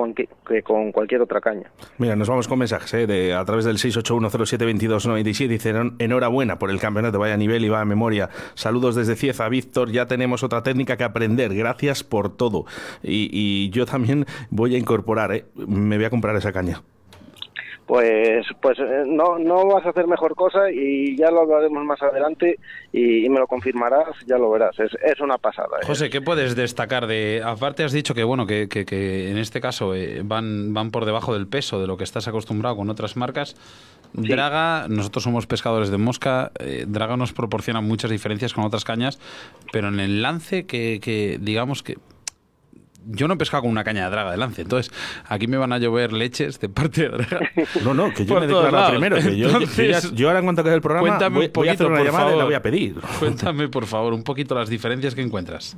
que 0.46 0.62
con 0.62 0.92
cualquier 0.92 1.22
otra 1.26 1.40
caña. 1.40 1.70
Mira, 1.98 2.16
nos 2.16 2.28
vamos 2.28 2.48
con 2.48 2.58
mensajes 2.58 2.92
¿eh? 2.94 3.06
de, 3.06 3.34
a 3.34 3.44
través 3.44 3.64
del 3.64 3.76
681072297. 3.76 5.48
Dicen 5.48 5.94
enhorabuena 5.98 6.58
por 6.58 6.70
el 6.70 6.80
campeonato, 6.80 7.18
vaya 7.18 7.36
nivel 7.36 7.64
y 7.64 7.68
vaya 7.68 7.84
memoria. 7.84 8.30
Saludos 8.54 8.94
desde 8.94 9.14
Cieza, 9.16 9.48
Víctor. 9.48 9.90
Ya 9.92 10.06
tenemos 10.06 10.42
otra 10.42 10.62
técnica 10.62 10.96
que 10.96 11.04
aprender. 11.04 11.54
Gracias 11.54 12.02
por 12.02 12.34
todo. 12.36 12.64
Y, 13.02 13.28
y 13.32 13.70
yo 13.70 13.86
también 13.86 14.26
voy 14.50 14.74
a 14.74 14.78
incorporar, 14.78 15.32
¿eh? 15.32 15.44
me 15.54 15.96
voy 15.96 16.06
a 16.06 16.10
comprar 16.10 16.34
esa 16.36 16.52
caña. 16.52 16.82
Pues, 17.86 18.44
pues 18.60 18.78
eh, 18.80 19.04
no, 19.06 19.38
no 19.38 19.64
vas 19.66 19.86
a 19.86 19.90
hacer 19.90 20.08
mejor 20.08 20.34
cosa 20.34 20.70
y 20.72 21.16
ya 21.16 21.30
lo 21.30 21.42
hablaremos 21.42 21.84
más 21.84 22.02
adelante 22.02 22.58
y, 22.92 23.24
y 23.24 23.28
me 23.28 23.38
lo 23.38 23.46
confirmarás, 23.46 24.08
ya 24.26 24.38
lo 24.38 24.50
verás. 24.50 24.76
Es, 24.80 24.90
es 25.04 25.20
una 25.20 25.38
pasada. 25.38 25.68
¿eh? 25.80 25.86
José, 25.86 26.10
¿qué 26.10 26.20
puedes 26.20 26.56
destacar 26.56 27.06
de...? 27.06 27.42
Aparte 27.44 27.84
has 27.84 27.92
dicho 27.92 28.12
que, 28.12 28.24
bueno, 28.24 28.44
que, 28.44 28.68
que- 28.68 28.84
que 28.84 29.30
en 29.30 29.38
este 29.38 29.60
caso 29.60 29.94
eh, 29.94 30.22
van, 30.24 30.74
van 30.74 30.90
por 30.90 31.04
debajo 31.04 31.32
del 31.32 31.46
peso 31.46 31.80
de 31.80 31.86
lo 31.86 31.96
que 31.96 32.02
estás 32.04 32.26
acostumbrado 32.26 32.74
con 32.76 32.90
otras 32.90 33.16
marcas. 33.16 33.54
Draga, 34.12 34.86
nosotros 34.88 35.22
somos 35.24 35.46
pescadores 35.46 35.90
de 35.90 35.98
mosca, 35.98 36.50
eh, 36.58 36.86
Draga 36.88 37.16
nos 37.16 37.32
proporciona 37.32 37.80
muchas 37.80 38.10
diferencias 38.10 38.52
con 38.54 38.64
otras 38.64 38.84
cañas, 38.84 39.18
pero 39.72 39.88
en 39.88 40.00
el 40.00 40.22
lance 40.22 40.66
que, 40.66 40.98
que 41.00 41.38
digamos 41.40 41.82
que... 41.82 41.98
Yo 43.08 43.28
no 43.28 43.34
he 43.34 43.36
pescado 43.36 43.62
con 43.62 43.70
una 43.70 43.84
caña 43.84 44.04
de 44.04 44.10
draga 44.10 44.30
de 44.32 44.36
lance, 44.36 44.62
entonces 44.62 44.92
aquí 45.28 45.46
me 45.46 45.56
van 45.56 45.72
a 45.72 45.78
llover 45.78 46.12
leches 46.12 46.58
de 46.60 46.68
parte 46.68 47.02
de 47.02 47.08
draga. 47.10 47.40
No, 47.84 47.94
no, 47.94 48.12
que 48.12 48.24
yo 48.24 48.34
Por 48.34 48.46
me 48.46 48.52
lados. 48.52 48.90
primero. 48.90 49.16
Que 49.16 49.22
yo, 49.22 49.30
yo 49.30 49.48
ya- 49.48 49.54
Entonces, 49.58 50.12
yo 50.14 50.26
ahora 50.28 50.40
en 50.40 50.46
cuanto 50.46 50.60
acabe 50.62 50.76
el 50.76 50.82
programa 50.82 51.06
Cuéntame 51.08 51.36
voy, 51.36 51.46
un 51.46 51.52
voy 51.52 51.68
a 51.68 51.72
hacer 51.72 51.86
poquito, 51.86 52.02
una 52.02 52.10
llamada 52.10 52.34
y 52.34 52.38
la 52.38 52.44
voy 52.44 52.54
a 52.54 52.62
pedir. 52.62 52.94
Cuéntame, 53.18 53.68
por 53.68 53.86
favor, 53.86 54.12
un 54.12 54.22
poquito 54.24 54.54
las 54.54 54.68
diferencias 54.68 55.14
que 55.14 55.22
encuentras. 55.22 55.76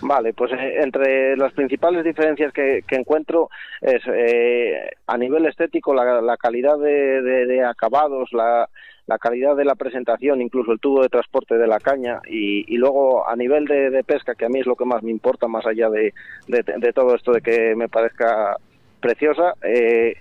Vale, 0.00 0.32
pues 0.32 0.52
eh, 0.52 0.76
entre 0.82 1.36
las 1.36 1.52
principales 1.52 2.04
diferencias 2.04 2.52
que, 2.52 2.82
que 2.86 2.96
encuentro 2.96 3.50
es 3.80 4.00
eh, 4.12 4.90
a 5.06 5.16
nivel 5.18 5.46
estético 5.46 5.92
la, 5.94 6.20
la 6.20 6.36
calidad 6.36 6.78
de, 6.78 7.22
de- 7.22 7.46
de 7.46 7.64
acabados, 7.64 8.30
la, 8.32 8.68
la 9.08 9.18
calidad 9.18 9.56
de 9.56 9.64
la 9.64 9.74
presentación, 9.74 10.42
incluso 10.42 10.70
el 10.70 10.80
tubo 10.80 11.02
de 11.02 11.08
transporte 11.08 11.56
de 11.56 11.66
la 11.66 11.80
caña 11.80 12.20
y, 12.28 12.72
y 12.72 12.76
luego 12.76 13.26
a 13.26 13.34
nivel 13.36 13.64
de, 13.64 14.04
pesca, 14.04 14.34
que 14.34 14.44
a 14.44 14.50
mí 14.50 14.60
es 14.60 14.66
lo 14.66 14.76
que 14.76 14.84
más 14.84 15.02
me 15.02 15.10
importa, 15.10 15.48
más 15.48 15.66
allá 15.66 15.88
de, 15.88 16.12
de- 16.46 16.62
de 16.62 16.92
todo 16.92 17.14
esto 17.14 17.32
de 17.32 17.40
que 17.40 17.74
me 17.74 17.88
parezca 17.88 18.56
preciosa, 19.00 19.54
eh, 19.62 20.14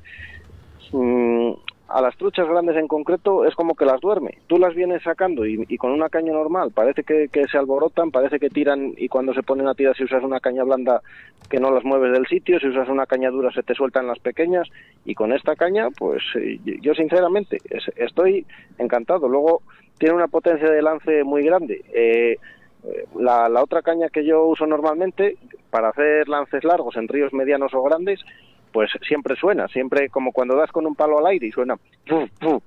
mm, 0.94 1.52
a 1.90 2.02
las 2.02 2.18
truchas 2.18 2.48
grandes 2.48 2.76
en 2.76 2.88
concreto 2.88 3.46
es 3.46 3.56
como 3.56 3.76
que 3.76 3.86
las 3.86 4.02
duerme. 4.02 4.38
Tú 4.48 4.58
las 4.58 4.76
vienes 4.76 5.04
sacando 5.04 5.46
y, 5.46 5.66
y 5.70 5.78
con 5.78 5.92
una 5.92 6.10
caña 6.10 6.34
normal 6.34 6.72
parece 6.74 7.04
que, 7.04 7.30
se 7.50 7.58
alborotan, 7.58 8.12
parece 8.12 8.40
que 8.40 8.50
tiran 8.50 8.94
y 8.98 9.08
cuando 9.08 9.34
se 9.34 9.44
ponen 9.44 9.68
a 9.68 9.74
tirar 9.74 9.96
si 9.96 10.04
usas 10.04 10.24
una 10.24 10.40
caña 10.40 10.64
blanda 10.64 11.02
que 11.50 11.60
no 11.60 11.72
las 11.72 11.86
mueves 11.86 12.12
del 12.12 12.28
sitio, 12.28 12.60
si 12.60 12.68
usas 12.68 12.90
una 12.90 13.06
caña 13.06 13.30
dura 13.30 13.52
se 13.52 13.64
te 13.64 13.74
sueltan 13.74 14.08
las 14.08 14.20
pequeñas 14.20 14.68
y 15.06 15.16
con 15.16 15.32
esta 15.32 15.56
caña 15.56 15.88
pues 15.98 16.22
eh, 16.36 16.60
yo 16.82 16.94
sinceramente 16.94 17.58
es- 17.70 17.92
estoy 17.96 18.46
encantado. 18.78 19.28
Luego 19.30 19.62
tiene 19.98 20.16
una 20.16 20.28
potencia 20.28 20.70
de 20.70 20.82
lance 20.82 21.24
muy 21.24 21.44
grande. 21.44 21.84
Eh, 21.94 22.38
la 23.20 23.50
otra 23.62 23.82
caña 23.82 24.08
que 24.10 24.24
yo 24.26 24.46
uso 24.46 24.66
normalmente 24.66 25.36
para 25.72 25.90
hacer 25.90 26.30
lances 26.30 26.64
largos 26.64 26.96
en 26.96 27.08
ríos 27.08 27.34
medianos 27.34 27.74
o 27.74 27.82
grandes, 27.84 28.22
pues 28.72 28.90
siempre 29.08 29.36
suena, 29.36 29.68
siempre 29.68 30.10
como 30.10 30.32
cuando 30.32 30.56
das 30.56 30.72
con 30.72 30.86
un 30.86 30.96
palo 30.96 31.20
al 31.20 31.28
aire 31.28 31.48
y 31.48 31.52
suena. 31.52 31.76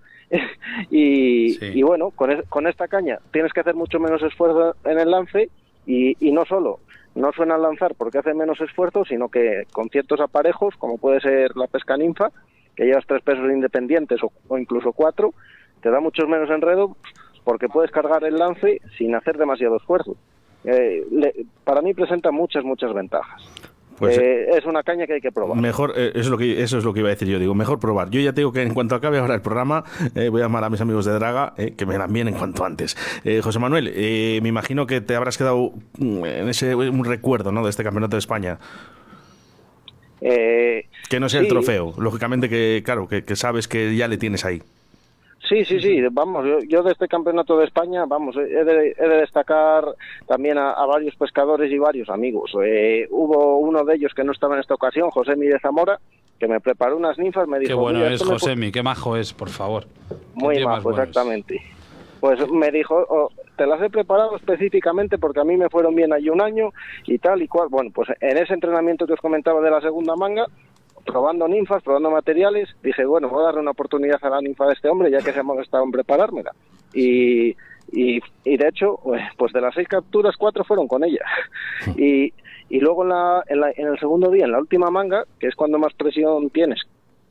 y, 0.91 1.51
Sí. 1.55 1.67
y 1.75 1.83
bueno, 1.83 2.11
con, 2.11 2.31
es- 2.31 2.47
con 2.49 2.67
esta 2.67 2.89
caña 2.89 3.19
tienes 3.33 3.53
que 3.53 3.61
hacer 3.61 3.75
mucho 3.75 3.99
menos 3.99 4.23
esfuerzo 4.23 4.77
en 4.85 4.99
el 4.99 5.11
lance 5.11 5.49
y, 5.87 6.17
y 6.27 6.33
no 6.33 6.45
solo 6.45 6.79
no 7.17 7.33
suena 7.33 7.57
al 7.57 7.63
lanzar 7.63 7.95
porque 7.97 8.19
hace 8.19 8.35
menos 8.35 8.61
esfuerzo, 8.61 9.05
sino 9.05 9.29
que 9.29 9.65
con 9.73 9.89
ciertos 9.89 10.21
aparejos, 10.21 10.77
como 10.77 10.97
puede 10.97 11.21
ser 11.21 11.57
la 11.57 11.67
pesca 11.67 11.97
ninfa, 11.97 12.31
que 12.77 12.85
llevas 12.85 13.05
tres 13.05 13.21
pesos 13.23 13.51
independientes 13.51 14.23
o, 14.23 14.31
o 14.47 14.57
incluso 14.59 14.93
cuatro, 14.93 15.35
te 15.83 15.91
da 15.91 15.99
muchos 15.99 16.29
menos 16.29 16.49
enredo 16.51 16.97
porque 17.43 17.69
puedes 17.69 17.91
cargar 17.91 18.23
el 18.23 18.37
lance 18.37 18.81
sin 18.97 19.17
hacer 19.17 19.39
demasiado 19.39 19.77
esfuerzo. 19.79 20.15
Eh, 20.63 21.05
le- 21.11 21.35
para 21.65 21.83
mí 21.83 21.95
presenta 21.95 22.31
muchas, 22.31 22.63
muchas 22.63 22.95
ventajas. 22.95 23.43
Pues, 24.01 24.19
Eh, 24.19 24.47
es 24.57 24.65
una 24.65 24.83
caña 24.83 25.07
que 25.07 25.13
hay 25.13 25.21
que 25.21 25.31
probar. 25.31 25.57
Mejor, 25.61 25.93
eh, 25.95 26.09
eso, 26.15 26.21
es 26.21 26.29
lo 26.29 26.39
que, 26.39 26.63
eso 26.63 26.79
es 26.79 26.85
lo 26.85 26.93
que 26.93 27.01
iba 27.01 27.09
a 27.09 27.11
decir 27.11 27.29
yo. 27.29 27.39
Digo, 27.39 27.55
mejor 27.55 27.79
probar. 27.79 28.11
Yo 28.11 28.19
ya 28.21 28.33
tengo 28.33 28.51
que, 28.53 28.63
en 28.63 28.73
cuanto 28.75 28.95
acabe 28.95 29.19
ahora 29.19 29.35
el 29.35 29.43
programa, 29.43 29.85
eh, 30.15 30.31
voy 30.31 30.41
a 30.41 30.45
llamar 30.47 30.65
a 30.65 30.71
mis 30.71 30.81
amigos 30.81 31.05
de 31.05 31.13
Draga, 31.13 31.53
eh, 31.59 31.75
que 31.77 31.85
me 31.87 31.97
dan 31.99 32.13
bien 32.13 32.27
en 32.27 32.35
cuanto 32.35 32.65
antes. 32.65 32.97
Eh, 33.25 33.41
José 33.43 33.59
Manuel, 33.59 33.93
eh, 33.95 34.41
me 34.43 34.49
imagino 34.49 34.87
que 34.87 35.01
te 35.03 35.15
habrás 35.15 35.37
quedado 35.39 35.73
mm, 35.99 36.25
en 36.25 36.49
ese 36.49 36.75
un 36.75 37.05
recuerdo 37.05 37.53
¿no? 37.53 37.63
de 37.63 37.71
este 37.71 37.85
campeonato 37.85 38.17
de 38.17 38.21
España. 38.21 38.59
Eh, 40.23 40.87
Que 41.09 41.21
no 41.21 41.29
sea 41.29 41.41
el 41.41 41.49
trofeo. 41.49 41.95
Lógicamente 41.99 42.49
que, 42.49 42.83
claro, 42.85 43.07
que, 43.09 43.25
que 43.25 43.37
sabes 43.37 43.69
que 43.69 43.95
ya 43.97 44.09
le 44.09 44.17
tienes 44.19 44.45
ahí. 44.45 44.63
Sí, 45.51 45.65
sí, 45.65 45.81
sí, 45.81 46.01
vamos, 46.13 46.47
yo, 46.47 46.61
yo 46.61 46.85
de 46.85 46.93
este 46.93 47.09
campeonato 47.09 47.59
de 47.59 47.65
España, 47.65 48.05
vamos, 48.07 48.37
he 48.37 48.41
de, 48.65 48.95
he 48.97 49.09
de 49.09 49.17
destacar 49.17 49.85
también 50.29 50.57
a, 50.59 50.71
a 50.71 50.87
varios 50.87 51.17
pescadores 51.17 51.73
y 51.73 51.77
varios 51.77 52.09
amigos. 52.09 52.53
Eh, 52.65 53.09
hubo 53.11 53.57
uno 53.59 53.85
de 53.85 53.97
ellos 53.97 54.13
que 54.15 54.23
no 54.23 54.31
estaba 54.31 54.55
en 54.55 54.61
esta 54.61 54.75
ocasión, 54.75 55.11
José 55.11 55.35
Mi 55.35 55.49
de 55.49 55.59
Zamora, 55.59 55.99
que 56.39 56.47
me 56.47 56.61
preparó 56.61 56.97
unas 56.97 57.19
ninfas, 57.19 57.49
me 57.49 57.59
dijo... 57.59 57.69
Qué 57.69 57.75
bueno 57.75 57.99
"Mira, 57.99 58.11
es, 58.11 58.21
esto 58.21 58.27
me 58.27 58.39
Josemi, 58.39 58.71
qué 58.71 58.85
majo 58.85 59.17
es, 59.17 59.33
por 59.33 59.49
favor. 59.49 59.87
Muy 60.35 60.65
majo, 60.65 60.91
exactamente. 60.91 61.61
Pues 62.21 62.49
me 62.49 62.71
dijo, 62.71 63.05
"Oh, 63.09 63.31
te 63.57 63.67
las 63.67 63.83
he 63.83 63.91
preparado 63.91 64.37
específicamente 64.37 65.19
porque 65.19 65.41
a 65.41 65.45
mí 65.45 65.57
me 65.57 65.69
fueron 65.69 65.97
bien 65.97 66.13
allí 66.13 66.29
un 66.31 66.41
año 66.41 66.71
y 67.07 67.19
tal 67.19 67.43
y 67.43 67.49
cual. 67.49 67.69
Bueno, 67.71 67.91
pues 67.93 68.09
en 68.21 68.39
ese 68.39 68.55
entrenamiento 68.55 69.07
que 69.07 69.15
os 69.15 69.21
comentaba 69.21 69.61
de 69.61 69.71
la 69.71 69.81
segunda 69.81 70.15
manga, 70.17 70.47
probando 71.05 71.49
ninfas, 71.49 71.83
probando 71.83 72.11
materiales, 72.11 72.69
dije, 72.83 73.05
bueno, 73.05 73.29
voy 73.29 73.43
a 73.43 73.47
darle 73.47 73.61
una 73.61 73.71
oportunidad 73.73 74.19
a 74.23 74.31
la 74.31 74.41
ninfa 74.41 74.67
de 74.67 74.75
este 74.75 74.89
hombre, 74.89 75.11
ya 75.11 75.19
que 75.19 75.33
se 75.33 75.41
ha 75.41 75.43
molestado 75.43 75.85
en 75.85 75.91
preparármela. 75.93 76.53
Y, 76.93 77.51
y, 77.93 78.21
y 78.45 78.57
de 78.57 78.69
hecho, 78.69 78.99
pues, 79.03 79.23
pues 79.37 79.53
de 79.53 79.61
las 79.61 79.75
seis 79.75 79.89
capturas, 79.89 80.37
cuatro 80.37 80.65
fueron 80.65 80.87
con 80.89 81.03
ella. 81.05 81.25
Y, 81.97 82.33
y 82.69 82.79
luego 82.79 83.03
en, 83.03 83.09
la, 83.09 83.43
en, 83.49 83.61
la- 83.61 83.73
en 83.77 83.89
el 83.89 83.99
segundo 83.99 84.31
día, 84.31 84.45
en 84.45 84.53
la 84.53 84.59
última 84.61 84.91
manga, 84.91 85.25
que 85.41 85.49
es 85.49 85.55
cuando 85.57 85.79
más 85.79 85.93
presión 85.95 86.51
tienes 86.51 86.81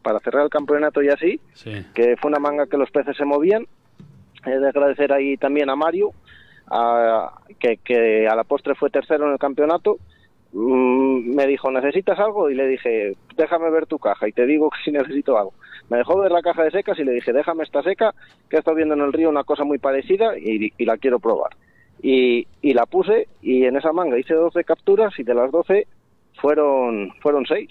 para 0.02 0.20
cerrar 0.20 0.44
el 0.44 0.50
campeonato 0.50 1.02
y 1.02 1.10
así, 1.10 1.40
Sí. 1.54 1.72
que 1.94 2.16
fue 2.18 2.30
una 2.30 2.40
manga 2.40 2.68
que 2.68 2.78
los 2.78 2.90
peces 2.92 3.16
se 3.16 3.26
movían. 3.26 3.66
He 4.46 4.52
de 4.58 4.68
agradecer 4.70 5.12
ahí 5.14 5.38
también 5.38 5.70
a 5.70 5.76
Mario, 5.76 6.12
a- 6.68 7.34
que, 7.60 7.78
que 7.78 8.28
a 8.28 8.36
la 8.36 8.44
postre 8.44 8.76
fue 8.76 8.90
tercero 8.90 9.26
en 9.26 9.32
el 9.34 9.40
campeonato. 9.40 9.98
Mm, 10.52 11.36
me 11.36 11.46
dijo, 11.48 11.72
¿necesitas 11.72 12.18
algo? 12.20 12.50
Y 12.50 12.56
le 12.56 12.68
dije, 12.68 13.16
déjame 13.36 13.70
ver 13.70 13.86
tu 13.86 14.00
caja 14.00 14.28
y 14.28 14.32
te 14.32 14.46
digo 14.46 14.70
si 14.84 14.92
necesito 14.92 15.38
algo. 15.38 15.54
Me 15.90 15.98
dejó 15.98 16.20
ver 16.20 16.32
la 16.32 16.42
caja 16.42 16.64
de 16.64 16.72
secas 16.72 16.98
y 17.00 17.04
le 17.04 17.12
dije, 17.14 17.34
déjame 17.34 17.64
esta 17.64 17.84
seca, 17.84 18.14
que 18.50 18.56
he 18.56 18.60
estado 18.60 18.76
viendo 18.78 18.96
en 18.96 19.02
el 19.02 19.14
río 19.14 19.30
una 19.30 19.44
cosa 19.44 19.64
muy 19.64 19.78
parecida 19.78 20.38
y, 20.38 20.72
y 20.78 20.86
la 20.86 20.98
quiero 20.98 21.20
probar. 21.20 21.52
Y, 22.02 22.48
y 22.62 22.74
la 22.74 22.86
puse 22.86 23.28
y 23.42 23.66
en 23.66 23.76
esa 23.76 23.92
manga 23.92 24.18
hice 24.18 24.34
12 24.34 24.64
capturas 24.64 25.14
y 25.20 25.24
de 25.24 25.34
las 25.34 25.52
12 25.52 25.86
fueron 26.40 27.12
fueron 27.22 27.46
6 27.46 27.70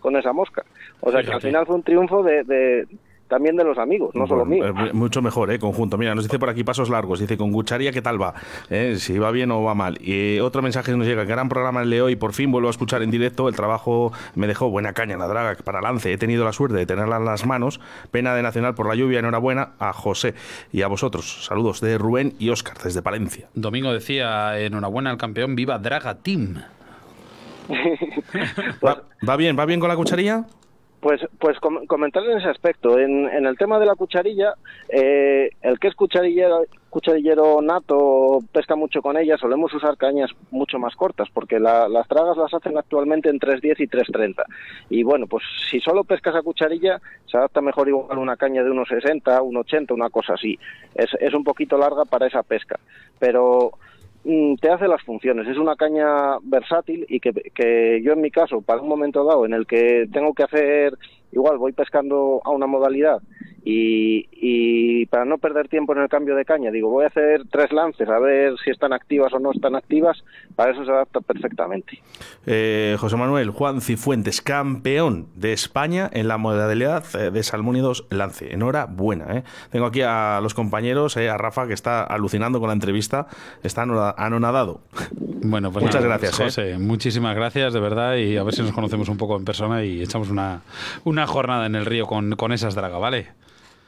con 0.00 0.16
esa 0.16 0.32
mosca. 0.32 0.64
O 1.00 1.10
sea 1.10 1.22
que 1.22 1.32
al 1.32 1.40
final 1.48 1.66
fue 1.66 1.76
un 1.76 1.82
triunfo 1.82 2.22
de, 2.22 2.44
de- 2.44 2.86
también 3.30 3.56
de 3.56 3.64
los 3.64 3.78
amigos, 3.78 4.14
no 4.14 4.26
solo 4.26 4.44
mío. 4.44 4.70
Bueno, 4.74 4.88
eh, 4.88 4.92
mucho 4.92 5.22
mejor, 5.22 5.50
¿eh? 5.50 5.58
Conjunto. 5.58 5.96
Mira, 5.96 6.14
nos 6.14 6.24
dice 6.24 6.38
por 6.38 6.50
aquí 6.50 6.64
pasos 6.64 6.90
largos. 6.90 7.20
Dice, 7.20 7.38
con 7.38 7.52
Gucharía, 7.52 7.92
¿qué 7.92 8.02
tal 8.02 8.20
va? 8.20 8.34
¿Eh? 8.68 8.96
Si 8.98 9.18
va 9.18 9.30
bien 9.30 9.50
o 9.52 9.62
va 9.62 9.74
mal. 9.74 9.96
Y 10.02 10.36
eh, 10.36 10.42
otro 10.42 10.60
mensaje 10.60 10.94
nos 10.94 11.06
llega. 11.06 11.24
Gran 11.24 11.48
programa 11.48 11.80
el 11.80 11.88
de 11.88 12.02
hoy. 12.02 12.16
Por 12.16 12.34
fin 12.34 12.50
vuelvo 12.50 12.68
a 12.68 12.72
escuchar 12.72 13.02
en 13.02 13.10
directo. 13.10 13.48
El 13.48 13.54
trabajo 13.54 14.12
me 14.34 14.46
dejó 14.46 14.68
buena 14.68 14.92
caña 14.92 15.14
en 15.14 15.20
la 15.20 15.28
draga 15.28 15.56
para 15.64 15.80
lance. 15.80 16.12
He 16.12 16.18
tenido 16.18 16.44
la 16.44 16.52
suerte 16.52 16.76
de 16.76 16.84
tenerla 16.84 17.16
en 17.16 17.24
las 17.24 17.46
manos. 17.46 17.80
Pena 18.10 18.34
de 18.34 18.42
Nacional 18.42 18.74
por 18.74 18.86
la 18.86 18.96
lluvia. 18.96 19.20
Enhorabuena 19.20 19.70
a 19.78 19.92
José 19.92 20.34
y 20.72 20.82
a 20.82 20.88
vosotros. 20.88 21.46
Saludos 21.46 21.80
de 21.80 21.96
Rubén 21.96 22.34
y 22.38 22.50
Óscar 22.50 22.78
desde 22.82 23.00
Palencia. 23.00 23.48
Domingo 23.54 23.92
decía, 23.92 24.58
enhorabuena 24.58 25.10
al 25.10 25.16
campeón, 25.16 25.54
viva 25.54 25.78
Draga 25.78 26.16
Team. 26.16 26.62
¿Va, 28.84 29.04
va 29.26 29.36
bien? 29.36 29.56
¿Va 29.56 29.64
bien 29.66 29.78
con 29.78 29.88
la 29.88 29.96
cucharilla? 29.96 30.44
Pues, 31.00 31.22
pues 31.38 31.58
com- 31.60 31.86
comentar 31.86 32.22
en 32.24 32.36
ese 32.38 32.48
aspecto. 32.50 32.98
En, 32.98 33.26
en 33.26 33.46
el 33.46 33.56
tema 33.56 33.78
de 33.78 33.86
la 33.86 33.94
cucharilla, 33.94 34.52
eh, 34.90 35.48
el 35.62 35.78
que 35.78 35.88
es 35.88 35.94
cucharillero, 35.94 36.60
cucharillero 36.90 37.62
nato 37.62 38.40
pesca 38.52 38.76
mucho 38.76 39.00
con 39.00 39.16
ella, 39.16 39.38
solemos 39.38 39.72
usar 39.72 39.96
cañas 39.96 40.30
mucho 40.50 40.78
más 40.78 40.94
cortas, 40.96 41.28
porque 41.32 41.58
la- 41.58 41.88
las 41.88 42.06
tragas 42.06 42.36
las 42.36 42.52
hacen 42.52 42.76
actualmente 42.76 43.30
en 43.30 43.38
3.10 43.38 43.80
y 43.80 43.86
3.30. 43.86 44.44
Y 44.90 45.02
bueno, 45.02 45.26
pues 45.26 45.42
si 45.70 45.80
solo 45.80 46.04
pescas 46.04 46.34
a 46.36 46.42
cucharilla, 46.42 47.00
se 47.24 47.38
adapta 47.38 47.62
mejor 47.62 47.88
igual 47.88 48.18
una 48.18 48.36
caña 48.36 48.62
de 48.62 48.70
unos 48.70 48.88
60, 48.88 49.40
1,80, 49.40 49.92
una 49.94 50.10
cosa 50.10 50.34
así. 50.34 50.58
Es, 50.94 51.08
es 51.18 51.32
un 51.32 51.44
poquito 51.44 51.78
larga 51.78 52.04
para 52.04 52.26
esa 52.26 52.42
pesca. 52.42 52.78
Pero 53.18 53.72
te 54.22 54.70
hace 54.70 54.86
las 54.86 55.02
funciones. 55.02 55.48
Es 55.48 55.56
una 55.56 55.76
caña 55.76 56.38
versátil 56.42 57.06
y 57.08 57.20
que, 57.20 57.32
que 57.32 58.00
yo 58.02 58.12
en 58.12 58.20
mi 58.20 58.30
caso, 58.30 58.60
para 58.60 58.82
un 58.82 58.88
momento 58.88 59.24
dado 59.24 59.46
en 59.46 59.54
el 59.54 59.66
que 59.66 60.08
tengo 60.12 60.34
que 60.34 60.44
hacer, 60.44 60.96
igual 61.32 61.58
voy 61.58 61.72
pescando 61.72 62.40
a 62.44 62.50
una 62.50 62.66
modalidad 62.66 63.20
y, 63.64 64.28
y 64.32 65.06
para 65.06 65.24
no 65.24 65.38
perder 65.38 65.68
tiempo 65.68 65.92
en 65.94 66.00
el 66.02 66.08
cambio 66.08 66.34
de 66.34 66.44
caña, 66.44 66.70
digo, 66.70 66.88
voy 66.88 67.04
a 67.04 67.08
hacer 67.08 67.42
tres 67.50 67.72
lances 67.72 68.08
a 68.08 68.18
ver 68.18 68.54
si 68.64 68.70
están 68.70 68.92
activas 68.92 69.32
o 69.32 69.38
no 69.38 69.52
están 69.52 69.74
activas, 69.76 70.22
para 70.56 70.72
eso 70.72 70.84
se 70.84 70.90
adapta 70.90 71.20
perfectamente. 71.20 72.00
Eh, 72.46 72.96
José 72.98 73.16
Manuel 73.16 73.50
Juan 73.50 73.80
Cifuentes, 73.80 74.40
campeón 74.40 75.26
de 75.34 75.52
España 75.52 76.08
en 76.12 76.28
la 76.28 76.38
modalidad 76.38 77.04
eh, 77.14 77.30
de 77.30 77.42
salmónidos 77.42 78.06
lance. 78.10 78.52
Enhorabuena. 78.52 79.36
¿eh? 79.36 79.42
Tengo 79.70 79.86
aquí 79.86 80.02
a 80.02 80.40
los 80.42 80.54
compañeros, 80.54 81.16
eh, 81.16 81.28
a 81.28 81.36
Rafa, 81.36 81.66
que 81.66 81.74
está 81.74 82.02
alucinando 82.02 82.60
con 82.60 82.68
la 82.68 82.74
entrevista, 82.74 83.26
está 83.62 83.82
anona- 83.82 84.14
anonadado. 84.16 84.80
Bueno, 85.42 85.70
pues 85.72 85.84
Muchas 85.84 86.02
nada, 86.02 86.18
gracias, 86.18 86.40
¿eh? 86.40 86.44
José. 86.44 86.78
Muchísimas 86.78 87.34
gracias, 87.34 87.72
de 87.72 87.80
verdad, 87.80 88.16
y 88.16 88.36
a 88.36 88.42
ver 88.42 88.54
si 88.54 88.62
nos 88.62 88.72
conocemos 88.72 89.08
un 89.08 89.16
poco 89.16 89.36
en 89.36 89.44
persona 89.44 89.84
y 89.84 90.02
echamos 90.02 90.30
una, 90.30 90.62
una 91.04 91.26
jornada 91.26 91.66
en 91.66 91.74
el 91.74 91.86
río 91.86 92.06
con, 92.06 92.32
con 92.36 92.52
esas 92.52 92.74
dragas, 92.74 93.00
¿vale? 93.00 93.28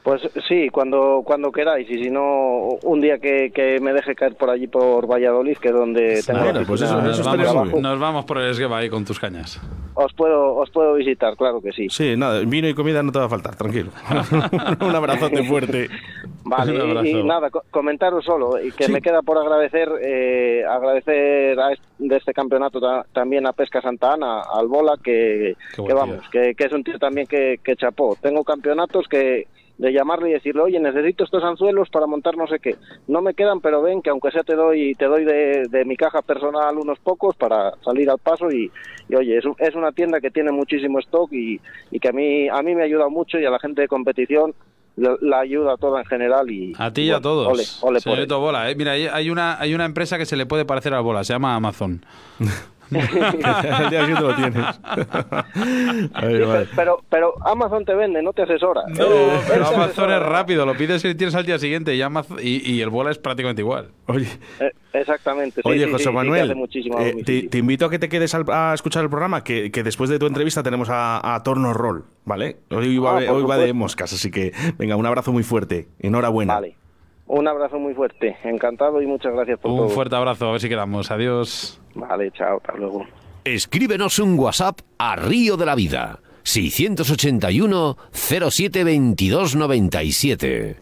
Pues 0.03 0.21
sí, 0.49 0.67
cuando, 0.69 1.21
cuando 1.23 1.49
queráis, 1.49 1.89
y 1.89 2.03
si 2.03 2.09
no, 2.09 2.77
un 2.83 2.99
día 2.99 3.19
que, 3.19 3.51
que 3.51 3.79
me 3.79 3.93
deje 3.93 4.13
caer 4.15 4.35
por 4.35 4.49
allí 4.49 4.67
por 4.67 5.07
Valladolid, 5.07 5.55
que 5.57 5.69
es 5.69 5.73
donde 5.73 6.21
tengo 6.27 6.41
Bueno, 6.41 6.59
pues 6.67 6.81
eso- 6.81 7.01
nos, 7.01 7.23
vamos, 7.23 7.73
nos 7.81 7.99
vamos 7.99 8.25
por 8.25 8.37
el 8.39 8.49
esgueva 8.51 8.79
ahí 8.79 8.89
con 8.89 9.05
tus 9.05 9.17
cañas. 9.17 9.61
os 9.93 10.11
puedo, 10.13 10.55
os 10.55 10.69
puedo 10.71 10.93
visitar, 10.95 11.37
claro 11.37 11.61
que 11.61 11.71
sí. 11.71 11.87
Sí, 11.89 12.15
nada, 12.17 12.41
vino 12.45 12.67
y 12.67 12.73
comida 12.73 13.01
no 13.01 13.13
te 13.13 13.19
va 13.19 13.25
a 13.25 13.29
faltar, 13.29 13.55
tranquilo. 13.55 13.91
Un 14.81 14.93
abrazote 14.93 15.41
fuerte. 15.45 15.87
Vale, 16.45 16.73
y, 17.09 17.19
y 17.19 17.23
nada, 17.23 17.49
co- 17.49 17.63
comentaros 17.71 18.25
solo, 18.25 18.61
y 18.61 18.73
que 18.73 18.83
Sí. 18.87 18.91
me 18.91 19.01
queda 19.01 19.21
por 19.21 19.37
agradecer 19.37 19.87
eh, 20.01 20.65
agradecer 20.69 21.57
a 21.57 21.71
est- 21.71 21.81
de 21.97 22.17
este 22.17 22.33
campeonato 22.33 22.81
ta- 22.81 23.05
también 23.13 23.47
a 23.47 23.53
Pesca 23.53 23.81
Santa 23.81 24.13
Ana, 24.15 24.41
al 24.53 24.67
Bola, 24.67 24.95
que, 25.01 25.55
vamos, 25.95 26.27
que, 26.29 26.53
que 26.55 26.65
es 26.65 26.73
un 26.73 26.83
tío 26.83 26.99
también 26.99 27.25
que, 27.25 27.61
que 27.63 27.77
chapó. 27.77 28.17
Tengo 28.21 28.43
campeonatos 28.43 29.07
que 29.07 29.47
de 29.77 29.91
llamarle 29.91 30.29
y 30.29 30.33
decirle, 30.33 30.61
oye, 30.61 30.79
necesito 30.79 31.23
estos 31.23 31.43
anzuelos 31.43 31.89
para 31.89 32.05
montar 32.05 32.37
no 32.37 32.47
sé 32.47 32.59
qué. 32.59 32.75
No 33.07 33.21
me 33.21 33.33
quedan, 33.33 33.59
pero 33.59 33.81
ven 33.81 34.01
que 34.01 34.09
aunque 34.11 34.31
sea 34.31 34.43
te 34.43 34.55
doy 34.55 34.93
te 34.95 35.05
doy 35.05 35.25
de, 35.25 35.67
de 35.69 35.83
mi 35.85 35.95
caja 35.97 36.21
personal 36.21 36.77
unos 36.77 36.99
pocos 36.99 37.35
para 37.35 37.71
salir 37.83 38.09
al 38.09 38.19
paso 38.19 38.51
y, 38.51 38.71
y, 39.09 39.15
oye, 39.15 39.37
es, 39.37 39.45
un- 39.45 39.55
es 39.57 39.73
una 39.75 39.91
tienda 39.91 40.21
que 40.21 40.29
tiene 40.31 40.51
muchísimo 40.51 40.99
stock 40.99 41.31
y, 41.33 41.59
y 41.91 41.99
que 41.99 42.09
a 42.09 42.11
mí, 42.11 42.47
a 42.49 42.61
mí 42.61 42.75
me 42.75 42.83
ha 42.83 42.85
ayudado 42.85 43.09
mucho 43.09 43.39
y 43.39 43.45
a 43.45 43.49
la 43.49 43.59
gente 43.59 43.81
de 43.81 43.87
competición 43.87 44.53
la, 44.95 45.39
ayuda 45.39 45.75
toda 45.77 46.01
en 46.01 46.05
general 46.05 46.51
y 46.51 46.73
A 46.77 46.93
ti 46.93 47.01
y 47.01 47.09
a 47.11 47.19
todos. 47.19 47.47
Ole, 47.47 47.63
ole 47.81 48.27
por. 48.27 48.39
Bola, 48.39 48.69
¿eh? 48.69 48.75
Mira, 48.75 48.91
hay- 48.91 49.07
hay 49.07 49.31
una, 49.31 49.59
hay 49.59 49.73
una 49.73 49.85
empresa 49.85 50.19
que 50.19 50.25
se 50.27 50.37
le 50.37 50.45
puede 50.45 50.65
parecer 50.65 50.93
a 50.93 50.99
Bola, 50.99 51.23
se 51.23 51.33
llama 51.33 51.55
Amazon. 51.55 52.05
El 52.91 53.89
día 53.89 54.05
que 54.07 54.15
tú 54.15 54.21
lo 54.23 54.35
tienes. 54.35 54.65
Ay, 56.13 56.37
Sí, 56.37 56.43
vale. 56.43 56.67
pero, 56.75 56.97
pero 57.09 57.33
Amazon 57.45 57.85
te 57.85 57.93
vende, 57.93 58.21
no 58.21 58.33
te 58.33 58.43
asesora. 58.43 58.81
No, 58.87 59.03
Eh, 59.03 59.39
pero 59.47 59.47
te 59.47 59.53
Amazon 59.75 59.81
asesora. 59.83 60.17
es 60.17 60.23
rápido, 60.23 60.65
lo 60.65 60.75
pides 60.75 61.03
y 61.05 61.15
tienes 61.15 61.35
al 61.35 61.45
día 61.45 61.57
siguiente 61.59 61.95
y, 61.95 62.01
Amazon- 62.01 62.39
y, 62.41 62.69
y 62.71 62.81
el 62.81 62.89
Bola 62.89 63.11
es 63.11 63.17
prácticamente 63.17 63.61
igual. 63.61 63.89
Oye, 64.07 64.27
Eh, 64.59 64.71
exactamente. 64.93 65.61
sí, 65.63 65.69
Oye 65.69 65.85
sí, 65.85 65.91
José 65.91 66.11
Manuel, 66.11 66.43
hace 66.43 66.55
muchísimo 66.55 66.97
a 66.97 67.03
eh, 67.07 67.23
te, 67.49 67.57
invito 67.57 67.85
a 67.85 67.89
que 67.89 67.99
te 67.99 68.09
quedes 68.09 68.33
al- 68.35 68.45
a 68.51 68.73
escuchar 68.73 69.03
el 69.03 69.09
programa, 69.09 69.43
que, 69.43 69.71
que 69.71 69.83
después 69.83 70.09
de 70.09 70.19
tu 70.19 70.27
entrevista 70.27 70.61
tenemos 70.63 70.89
a, 70.89 71.35
a 71.35 71.43
Torno 71.43 71.73
Roll, 71.73 72.05
¿vale? 72.25 72.57
Hoy 72.69 72.97
va, 72.97 73.17
Ah, 73.19 73.31
hoy 73.31 73.43
va 73.43 73.57
de 73.57 73.73
moscas, 73.73 74.13
así 74.13 74.29
que 74.31 74.51
venga, 74.77 74.95
un 74.95 75.05
abrazo 75.05 75.31
muy 75.31 75.43
fuerte. 75.43 75.87
Enhorabuena. 75.99 76.55
Vale. 76.55 76.75
Un 77.35 77.47
abrazo 77.47 77.79
muy 77.79 77.95
fuerte. 77.95 78.37
Encantado 78.43 79.01
y 79.01 79.07
muchas 79.07 79.33
gracias 79.33 79.59
por 79.59 79.71
Un 79.71 79.77
todo. 79.77 79.89
fuerte 79.89 80.15
abrazo, 80.15 80.47
a 80.49 80.51
ver 80.51 80.61
si 80.61 80.69
quedamos. 80.69 81.09
Adiós. 81.09 81.81
Vale, 81.95 82.31
chao, 82.31 82.57
hasta 82.57 82.77
luego. 82.77 83.05
Escríbenos 83.43 84.19
un 84.19 84.37
WhatsApp 84.37 84.81
a 84.99 85.15
Río 85.15 85.57
de 85.57 85.65
la 85.65 85.73
Vida. 85.73 86.19
681 86.43 87.97
07 88.11 88.83
22 88.83 89.55
97. 89.55 90.77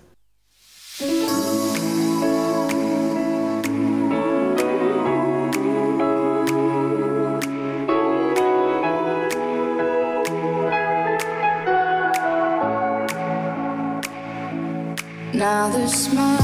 Now 15.34 15.70
might 15.70 16.38
be 16.38 16.41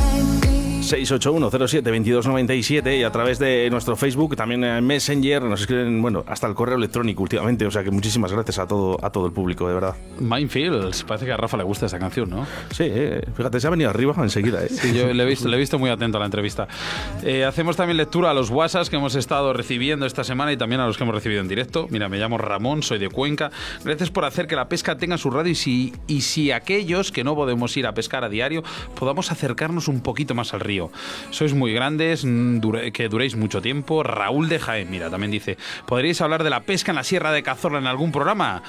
681072297 0.88 3.00
y 3.00 3.04
a 3.04 3.12
través 3.12 3.40
de 3.40 3.70
nuestro 3.70 3.96
Facebook, 3.96 4.36
también 4.36 4.64
en 4.64 4.86
Messenger, 4.86 5.44
nos 5.44 5.62
escriben, 5.62 6.02
bueno, 6.02 6.24
hasta 6.28 6.48
el 6.48 6.56
correo 6.56 6.78
electrónico 6.78 7.24
últimamente, 7.24 7.66
o 7.66 7.72
sea 7.72 7.84
que 7.84 7.92
muchísimas 7.92 8.32
gracias 8.32 8.60
a 8.60 8.68
todo, 8.68 8.98
a 9.04 9.10
todo 9.10 9.26
el 9.26 9.34
público, 9.34 9.68
de 9.68 9.74
verdad. 9.74 9.96
Minefields, 10.20 11.04
parece 11.04 11.26
que 11.26 11.34
a 11.34 11.38
Rafa 11.38 11.58
le 11.58 11.64
gusta 11.64 11.88
esa 11.88 12.00
canción, 12.00 12.30
¿no? 12.30 12.46
Sí, 12.72 12.86
eh, 12.88 13.22
fíjate, 13.36 13.60
se 13.60 13.68
ha 13.68 13.70
venido 13.70 13.90
arriba 13.90 14.16
enseguida, 14.18 14.64
¿eh? 14.64 14.70
Sí, 14.70 14.94
yo 14.94 15.14
le 15.14 15.24
he 15.24 15.26
visto, 15.26 15.50
le 15.50 15.58
he 15.58 15.60
visto 15.60 15.78
muy 15.78 15.90
atento 15.90 16.18
a 16.18 16.20
la 16.20 16.26
entrevista. 16.26 16.68
Eh, 17.24 17.44
hacemos 17.44 17.76
también 17.76 17.98
lectura 17.98 18.32
a 18.32 18.34
los 18.34 18.50
WhatsApps 18.50 18.90
que 18.90 18.96
hemos 18.96 19.16
estado 19.16 19.54
recibiendo 19.54 20.06
esta 20.06 20.24
semana 20.24 20.54
y 20.54 20.58
también 20.58 20.82
a 20.82 20.88
los 20.88 20.98
que 20.98 21.04
hemos 21.04 21.16
recibido 21.16 21.42
en 21.42 21.48
directo. 21.48 21.88
Mira, 21.90 22.08
me 22.08 22.18
llamo 22.18 22.38
Ramón, 22.38 22.84
soy 22.84 23.00
de 23.00 23.10
Cuenca. 23.10 23.52
Gracias 23.84 24.10
por 24.10 24.26
hacer 24.26 24.48
que 24.48 24.56
la 24.56 24.70
pesca 24.70 24.98
tenga 24.98 25.18
su 25.18 25.30
radio 25.30 25.52
y 25.52 25.56
si, 25.56 25.94
y 26.08 26.22
si 26.22 26.52
aquellos 26.52 27.12
que 27.12 27.24
no 27.24 27.36
podemos 27.36 27.76
ir 27.78 27.88
a 27.88 27.94
pescar 27.94 28.24
a 28.24 28.30
diario 28.30 28.64
podamos 28.96 29.32
acercarnos 29.32 29.88
un 29.88 30.02
poquito 30.02 30.34
más 30.34 30.54
al 30.54 30.62
río. 30.62 30.77
Sois 31.32 31.54
muy 31.54 31.74
grandes, 31.74 32.24
mm, 32.26 32.60
que 32.94 33.10
duréis 33.10 33.36
mucho 33.36 33.62
tiempo. 33.62 34.04
Raúl 34.04 34.50
de 34.50 34.60
Jaén, 34.60 34.90
mira, 34.90 35.10
también 35.10 35.32
dice, 35.32 35.58
¿podríais 35.86 36.22
hablar 36.22 36.44
de 36.44 36.50
la 36.50 36.62
pesca 36.62 36.92
en 36.92 36.96
la 36.96 37.04
Sierra 37.04 37.32
de 37.32 37.44
Cazorla 37.44 37.80
en 37.80 37.88
algún 37.88 38.12
programa? 38.12 38.62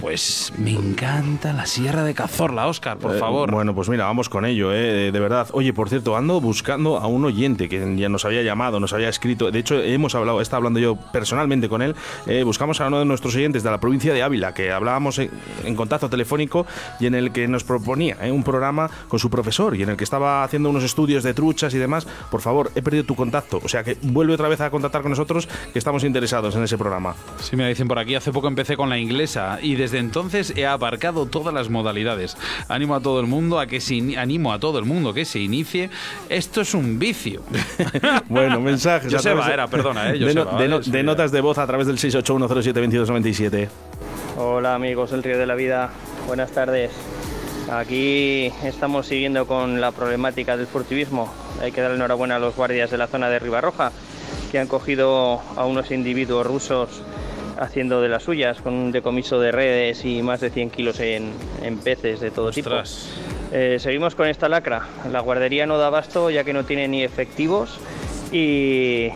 Pues 0.00 0.50
me 0.56 0.70
encanta 0.72 1.52
la 1.52 1.66
Sierra 1.66 2.02
de 2.04 2.14
Cazorla, 2.14 2.66
Óscar, 2.68 2.96
por 2.96 3.14
Eh, 3.14 3.18
favor. 3.18 3.50
Bueno, 3.50 3.74
pues 3.74 3.88
mira, 3.90 4.04
vamos 4.06 4.30
con 4.30 4.46
ello, 4.46 4.72
eh, 4.72 5.10
de 5.12 5.20
verdad. 5.20 5.48
Oye, 5.52 5.74
por 5.74 5.90
cierto, 5.90 6.16
ando 6.16 6.40
buscando 6.40 6.96
a 6.96 7.06
un 7.06 7.24
oyente 7.26 7.68
que 7.68 7.96
ya 7.96 8.08
nos 8.08 8.24
había 8.24 8.42
llamado, 8.42 8.80
nos 8.80 8.94
había 8.94 9.10
escrito. 9.10 9.50
De 9.50 9.58
hecho, 9.58 9.78
hemos 9.82 10.14
hablado, 10.14 10.40
está 10.40 10.56
hablando 10.56 10.80
yo 10.80 10.96
personalmente 11.12 11.68
con 11.68 11.82
él. 11.82 11.94
Eh, 12.26 12.44
buscamos 12.44 12.80
a 12.80 12.86
uno 12.86 12.98
de 13.00 13.04
nuestros 13.04 13.36
oyentes 13.36 13.62
de 13.62 13.70
la 13.70 13.78
provincia 13.78 14.14
de 14.14 14.22
Ávila, 14.22 14.54
que 14.54 14.72
hablábamos 14.72 15.18
en, 15.18 15.30
en 15.64 15.76
contacto 15.76 16.08
telefónico 16.08 16.66
y 16.98 17.04
en 17.06 17.14
el 17.14 17.30
que 17.30 17.46
nos 17.46 17.64
proponía 17.64 18.16
eh, 18.22 18.32
un 18.32 18.42
programa 18.42 18.88
con 19.08 19.18
su 19.18 19.28
profesor 19.28 19.76
y 19.76 19.82
en 19.82 19.90
el 19.90 19.96
que 19.98 20.04
estaba 20.04 20.44
haciendo 20.44 20.70
unos 20.70 20.82
estudios 20.82 21.22
de 21.24 21.34
truchas 21.34 21.74
y 21.74 21.78
demás. 21.78 22.06
Por 22.30 22.40
favor, 22.40 22.70
he 22.74 22.80
perdido 22.80 23.04
tu 23.04 23.14
contacto. 23.16 23.60
O 23.62 23.68
sea 23.68 23.84
que 23.84 23.98
vuelve 24.00 24.32
otra 24.32 24.48
vez 24.48 24.62
a 24.62 24.70
contactar 24.70 25.02
con 25.02 25.10
nosotros, 25.10 25.46
que 25.74 25.78
estamos 25.78 26.04
interesados 26.04 26.56
en 26.56 26.62
ese 26.62 26.78
programa. 26.78 27.14
Sí, 27.38 27.54
me 27.54 27.68
dicen 27.68 27.86
por 27.86 27.98
aquí, 27.98 28.14
hace 28.14 28.32
poco 28.32 28.48
empecé 28.48 28.76
con 28.78 28.88
la 28.88 28.96
inglesa 28.96 29.58
y 29.60 29.74
desde 29.74 29.89
entonces 29.94 30.52
he 30.56 30.66
abarcado 30.66 31.26
todas 31.26 31.52
las 31.54 31.68
modalidades. 31.70 32.36
Animo 32.68 32.94
a 32.94 33.00
todo 33.00 33.20
el 33.20 33.26
mundo 33.26 33.58
a 33.60 33.66
que 33.66 33.80
se 33.80 34.16
animo 34.18 34.52
a 34.52 34.58
todo 34.58 34.78
el 34.78 34.84
mundo 34.84 35.12
que 35.14 35.24
se 35.24 35.38
inicie. 35.40 35.90
Esto 36.28 36.60
es 36.60 36.74
un 36.74 36.98
vicio. 36.98 37.42
Bueno, 38.28 38.60
mensajes. 38.60 39.12
Joseba 39.12 39.46
de- 39.46 39.52
era, 39.52 39.66
perdona, 39.66 40.10
eh, 40.10 40.12
de, 40.18 40.34
no- 40.34 40.44
Joseba, 40.44 40.60
de 40.62 40.68
no- 40.68 40.74
¿vale? 40.76 40.84
Sí, 40.84 40.90
de 40.90 40.98
ya. 40.98 41.02
notas 41.02 41.32
de 41.32 41.40
voz 41.40 41.58
a 41.58 41.66
través 41.66 41.86
del 41.86 41.98
681072297. 41.98 43.68
Hola 44.38 44.74
amigos 44.74 45.10
del 45.10 45.22
Río 45.22 45.36
de 45.38 45.46
la 45.46 45.54
Vida, 45.54 45.90
buenas 46.26 46.50
tardes. 46.52 46.90
Aquí 47.70 48.50
estamos 48.64 49.06
siguiendo 49.06 49.46
con 49.46 49.80
la 49.80 49.92
problemática 49.92 50.56
del 50.56 50.66
furtivismo. 50.66 51.32
Hay 51.60 51.72
que 51.72 51.80
darle 51.80 51.96
enhorabuena 51.96 52.36
a 52.36 52.38
los 52.38 52.56
guardias 52.56 52.90
de 52.90 52.98
la 52.98 53.06
zona 53.06 53.28
de 53.28 53.38
Ribarroja 53.38 53.92
que 54.50 54.58
han 54.58 54.66
cogido 54.66 55.40
a 55.56 55.64
unos 55.66 55.90
individuos 55.90 56.46
rusos 56.46 57.02
haciendo 57.60 58.00
de 58.00 58.08
las 58.08 58.22
suyas 58.24 58.60
con 58.60 58.74
un 58.74 58.90
decomiso 58.90 59.38
de 59.38 59.52
redes 59.52 60.04
y 60.04 60.22
más 60.22 60.40
de 60.40 60.50
100 60.50 60.70
kilos 60.70 60.98
en, 61.00 61.30
en 61.62 61.78
peces 61.78 62.18
de 62.20 62.30
todo 62.30 62.46
Ostras. 62.48 63.08
tipo. 63.12 63.56
Eh, 63.56 63.78
seguimos 63.78 64.14
con 64.14 64.26
esta 64.28 64.48
lacra. 64.48 64.82
La 65.12 65.20
guardería 65.20 65.66
no 65.66 65.76
da 65.78 65.88
abasto 65.88 66.30
ya 66.30 66.42
que 66.44 66.52
no 66.52 66.64
tiene 66.64 66.88
ni 66.88 67.02
efectivos 67.04 67.78
y 68.32 69.08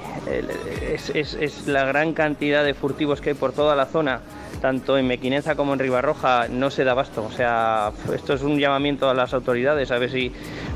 es, 0.92 1.11
es- 1.11 1.34
es 1.34 1.66
la 1.66 1.84
gran 1.84 2.12
cantidad 2.12 2.64
de 2.64 2.74
furtivos 2.74 3.20
que 3.20 3.30
hay 3.30 3.34
por 3.34 3.53
toda 3.53 3.76
la 3.76 3.86
zona, 3.86 4.20
tanto 4.61 4.99
en 4.99 5.07
Mequinenza 5.07 5.55
como 5.55 5.72
en 5.72 5.78
Ribarroja, 5.78 6.49
no 6.51 6.70
se 6.70 6.84
da 6.84 6.92
abasto. 6.92 7.24
O 7.24 7.30
sea, 7.32 7.92
esto 8.14 8.34
es 8.34 8.42
un 8.42 8.59
llamamiento 8.59 9.09
a 9.09 9.14
las 9.14 9.32
autoridades 9.34 9.90
a 9.90 9.99
ver 9.99 10.11
si 10.11 10.32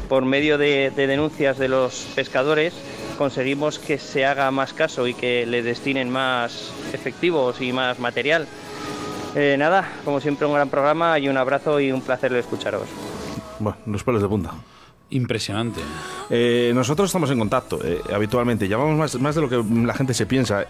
por 0.08 0.24
medio 0.24 0.56
de, 0.56 0.90
de 0.94 1.06
denuncias 1.06 1.58
de 1.58 1.68
los 1.68 2.06
pescadores 2.14 2.72
conseguimos 3.18 3.78
que 3.78 3.98
se 3.98 4.24
haga 4.24 4.50
más 4.52 4.72
caso 4.72 5.06
y 5.06 5.12
que 5.12 5.44
le 5.44 5.62
destinen 5.62 6.08
más 6.08 6.72
efectivos 6.92 7.60
y 7.60 7.72
más 7.72 7.98
material. 7.98 8.46
Eh, 9.34 9.56
nada, 9.58 9.86
como 10.04 10.20
siempre 10.20 10.46
un 10.46 10.54
gran 10.54 10.70
programa 10.70 11.18
y 11.18 11.28
un 11.28 11.36
abrazo 11.36 11.80
y 11.80 11.92
un 11.92 12.00
placer 12.00 12.32
de 12.32 12.38
escucharos. 12.38 12.88
Bueno, 13.58 13.76
los 13.86 14.04
pelos 14.04 14.22
de 14.22 14.28
punta. 14.28 14.54
Impresionante. 15.10 15.80
Eh, 16.30 16.70
nosotros 16.74 17.08
estamos 17.08 17.30
en 17.30 17.38
contacto 17.38 17.80
eh, 17.84 18.00
habitualmente, 18.14 18.68
llamamos 18.68 18.96
más, 18.96 19.20
más 19.20 19.34
de 19.34 19.40
lo 19.40 19.48
que 19.48 19.62
la 19.84 19.94
gente 19.94 20.14
se 20.14 20.26
piensa. 20.26 20.66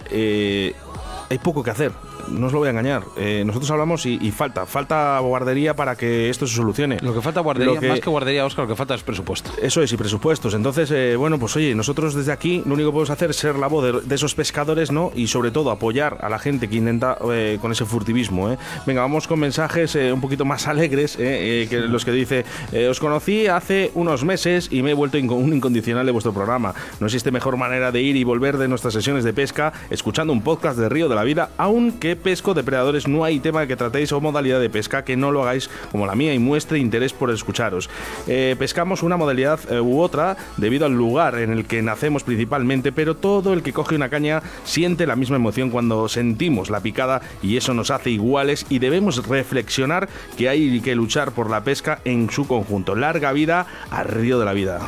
Hay 1.30 1.38
poco 1.38 1.62
que 1.62 1.70
hacer, 1.70 1.92
no 2.28 2.46
os 2.46 2.52
lo 2.52 2.58
voy 2.60 2.68
a 2.68 2.70
engañar. 2.70 3.02
Eh, 3.16 3.42
nosotros 3.44 3.70
hablamos 3.70 4.06
y, 4.06 4.18
y 4.20 4.30
falta, 4.30 4.64
falta 4.64 5.18
guardería 5.18 5.74
para 5.76 5.94
que 5.96 6.30
esto 6.30 6.46
se 6.46 6.54
solucione. 6.56 6.96
Lo 7.02 7.12
que 7.14 7.20
falta 7.20 7.40
guardería, 7.40 7.78
que- 7.78 7.88
más 7.88 8.00
que 8.00 8.08
guardería, 8.08 8.46
Oscar, 8.46 8.64
lo 8.64 8.68
que 8.68 8.76
falta 8.76 8.94
es 8.94 9.02
presupuesto. 9.02 9.50
Eso 9.60 9.82
es, 9.82 9.92
y 9.92 9.96
presupuestos. 9.98 10.54
Entonces, 10.54 10.90
eh, 10.90 11.16
bueno, 11.16 11.38
pues 11.38 11.54
oye, 11.56 11.74
nosotros 11.74 12.14
desde 12.14 12.32
aquí 12.32 12.62
lo 12.64 12.74
único 12.74 12.88
que 12.90 12.92
podemos 12.92 13.10
hacer 13.10 13.30
es 13.30 13.36
ser 13.36 13.56
la 13.56 13.66
voz 13.66 13.84
de, 13.84 14.00
de 14.08 14.14
esos 14.14 14.34
pescadores, 14.34 14.90
¿no? 14.90 15.12
Y 15.14 15.26
sobre 15.26 15.50
todo 15.50 15.70
apoyar 15.70 16.18
a 16.22 16.28
la 16.30 16.38
gente 16.38 16.68
que 16.68 16.76
intenta 16.76 17.18
eh, 17.30 17.58
con 17.60 17.72
ese 17.72 17.84
furtivismo, 17.84 18.50
¿eh? 18.50 18.58
Venga, 18.86 19.02
vamos 19.02 19.26
con 19.28 19.38
mensajes 19.38 19.94
un 19.96 20.20
poquito 20.20 20.44
más 20.44 20.66
alegres, 20.66 21.16
que 21.16 21.68
los 21.88 22.04
que 22.04 22.12
dice, 22.12 22.44
os 22.88 23.00
conocí 23.00 23.46
hace 23.48 23.90
unos 23.94 24.24
meses 24.24 24.68
y 24.70 24.82
me 24.82 24.92
he 24.92 24.94
vuelto 24.94 25.18
un 25.18 25.52
incondicional 25.52 26.06
de 26.06 26.12
vuestro 26.12 26.32
programa. 26.32 26.74
No 27.00 27.06
existe 27.06 27.30
mejor 27.30 27.56
manera 27.56 27.92
de 27.92 28.00
ir 28.02 28.16
y 28.16 28.24
volver 28.24 28.56
de 28.58 28.68
nuestras 28.68 28.94
sesiones 28.94 29.24
de 29.24 29.32
pesca 29.32 29.72
escuchando 29.90 30.32
un 30.32 30.42
podcast 30.42 30.78
de 30.78 30.88
Río 30.88 31.08
de 31.08 31.17
la 31.18 31.24
Vida, 31.24 31.50
aunque 31.58 32.14
pesco 32.14 32.54
depredadores 32.54 33.08
no 33.08 33.24
hay 33.24 33.40
tema 33.40 33.66
que 33.66 33.76
tratéis 33.76 34.12
o 34.12 34.20
modalidad 34.20 34.60
de 34.60 34.70
pesca 34.70 35.04
que 35.04 35.16
no 35.16 35.32
lo 35.32 35.42
hagáis 35.42 35.68
como 35.90 36.06
la 36.06 36.14
mía 36.14 36.32
y 36.32 36.38
muestre 36.38 36.78
interés 36.78 37.12
por 37.12 37.30
escucharos. 37.30 37.90
Eh, 38.28 38.54
pescamos 38.56 39.02
una 39.02 39.16
modalidad 39.16 39.58
eh, 39.68 39.80
u 39.80 40.00
otra 40.00 40.36
debido 40.56 40.86
al 40.86 40.92
lugar 40.92 41.38
en 41.38 41.50
el 41.50 41.64
que 41.64 41.82
nacemos 41.82 42.22
principalmente, 42.22 42.92
pero 42.92 43.16
todo 43.16 43.52
el 43.52 43.62
que 43.62 43.72
coge 43.72 43.96
una 43.96 44.08
caña 44.08 44.42
siente 44.64 45.06
la 45.06 45.16
misma 45.16 45.36
emoción 45.36 45.70
cuando 45.70 46.08
sentimos 46.08 46.70
la 46.70 46.80
picada 46.80 47.20
y 47.42 47.56
eso 47.56 47.74
nos 47.74 47.90
hace 47.90 48.10
iguales 48.10 48.64
y 48.68 48.78
debemos 48.78 49.26
reflexionar 49.26 50.08
que 50.36 50.48
hay 50.48 50.80
que 50.80 50.94
luchar 50.94 51.32
por 51.32 51.50
la 51.50 51.64
pesca 51.64 52.00
en 52.04 52.30
su 52.30 52.46
conjunto. 52.46 52.94
Larga 52.94 53.32
vida 53.32 53.66
al 53.90 54.06
río 54.06 54.38
de 54.38 54.44
la 54.44 54.52
vida. 54.52 54.80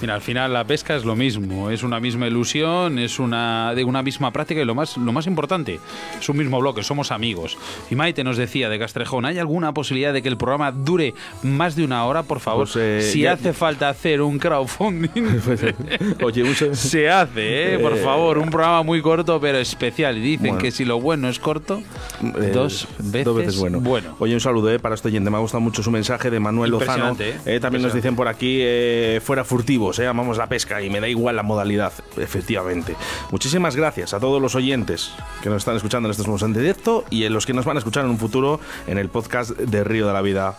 Mira, 0.00 0.14
al 0.14 0.20
final 0.20 0.52
la 0.52 0.64
pesca 0.64 0.94
es 0.94 1.04
lo 1.04 1.16
mismo, 1.16 1.70
es 1.70 1.82
una 1.82 1.98
misma 1.98 2.26
ilusión, 2.26 2.98
es 2.98 3.18
una 3.18 3.74
de 3.74 3.84
una 3.84 4.02
misma 4.02 4.32
práctica 4.32 4.60
y 4.60 4.64
lo 4.64 4.74
más 4.74 4.96
lo 4.96 5.12
más 5.12 5.26
importante, 5.26 5.77
es 6.20 6.28
un 6.28 6.36
mismo 6.36 6.58
bloque, 6.60 6.82
somos 6.82 7.10
amigos. 7.12 7.56
Y 7.90 7.94
Maite 7.94 8.24
nos 8.24 8.36
decía 8.36 8.68
de 8.68 8.78
Castrejón, 8.78 9.24
¿hay 9.24 9.38
alguna 9.38 9.72
posibilidad 9.74 10.12
de 10.12 10.22
que 10.22 10.28
el 10.28 10.36
programa 10.36 10.72
dure 10.72 11.14
más 11.42 11.76
de 11.76 11.84
una 11.84 12.04
hora, 12.04 12.22
por 12.22 12.40
favor? 12.40 12.68
Pues, 12.72 12.76
eh, 12.76 13.10
si 13.12 13.20
ya- 13.22 13.32
hace 13.32 13.52
falta 13.52 13.88
hacer 13.88 14.20
un 14.22 14.38
crowdfunding, 14.38 15.08
Oye, 16.22 16.44
mucho- 16.44 16.74
se 16.74 17.08
hace, 17.10 17.74
¿eh? 17.74 17.78
Por 17.78 17.92
Eh, 17.92 18.02
favor, 18.02 18.38
un 18.38 18.50
programa 18.50 18.82
muy 18.82 19.00
corto 19.02 19.40
pero 19.40 19.58
especial. 19.58 20.16
Y 20.18 20.20
dicen 20.20 20.46
Bueno. 20.48 20.58
que 20.62 20.70
si 20.70 20.84
lo 20.84 21.00
bueno 21.00 21.28
es 21.28 21.38
corto, 21.38 21.82
Eh, 22.22 22.50
dos 22.52 22.88
veces, 22.98 23.56
bueno. 23.58 23.80
bueno. 23.80 24.16
Oye, 24.18 24.34
un 24.34 24.40
saludo 24.40 24.70
eh, 24.72 24.78
para 24.78 24.94
este 24.94 25.08
oyente. 25.08 25.30
Me 25.30 25.36
ha 25.36 25.40
gustado 25.40 25.60
mucho 25.60 25.82
su 25.82 25.90
mensaje 25.90 26.30
de 26.30 26.40
Manuel 26.40 26.70
Lozano. 26.70 27.16
¿eh? 27.20 27.36
Eh, 27.46 27.60
también 27.60 27.82
nos 27.82 27.94
dicen 27.94 28.16
por 28.16 28.28
aquí, 28.28 28.58
eh, 28.60 29.20
fuera 29.22 29.44
furtivos, 29.44 29.98
eh, 29.98 30.06
amamos 30.06 30.36
la 30.38 30.46
pesca 30.48 30.82
y 30.82 30.90
me 30.90 31.00
da 31.00 31.08
igual 31.08 31.36
la 31.36 31.42
modalidad, 31.42 31.92
efectivamente. 32.16 32.94
Muchísimas 33.30 33.76
gracias 33.76 34.14
a 34.14 34.20
todos 34.20 34.40
los 34.40 34.54
oyentes 34.54 35.12
que 35.42 35.48
nos 35.48 35.58
están 35.58 35.67
escuchando 35.76 36.08
en 36.08 36.10
estos 36.10 36.26
momentos 36.26 36.46
en 36.46 36.54
directo 36.54 37.04
y 37.10 37.24
en 37.24 37.32
los 37.32 37.46
que 37.46 37.52
nos 37.52 37.64
van 37.64 37.76
a 37.76 37.78
escuchar 37.78 38.04
en 38.04 38.10
un 38.10 38.18
futuro 38.18 38.60
en 38.86 38.98
el 38.98 39.08
podcast 39.08 39.50
de 39.50 39.84
Río 39.84 40.06
de 40.06 40.12
la 40.12 40.22
Vida. 40.22 40.58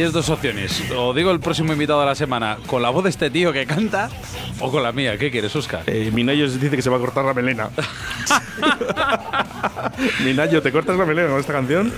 Tienes 0.00 0.14
dos 0.14 0.30
opciones. 0.30 0.82
O 0.96 1.12
digo 1.12 1.30
el 1.30 1.40
próximo 1.40 1.74
invitado 1.74 2.00
de 2.00 2.06
la 2.06 2.14
semana 2.14 2.56
con 2.66 2.80
la 2.80 2.88
voz 2.88 3.04
de 3.04 3.10
este 3.10 3.28
tío 3.28 3.52
que 3.52 3.66
canta 3.66 4.08
o 4.58 4.70
con 4.70 4.82
la 4.82 4.92
mía. 4.92 5.18
¿Qué 5.18 5.30
quieres, 5.30 5.54
Oscar? 5.54 5.82
Eh, 5.86 6.10
Minayo 6.10 6.48
dice 6.48 6.70
que 6.70 6.80
se 6.80 6.88
va 6.88 6.96
a 6.96 7.00
cortar 7.00 7.22
la 7.22 7.34
melena. 7.34 7.68
Minayo, 10.24 10.62
¿te 10.62 10.72
cortas 10.72 10.96
la 10.96 11.04
melena 11.04 11.28
con 11.28 11.38
esta 11.38 11.52
canción? 11.52 11.92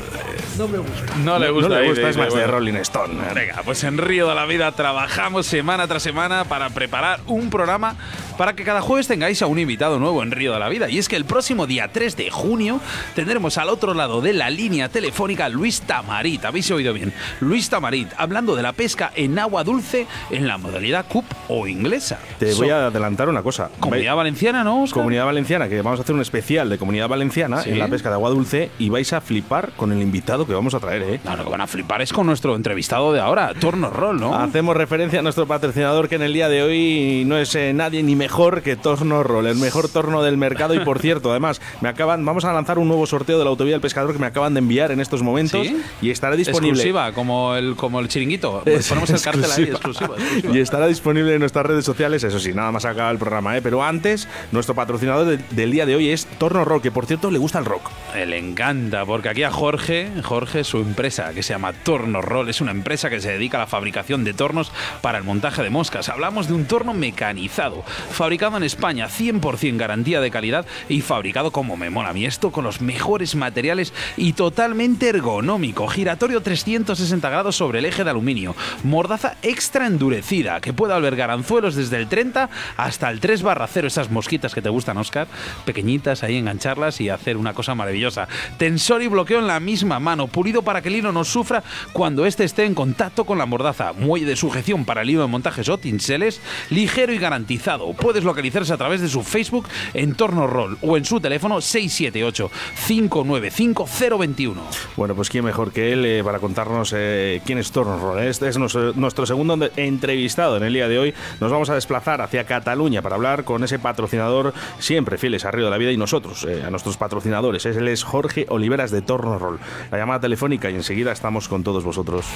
No 0.58 0.66
le 0.66 0.78
gusta. 0.78 1.16
No 1.18 1.38
le 1.38 1.46
dice, 1.46 1.88
gusta, 1.90 2.08
es 2.08 2.16
más 2.16 2.34
de. 2.34 2.44
Rolling 2.44 2.74
Stone. 2.74 3.14
Venga, 3.34 3.62
pues 3.64 3.84
en 3.84 3.98
Río 3.98 4.28
de 4.28 4.34
la 4.34 4.46
Vida 4.46 4.72
trabajamos 4.72 5.46
semana 5.46 5.86
tras 5.86 6.02
semana 6.02 6.42
para 6.42 6.70
preparar 6.70 7.20
un 7.28 7.50
programa 7.50 7.94
para 8.36 8.54
que 8.54 8.64
cada 8.64 8.80
jueves 8.80 9.08
tengáis 9.08 9.40
a 9.42 9.46
un 9.46 9.58
invitado 9.58 9.98
nuevo 9.98 10.22
en 10.22 10.30
Río 10.30 10.52
de 10.52 10.58
la 10.58 10.68
Vida. 10.68 10.88
Y 10.88 10.98
es 10.98 11.08
que 11.08 11.16
el 11.16 11.24
próximo 11.24 11.66
día 11.66 11.88
3 11.92 12.16
de 12.16 12.30
junio 12.30 12.80
tendremos 13.14 13.58
al 13.58 13.68
otro 13.68 13.94
lado 13.94 14.20
de 14.20 14.32
la 14.32 14.50
línea 14.50 14.88
telefónica 14.88 15.48
Luis 15.48 15.80
Tamarit. 15.82 16.44
¿Habéis 16.44 16.70
oído 16.70 16.92
bien? 16.92 17.12
Luis 17.40 17.68
Tamarit, 17.68 18.08
hablando 18.16 18.56
de 18.56 18.62
la 18.62 18.72
pesca 18.72 19.12
en 19.14 19.38
agua 19.38 19.64
dulce 19.64 20.06
en 20.30 20.46
la 20.46 20.58
modalidad 20.58 21.06
CUP 21.08 21.24
o 21.48 21.66
inglesa. 21.66 22.18
Te 22.38 22.52
So- 22.52 22.58
voy 22.62 22.70
a 22.70 22.86
adelantar 22.86 23.28
una 23.28 23.42
cosa. 23.42 23.70
Comunidad 23.80 24.16
Valenciana, 24.16 24.64
¿no? 24.64 24.84
Comunidad 24.92 25.24
Valenciana, 25.26 25.68
que 25.68 25.80
vamos 25.82 26.00
a 26.00 26.02
hacer 26.02 26.14
un 26.14 26.20
especial 26.22 26.68
de 26.68 26.78
Comunidad 26.78 27.08
Valenciana 27.08 27.62
Sí. 27.62 27.70
en 27.70 27.78
la 27.78 27.88
pesca 27.88 28.08
de 28.08 28.14
agua 28.14 28.30
dulce 28.30 28.70
y 28.78 28.88
vais 28.88 29.12
a 29.12 29.20
flipar 29.20 29.70
con 29.76 29.92
el 29.92 30.00
invitado 30.02 30.46
que 30.46 30.54
vamos 30.54 30.74
a 30.74 30.80
traer, 30.80 31.02
¿eh? 31.02 31.20
No, 31.24 31.36
lo 31.36 31.44
que 31.44 31.50
van 31.50 31.60
a 31.60 31.66
flipar 31.66 32.02
es 32.02 32.12
con 32.12 32.26
nuestro 32.26 32.56
entrevistado 32.56 33.12
de 33.12 33.20
ahora, 33.20 33.52
Torno 33.58 33.90
Roll, 33.90 34.20
¿no? 34.20 34.34
Hacemos 34.34 34.76
referencia 34.76 35.20
a 35.20 35.22
nuestro 35.22 35.46
patrocinador 35.46 36.08
que 36.08 36.16
en 36.16 36.22
el 36.22 36.32
día 36.32 36.48
de 36.48 36.62
hoy 36.62 37.24
no 37.26 37.36
es 37.38 37.54
eh, 37.54 37.72
nadie 37.74 38.02
ni 38.02 38.16
mejor 38.22 38.62
que 38.62 38.76
Torno 38.76 39.22
Roll, 39.22 39.46
el 39.46 39.56
mejor 39.56 39.88
torno 39.88 40.22
del 40.22 40.36
mercado 40.36 40.74
y 40.74 40.80
por 40.80 40.98
cierto, 41.00 41.30
además, 41.30 41.60
me 41.80 41.88
acaban 41.88 42.24
vamos 42.24 42.44
a 42.44 42.52
lanzar 42.52 42.78
un 42.78 42.88
nuevo 42.88 43.06
sorteo 43.06 43.38
de 43.38 43.44
la 43.44 43.50
autovía 43.50 43.72
del 43.74 43.80
pescador 43.80 44.12
que 44.12 44.18
me 44.18 44.26
acaban 44.26 44.54
de 44.54 44.58
enviar 44.58 44.90
en 44.92 45.00
estos 45.00 45.22
momentos 45.22 45.66
¿Sí? 45.66 45.80
y 46.00 46.10
estará 46.10 46.36
disponible 46.36 46.70
Exclusiva, 46.72 47.12
como 47.12 47.54
el, 47.56 47.76
como 47.76 48.00
el 48.00 48.08
chiringuito. 48.08 48.60
Pues 48.64 48.76
Es 48.80 48.88
ponemos 48.88 49.10
el 49.10 49.20
cartel 49.20 49.50
ahí, 49.50 49.64
exclusiva. 49.64 50.16
Y 50.52 50.58
estará 50.58 50.86
disponible 50.86 51.34
en 51.34 51.40
nuestras 51.40 51.66
redes 51.66 51.84
sociales, 51.84 52.22
eso 52.24 52.38
sí, 52.38 52.52
nada 52.52 52.70
más 52.72 52.84
acaba 52.84 53.10
el 53.10 53.18
programa, 53.18 53.56
¿eh? 53.56 53.62
Pero 53.62 53.82
antes, 53.82 54.28
nuestro 54.52 54.74
patrocinador 54.74 55.26
de- 55.26 55.38
del 55.50 55.70
día 55.72 55.86
de 55.86 55.96
hoy 55.96 56.10
es 56.10 56.26
Torno 56.38 56.64
Rock, 56.64 56.82
que 56.84 56.90
por 56.90 57.06
cierto 57.06 57.30
le 57.30 57.38
gusta 57.38 57.58
el 57.58 57.64
rock. 57.64 57.90
Eh, 58.14 58.26
Le 58.26 58.38
encanta, 58.38 59.04
porque 59.04 59.28
aquí 59.28 59.42
a 59.42 59.50
Jorge, 59.50 60.10
Jorge, 60.22 60.64
su 60.64 60.78
empresa, 60.78 61.32
que 61.34 61.42
se 61.42 61.52
llama 61.54 61.72
Torno 61.72 62.22
Roll, 62.22 62.48
es 62.48 62.60
una 62.60 62.70
empresa 62.70 63.10
que 63.10 63.20
se 63.20 63.30
dedica 63.32 63.56
a 63.58 63.60
la 63.60 63.66
fabricación 63.66 64.24
de 64.24 64.32
tornos 64.34 64.72
para 65.00 65.18
el 65.18 65.24
montaje 65.24 65.62
de 65.62 65.70
moscas. 65.70 66.08
Hablamos 66.08 66.46
de 66.48 66.54
un 66.54 66.64
torno 66.66 66.94
mecanizado, 66.94 67.84
fabricado 68.12 68.56
en 68.56 68.62
España, 68.62 69.08
100% 69.08 69.76
garantía 69.76 70.20
de 70.20 70.30
calidad 70.30 70.66
y 70.88 71.00
fabricado 71.00 71.50
como 71.50 71.76
me 71.76 71.90
mola 71.90 72.10
a 72.10 72.12
mí 72.12 72.24
esto, 72.24 72.52
con 72.52 72.64
los 72.64 72.80
mejores 72.80 73.34
materiales 73.34 73.92
y 74.16 74.34
totalmente 74.34 75.08
ergonómico. 75.08 75.88
Giratorio 75.88 76.40
360 76.40 77.28
grados 77.30 77.56
sobre 77.56 77.80
el 77.80 77.86
eje 77.86 78.04
de 78.04 78.10
aluminio. 78.10 78.54
Mordaza 78.84 79.36
extra 79.42 79.86
endurecida, 79.86 80.60
que 80.60 80.72
puede 80.72 80.94
albergar 80.94 81.30
anzuelos 81.30 81.74
desde 81.74 81.96
el 81.96 82.08
30 82.08 82.50
hasta 82.76 83.10
el 83.10 83.20
3 83.20 83.42
barra 83.42 83.66
0. 83.66 83.86
Esas 83.86 84.10
mosquitas 84.10 84.54
que 84.54 84.62
te 84.62 84.68
gustan, 84.68 84.96
Oscar, 84.98 85.26
pequeñitas 85.64 86.22
ahí, 86.22 86.36
engancharlas 86.36 87.00
y 87.00 87.08
hacer 87.08 87.36
una 87.36 87.54
cosa 87.54 87.74
maravillosa. 87.74 88.28
Tensor 88.58 89.02
y 89.02 89.08
bloqueo 89.08 89.38
en 89.38 89.46
la 89.46 89.60
misma 89.60 89.98
mano. 89.98 90.26
pulido 90.26 90.62
para 90.62 90.82
que 90.82 90.88
el 90.88 90.96
hilo 90.96 91.12
no 91.12 91.24
sufra 91.24 91.62
cuando 91.92 92.26
éste 92.26 92.44
esté 92.44 92.64
en 92.64 92.74
contacto 92.74 93.24
con 93.24 93.38
la 93.38 93.46
mordaza. 93.46 93.92
Muelle 93.92 94.26
de 94.26 94.36
sujeción 94.36 94.84
para 94.84 95.02
el 95.02 95.10
hilo 95.10 95.22
de 95.22 95.28
montajes 95.28 95.68
o 95.68 95.78
tinseles, 95.78 96.40
ligero 96.70 97.12
y 97.12 97.18
garantizado. 97.18 97.92
Puedes 98.02 98.24
localizarse 98.24 98.72
a 98.72 98.76
través 98.76 99.00
de 99.00 99.08
su 99.08 99.22
Facebook 99.22 99.68
Entorno 99.94 100.48
Roll 100.48 100.76
o 100.82 100.96
en 100.96 101.04
su 101.04 101.20
teléfono 101.20 101.58
678-595-021. 101.58 104.54
Bueno, 104.96 105.14
pues 105.14 105.30
quién 105.30 105.44
mejor 105.44 105.70
que 105.70 105.92
él 105.92 106.04
eh, 106.04 106.24
para 106.24 106.40
contarnos 106.40 106.92
eh, 106.96 107.40
quién 107.46 107.58
es 107.58 107.70
Torno 107.70 108.00
Roll. 108.00 108.24
Este 108.24 108.48
es 108.48 108.58
nuestro, 108.58 109.24
segundo 109.24 109.70
entrevistado 109.76 110.56
en 110.56 110.64
el 110.64 110.72
día 110.72 110.88
de 110.88 110.98
hoy. 110.98 111.14
Nos 111.40 111.52
vamos 111.52 111.70
a 111.70 111.76
desplazar 111.76 112.22
hacia 112.22 112.44
Cataluña 112.44 113.02
para 113.02 113.14
hablar 113.14 113.44
con 113.44 113.62
ese 113.62 113.78
patrocinador 113.78 114.52
siempre 114.80 115.16
fieles 115.16 115.44
a 115.44 115.52
Río 115.52 115.66
de 115.66 115.70
la 115.70 115.78
Vida 115.78 115.92
y 115.92 115.96
nosotros, 115.96 116.42
eh, 116.42 116.64
a 116.66 116.70
nuestros 116.70 116.96
patrocinadores. 116.96 117.64
Él 117.66 117.86
es 117.86 118.02
Jorge 118.02 118.46
Oliveras 118.48 118.90
de 118.90 119.02
Torno 119.02 119.38
Roll. 119.38 119.60
La 119.92 119.98
llamada 119.98 120.18
telefónica 120.18 120.68
y 120.70 120.74
enseguida 120.74 121.12
estamos 121.12 121.46
con 121.46 121.62
todos 121.62 121.84
vosotros. 121.84 122.26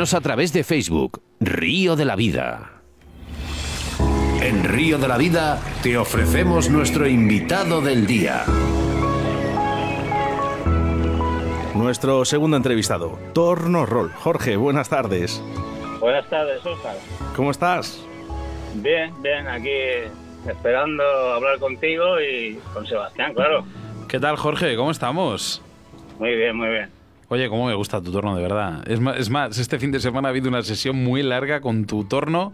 Síguenos 0.00 0.14
a 0.14 0.22
través 0.22 0.54
de 0.54 0.64
Facebook, 0.64 1.20
Río 1.40 1.94
de 1.94 2.06
la 2.06 2.16
Vida. 2.16 2.70
En 4.40 4.64
Río 4.64 4.96
de 4.96 5.06
la 5.06 5.18
Vida 5.18 5.60
te 5.82 5.98
ofrecemos 5.98 6.70
nuestro 6.70 7.06
invitado 7.06 7.82
del 7.82 8.06
día. 8.06 8.46
Nuestro 11.74 12.24
segundo 12.24 12.56
entrevistado, 12.56 13.18
Torno 13.34 13.84
Roll. 13.84 14.10
Jorge, 14.12 14.56
buenas 14.56 14.88
tardes. 14.88 15.42
Buenas 16.00 16.26
tardes, 16.30 16.64
Oscar. 16.64 16.96
¿Cómo 17.36 17.50
estás? 17.50 18.02
Bien, 18.76 19.12
bien, 19.20 19.46
aquí 19.48 19.68
esperando 20.48 21.02
hablar 21.34 21.58
contigo 21.58 22.18
y 22.22 22.58
con 22.72 22.86
Sebastián, 22.86 23.34
claro. 23.34 23.66
¿Qué 24.08 24.18
tal, 24.18 24.36
Jorge? 24.36 24.76
¿Cómo 24.76 24.92
estamos? 24.92 25.60
Muy 26.18 26.36
bien, 26.36 26.56
muy 26.56 26.70
bien. 26.70 26.99
Oye, 27.32 27.48
cómo 27.48 27.66
me 27.68 27.74
gusta 27.74 28.00
tu 28.02 28.10
torno, 28.10 28.34
de 28.34 28.42
verdad. 28.42 28.82
Es 28.90 28.98
más, 28.98 29.16
es 29.16 29.30
más, 29.30 29.56
este 29.56 29.78
fin 29.78 29.92
de 29.92 30.00
semana 30.00 30.26
ha 30.26 30.30
habido 30.30 30.48
una 30.48 30.62
sesión 30.62 30.96
muy 30.96 31.22
larga 31.22 31.60
con 31.60 31.84
tu 31.86 32.02
torno, 32.02 32.52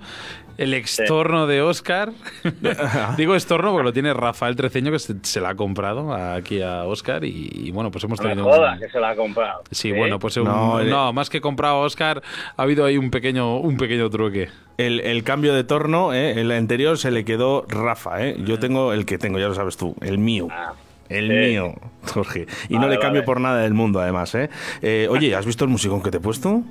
el 0.59 0.75
extorno 0.75 1.47
de 1.47 1.63
Oscar. 1.63 2.13
Digo 3.17 3.35
extorno 3.35 3.71
porque 3.73 3.85
lo 3.85 3.93
tiene 3.95 4.13
Rafael 4.13 4.55
Treceño, 4.55 4.93
que 4.93 4.99
se, 4.99 5.15
se 5.23 5.41
la 5.41 5.49
ha 5.51 5.55
comprado 5.55 6.13
aquí 6.15 6.61
a 6.61 6.85
Oscar. 6.85 7.25
Y, 7.25 7.51
y 7.55 7.71
bueno, 7.71 7.91
pues 7.91 8.05
hemos 8.05 8.21
No 8.21 8.29
tenido. 8.29 8.45
jodas 8.45 8.75
un- 8.75 8.81
que 8.81 8.91
se 8.91 9.01
la 9.01 9.11
ha 9.11 9.17
comprado. 9.17 9.63
Sí, 9.71 9.93
bueno, 9.93 10.19
pues 10.19 10.37
un- 10.37 10.45
No, 10.45 10.83
no, 10.85 11.13
más 11.15 11.31
que 11.31 11.41
comprado 11.41 11.77
a 11.77 11.81
Oscar, 11.81 12.23
ha 12.57 12.63
habido 12.63 12.85
ahí 12.85 12.99
un 12.99 13.11
pequeño, 13.11 13.57
un 13.57 13.79
pequeño 13.79 14.11
truque. 14.11 14.51
El, 14.77 15.01
el 15.01 15.25
cambio 15.25 15.55
de 15.55 15.65
torno, 15.65 16.13
¿eh? 16.13 16.39
el 16.39 16.53
anterior 16.53 16.99
se 16.99 17.11
le 17.11 17.25
quedó 17.25 17.65
Rafa. 17.67 18.23
¿eh? 18.27 18.37
Yo 18.45 18.59
tengo 18.59 18.93
el 18.93 19.07
que 19.07 19.17
tengo, 19.17 19.39
ya 19.39 19.49
lo 19.49 19.55
sabes 19.55 19.79
tú, 19.79 19.97
el 20.03 20.19
mío. 20.19 20.49
Ah, 20.51 20.75
El 21.09 21.29
mío, 21.29 21.75
Jorge. 22.13 22.47
Y 22.69 22.79
no 22.79 22.89
le 22.89 22.99
cambio 22.99 23.21
vale. 23.21 23.27
por 23.27 23.41
nada 23.41 23.63
del 23.63 23.75
mundo, 23.75 24.01
además. 24.01 24.35
¿eh? 24.35 24.49
Eh, 24.83 25.07
oye, 25.11 25.35
¿has 25.35 25.47
visto 25.47 25.65
el 25.65 25.71
musicón 25.71 26.03
que 26.03 26.11
te 26.11 26.19
he 26.19 26.21
puesto? 26.21 26.63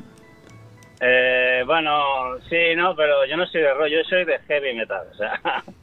Eh, 1.01 1.63
bueno, 1.65 2.37
sí, 2.49 2.75
no, 2.75 2.95
pero 2.95 3.25
yo 3.25 3.37
no 3.37 3.45
soy 3.47 3.61
de 3.61 3.73
rock, 3.73 3.87
yo 3.87 4.03
soy 4.09 4.25
de 4.25 4.39
heavy 4.47 4.73
metal. 4.75 5.01
O 5.11 5.15
sea, 5.15 5.63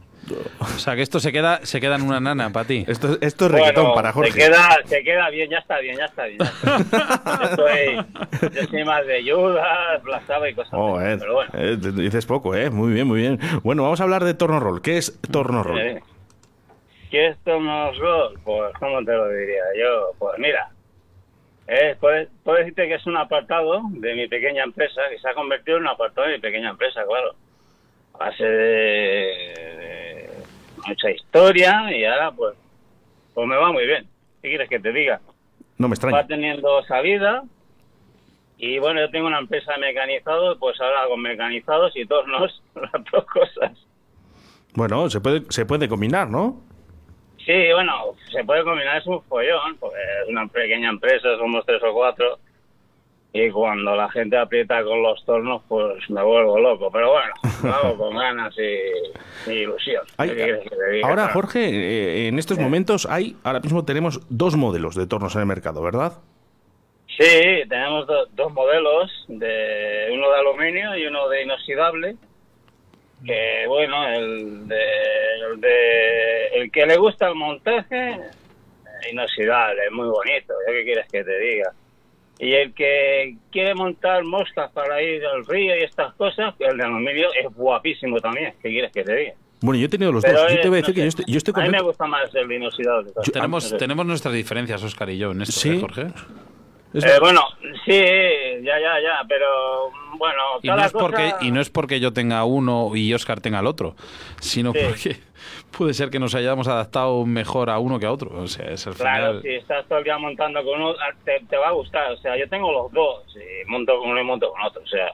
O 0.61 0.79
sea, 0.79 0.95
que 0.95 1.03
esto 1.03 1.19
se 1.19 1.33
queda, 1.33 1.61
se 1.65 1.81
queda 1.81 1.97
en 1.97 2.03
una 2.03 2.21
nana 2.21 2.51
para 2.51 2.65
ti. 2.67 2.85
Esto, 2.87 3.19
esto 3.21 3.47
es 3.47 3.51
reggaetón 3.53 3.85
bueno, 3.87 3.95
para 3.97 4.13
Jorge. 4.13 4.31
Se 4.31 4.39
queda, 4.39 4.79
se 4.85 5.03
queda 5.03 5.29
bien, 5.31 5.51
ya 5.51 5.59
está 5.59 5.79
bien, 5.81 5.97
ya 5.99 6.05
está 6.05 6.25
bien. 6.25 6.39
ya 6.39 6.77
está. 6.77 7.41
yo, 7.43 7.57
soy, 7.57 8.51
yo 8.55 8.67
soy 8.71 8.85
más 8.85 9.05
de 9.07 9.21
Black 10.03 10.27
Sabbath 10.27 10.51
y 10.51 10.55
cosas 10.55 10.73
Oh, 10.75 10.97
así, 10.97 11.09
eh, 11.11 11.17
pero 11.19 11.35
bueno. 11.35 11.51
eh, 11.55 11.77
dices 11.77 12.25
poco, 12.25 12.55
¿eh? 12.55 12.71
Muy 12.71 12.93
bien, 12.93 13.07
muy 13.09 13.21
bien. 13.21 13.39
Bueno, 13.65 13.83
vamos 13.83 14.01
a 14.01 14.05
hablar 14.05 14.25
de 14.25 14.35
torno 14.35 14.61
roll. 14.61 14.81
¿Qué 14.81 14.97
es 14.97 15.21
torno 15.31 15.65
roll? 15.65 16.01
Eh, 17.13 17.19
¿Qué 17.19 17.27
es 17.29 17.39
Thomas 17.45 17.97
Roll? 17.99 18.39
Pues, 18.43 18.73
¿cómo 18.81 19.05
te 19.05 19.13
lo 19.13 19.29
diría 19.29 19.63
yo? 19.79 20.13
Pues 20.19 20.39
mira, 20.39 20.71
eh, 21.69 21.95
puedes, 22.01 22.29
puedo 22.43 22.59
decirte 22.59 22.89
que 22.89 22.95
es 22.95 23.07
un 23.07 23.17
apartado 23.19 23.81
de 23.91 24.15
mi 24.15 24.29
pequeña 24.29 24.65
empresa, 24.65 25.03
que 25.11 25.19
se 25.19 25.29
ha 25.29 25.35
convertido 25.35 25.77
en 25.77 25.83
un 25.85 25.89
apartado 25.91 26.27
de 26.29 26.35
mi 26.35 26.41
pequeña 26.41 26.71
empresa, 26.71 27.05
claro. 27.07 27.35
A 28.15 28.19
base 28.27 28.45
de, 28.45 28.51
de 29.79 30.31
mucha 30.87 31.11
historia 31.11 31.97
y 31.97 32.05
ahora 32.05 32.31
pues, 32.33 32.55
pues 33.35 33.47
me 33.47 33.57
va 33.57 33.73
muy 33.73 33.87
bien. 33.87 34.07
¿Qué 34.41 34.49
quieres 34.49 34.69
que 34.69 34.81
te 34.81 34.93
diga? 34.93 35.21
No 35.79 35.89
me 35.89 35.93
Va 35.93 35.95
extraña. 35.95 36.27
teniendo 36.27 36.83
salida 36.85 37.43
y 38.59 38.79
bueno, 38.79 39.01
yo 39.01 39.11
tengo 39.11 39.27
una 39.27 39.39
empresa 39.39 39.73
de 39.75 39.81
mecanizados, 39.81 40.57
pues 40.59 40.81
ahora 40.81 41.07
con 41.09 41.21
mecanizados 41.21 41.95
y 41.97 42.07
tornos, 42.07 42.63
las 42.75 43.05
dos 43.13 43.25
cosas. 43.27 43.73
Bueno, 44.75 45.11
se 45.11 45.21
puede, 45.21 45.43
se 45.51 45.67
puede 45.67 45.89
combinar, 45.89 46.29
¿no? 46.31 46.61
Sí, 47.45 47.73
bueno, 47.75 47.93
se 48.31 48.45
puede 48.45 48.63
combinar, 48.65 48.99
es 48.99 49.07
un 49.07 49.23
follón, 49.25 49.77
porque 49.81 49.97
es 50.23 50.29
una 50.29 50.47
pequeña 50.47 50.91
empresa, 50.91 51.37
somos 51.39 51.65
tres 51.67 51.83
o 51.83 51.93
cuatro, 51.93 52.39
y 53.33 53.51
cuando 53.51 53.97
la 53.97 54.09
gente 54.11 54.37
aprieta 54.37 54.85
con 54.85 55.03
los 55.03 55.25
tornos, 55.25 55.63
pues 55.69 56.09
me 56.11 56.23
vuelvo 56.23 56.61
loco. 56.61 56.91
Pero 56.93 57.11
bueno, 57.13 57.33
lo 57.65 57.73
hago 57.75 57.97
con 57.99 58.17
ganas 58.17 58.55
y, 58.59 59.51
y 59.51 59.55
ilusión. 59.63 60.03
Ahora, 60.19 61.15
Claro. 61.25 61.33
Jorge, 61.33 61.69
eh, 61.69 62.29
en 62.29 62.39
estos 62.39 62.59
momentos 62.59 63.07
hay, 63.07 63.37
ahora 63.43 63.61
mismo 63.61 63.85
tenemos 63.85 64.21
dos 64.29 64.57
modelos 64.57 64.95
de 64.95 65.07
tornos 65.07 65.35
en 65.35 65.41
el 65.41 65.47
mercado, 65.47 65.83
¿verdad? 65.83 66.13
Sí, 67.19 67.63
tenemos 67.69 68.07
do- 68.07 68.27
dos 68.33 68.53
modelos, 68.53 69.11
de 69.29 70.09
uno 70.13 70.31
de 70.31 70.37
aluminio 70.39 70.97
y 70.97 71.07
uno 71.07 71.29
de 71.29 71.43
inoxidable. 71.43 72.17
Que 73.25 73.65
bueno, 73.69 74.07
el 74.09 74.67
de, 74.69 74.81
el 75.53 75.61
de 75.61 76.47
el 76.55 76.71
que 76.71 76.87
le 76.87 76.97
gusta 76.97 77.29
el 77.29 77.35
montaje, 77.37 78.11
eh, 78.11 78.21
inoxidable, 79.13 79.91
muy 79.91 80.09
bonito. 80.09 80.55
¿yo 80.67 80.73
¿Qué 80.73 80.85
quieres 80.85 81.07
que 81.11 81.23
te 81.25 81.39
diga? 81.39 81.73
Y 82.39 82.55
el 82.55 82.75
que 82.75 83.37
quiere 83.53 83.75
montar 83.75 84.25
moscas 84.25 84.71
para 84.73 85.01
ir 85.01 85.25
al 85.25 85.47
río 85.47 85.77
y 85.77 85.83
estas 85.85 86.13
cosas, 86.15 86.55
el 86.59 86.77
de 86.77 86.83
aluminio 86.85 87.29
es 87.41 87.55
guapísimo 87.55 88.19
también. 88.21 88.53
¿Qué 88.61 88.71
quieres 88.71 88.91
que 88.91 89.05
te 89.05 89.15
diga? 89.15 89.33
Bueno, 89.61 89.79
yo 89.79 89.87
he 89.87 89.89
tenido 89.89 90.11
los 90.11 90.25
Pero 90.25 90.41
dos. 90.41 90.49
Yo 90.49 90.55
es- 90.57 90.61
te 90.63 90.69
voy 90.69 90.79
a 90.79 90.81
no 90.81 90.87
decir 90.89 90.95
que 90.97 91.01
yo 91.03 91.07
estoy, 91.09 91.25
yo 91.29 91.39
estoy 91.39 91.55
A 91.57 91.61
mí 91.65 91.69
me 91.71 91.81
gusta 91.83 92.07
más 92.07 92.35
el 92.35 92.51
inoxidable. 92.51 93.13
tenemos, 93.33 93.63
No 93.65 93.71
sé. 93.71 93.77
tenemos 93.77 94.07
nuestras 94.07 94.35
diferencias, 94.35 94.83
Oscar 94.83 95.09
y 95.11 95.19
yo, 95.19 95.31
en 95.31 95.43
esto, 95.43 95.61
Sí. 95.61 95.77
¿eh, 95.77 95.81
Jorge? 95.81 96.07
Eh, 96.95 97.19
bueno, 97.21 97.41
sí, 97.87 97.93
ya, 98.63 98.79
ya, 98.79 99.01
ya, 99.01 99.25
pero 99.27 99.91
bueno, 100.19 100.43
Y 100.63 100.69
no, 100.69 100.85
es 100.85 100.93
porque, 100.93 101.33
y 101.41 101.51
no 101.51 101.61
es 101.61 101.71
porque 101.71 102.01
yo 102.01 102.13
tenga 102.13 102.45
uno 102.45 102.95
y 102.95 103.15
Oscar 103.15 103.41
tenga 103.41 103.61
el 103.61 103.67
otro, 103.67 103.95
sino 104.41 104.73
Sí. 104.73 104.79
porque 104.87 105.17
puede 105.77 105.95
ser 105.95 106.11
que 106.11 106.19
nos 106.19 106.35
hayamos 106.35 106.69
adaptado 106.69 107.25
mejor 107.25 107.71
a 107.71 107.79
uno 107.79 107.99
que 107.99 108.05
a 108.07 108.13
otro. 108.13 108.31
O 108.39 108.47
sea, 108.47 108.67
es 108.71 108.87
al 108.87 108.95
Claro, 108.95 109.27
final. 109.41 109.43
si 109.43 109.49
estás 109.55 109.87
todo 109.89 109.99
el 109.99 110.05
día 110.05 110.19
montando 110.19 110.63
con 110.65 110.83
uno, 110.83 110.91
ah, 111.01 111.15
te, 111.25 111.41
te 111.49 111.57
va 111.57 111.69
a 111.69 111.73
gustar. 111.73 112.13
O 112.13 112.17
sea, 112.19 112.37
yo 112.37 112.47
tengo 112.51 112.71
los 112.71 112.93
dos, 112.93 113.25
y 113.37 113.69
monto 113.71 113.99
con 113.99 114.11
uno 114.11 114.21
y 114.21 114.25
monto 114.25 114.51
con 114.53 114.61
otro, 114.63 114.83
o 114.83 114.87
sea, 114.87 115.13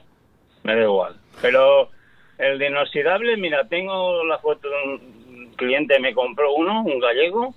me 0.63 0.75
da 0.75 0.83
igual. 0.83 1.15
Pero 1.41 1.89
el 2.37 2.59
de 2.59 2.67
inoxidable, 2.67 3.37
mira, 3.37 3.65
tengo 3.69 4.23
la 4.25 4.37
foto 4.39 4.67
de 4.69 4.75
un 4.83 5.53
cliente, 5.55 5.97
me 5.99 6.13
compró 6.13 6.53
uno, 6.53 6.81
un 6.83 6.99
gallego, 6.99 7.53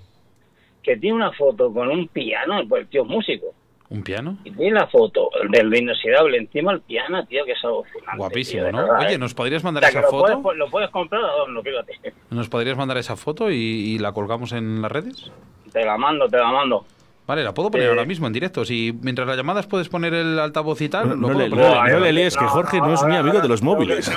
que 0.82 0.96
tiene 0.96 1.16
una 1.16 1.32
foto 1.32 1.72
con 1.72 1.88
un 1.88 2.06
piano, 2.08 2.62
pues 2.68 2.82
el 2.82 2.88
tío 2.88 3.02
es 3.02 3.08
músico. 3.08 3.46
¿Un 3.92 4.02
piano? 4.02 4.38
Y 4.44 4.50
tiene 4.52 4.72
la 4.72 4.86
foto 4.86 5.28
del 5.50 5.68
de 5.68 5.78
inoxidable 5.80 6.38
encima 6.38 6.72
el 6.72 6.80
piano, 6.80 7.24
tío, 7.26 7.44
que 7.44 7.52
es 7.52 7.62
alucinante. 7.62 8.16
Guapísimo, 8.16 8.62
tío, 8.62 8.72
¿no? 8.72 8.78
verdad, 8.84 9.00
Oye, 9.00 9.14
¿eh? 9.14 9.18
¿nos 9.18 9.34
podrías 9.34 9.62
O 9.62 9.66
mandar 9.66 9.82
sea, 9.82 9.90
esa 9.90 10.00
lo 10.00 10.08
foto? 10.08 10.40
puedes, 10.42 10.58
lo 10.58 10.70
puedes 10.70 10.90
comprar 10.90 11.22
a 11.22 11.32
dónde, 11.32 11.62
fíjate. 11.62 12.14
¿Nos 12.30 12.48
podrías 12.48 12.76
mandar 12.76 12.96
esa 12.96 13.16
foto 13.16 13.50
y, 13.50 13.54
y 13.56 13.98
la 13.98 14.12
colgamos 14.12 14.52
en 14.52 14.80
las 14.80 14.90
redes? 14.90 15.30
Te 15.72 15.84
la 15.84 15.98
mando, 15.98 16.26
te 16.26 16.38
la 16.38 16.50
mando. 16.50 16.86
Vale, 17.32 17.44
la 17.44 17.54
puedo 17.54 17.70
poner 17.70 17.86
Eh. 17.86 17.90
ahora 17.90 18.04
mismo 18.04 18.26
en 18.26 18.34
directo. 18.34 18.62
Si 18.62 18.92
mientras 19.00 19.26
las 19.26 19.38
llamadas 19.38 19.66
puedes 19.66 19.88
poner 19.88 20.12
el 20.12 20.38
altavoz 20.38 20.78
y 20.82 20.90
tal, 20.90 21.08
No, 21.08 21.14
lo 21.14 21.20
no 21.22 21.26
puedo 21.28 21.38
le, 21.38 21.48
poner. 21.48 21.64
no 21.64 21.84
le- 21.86 21.92
no 21.94 22.00
le 22.00 22.12
líes, 22.12 22.36
que 22.36 22.44
Jorge 22.44 22.78
no 22.78 22.92
es 22.92 23.02
muy 23.02 23.16
amigo 23.16 23.40
de 23.40 23.48
los 23.48 23.62
móviles. 23.62 24.10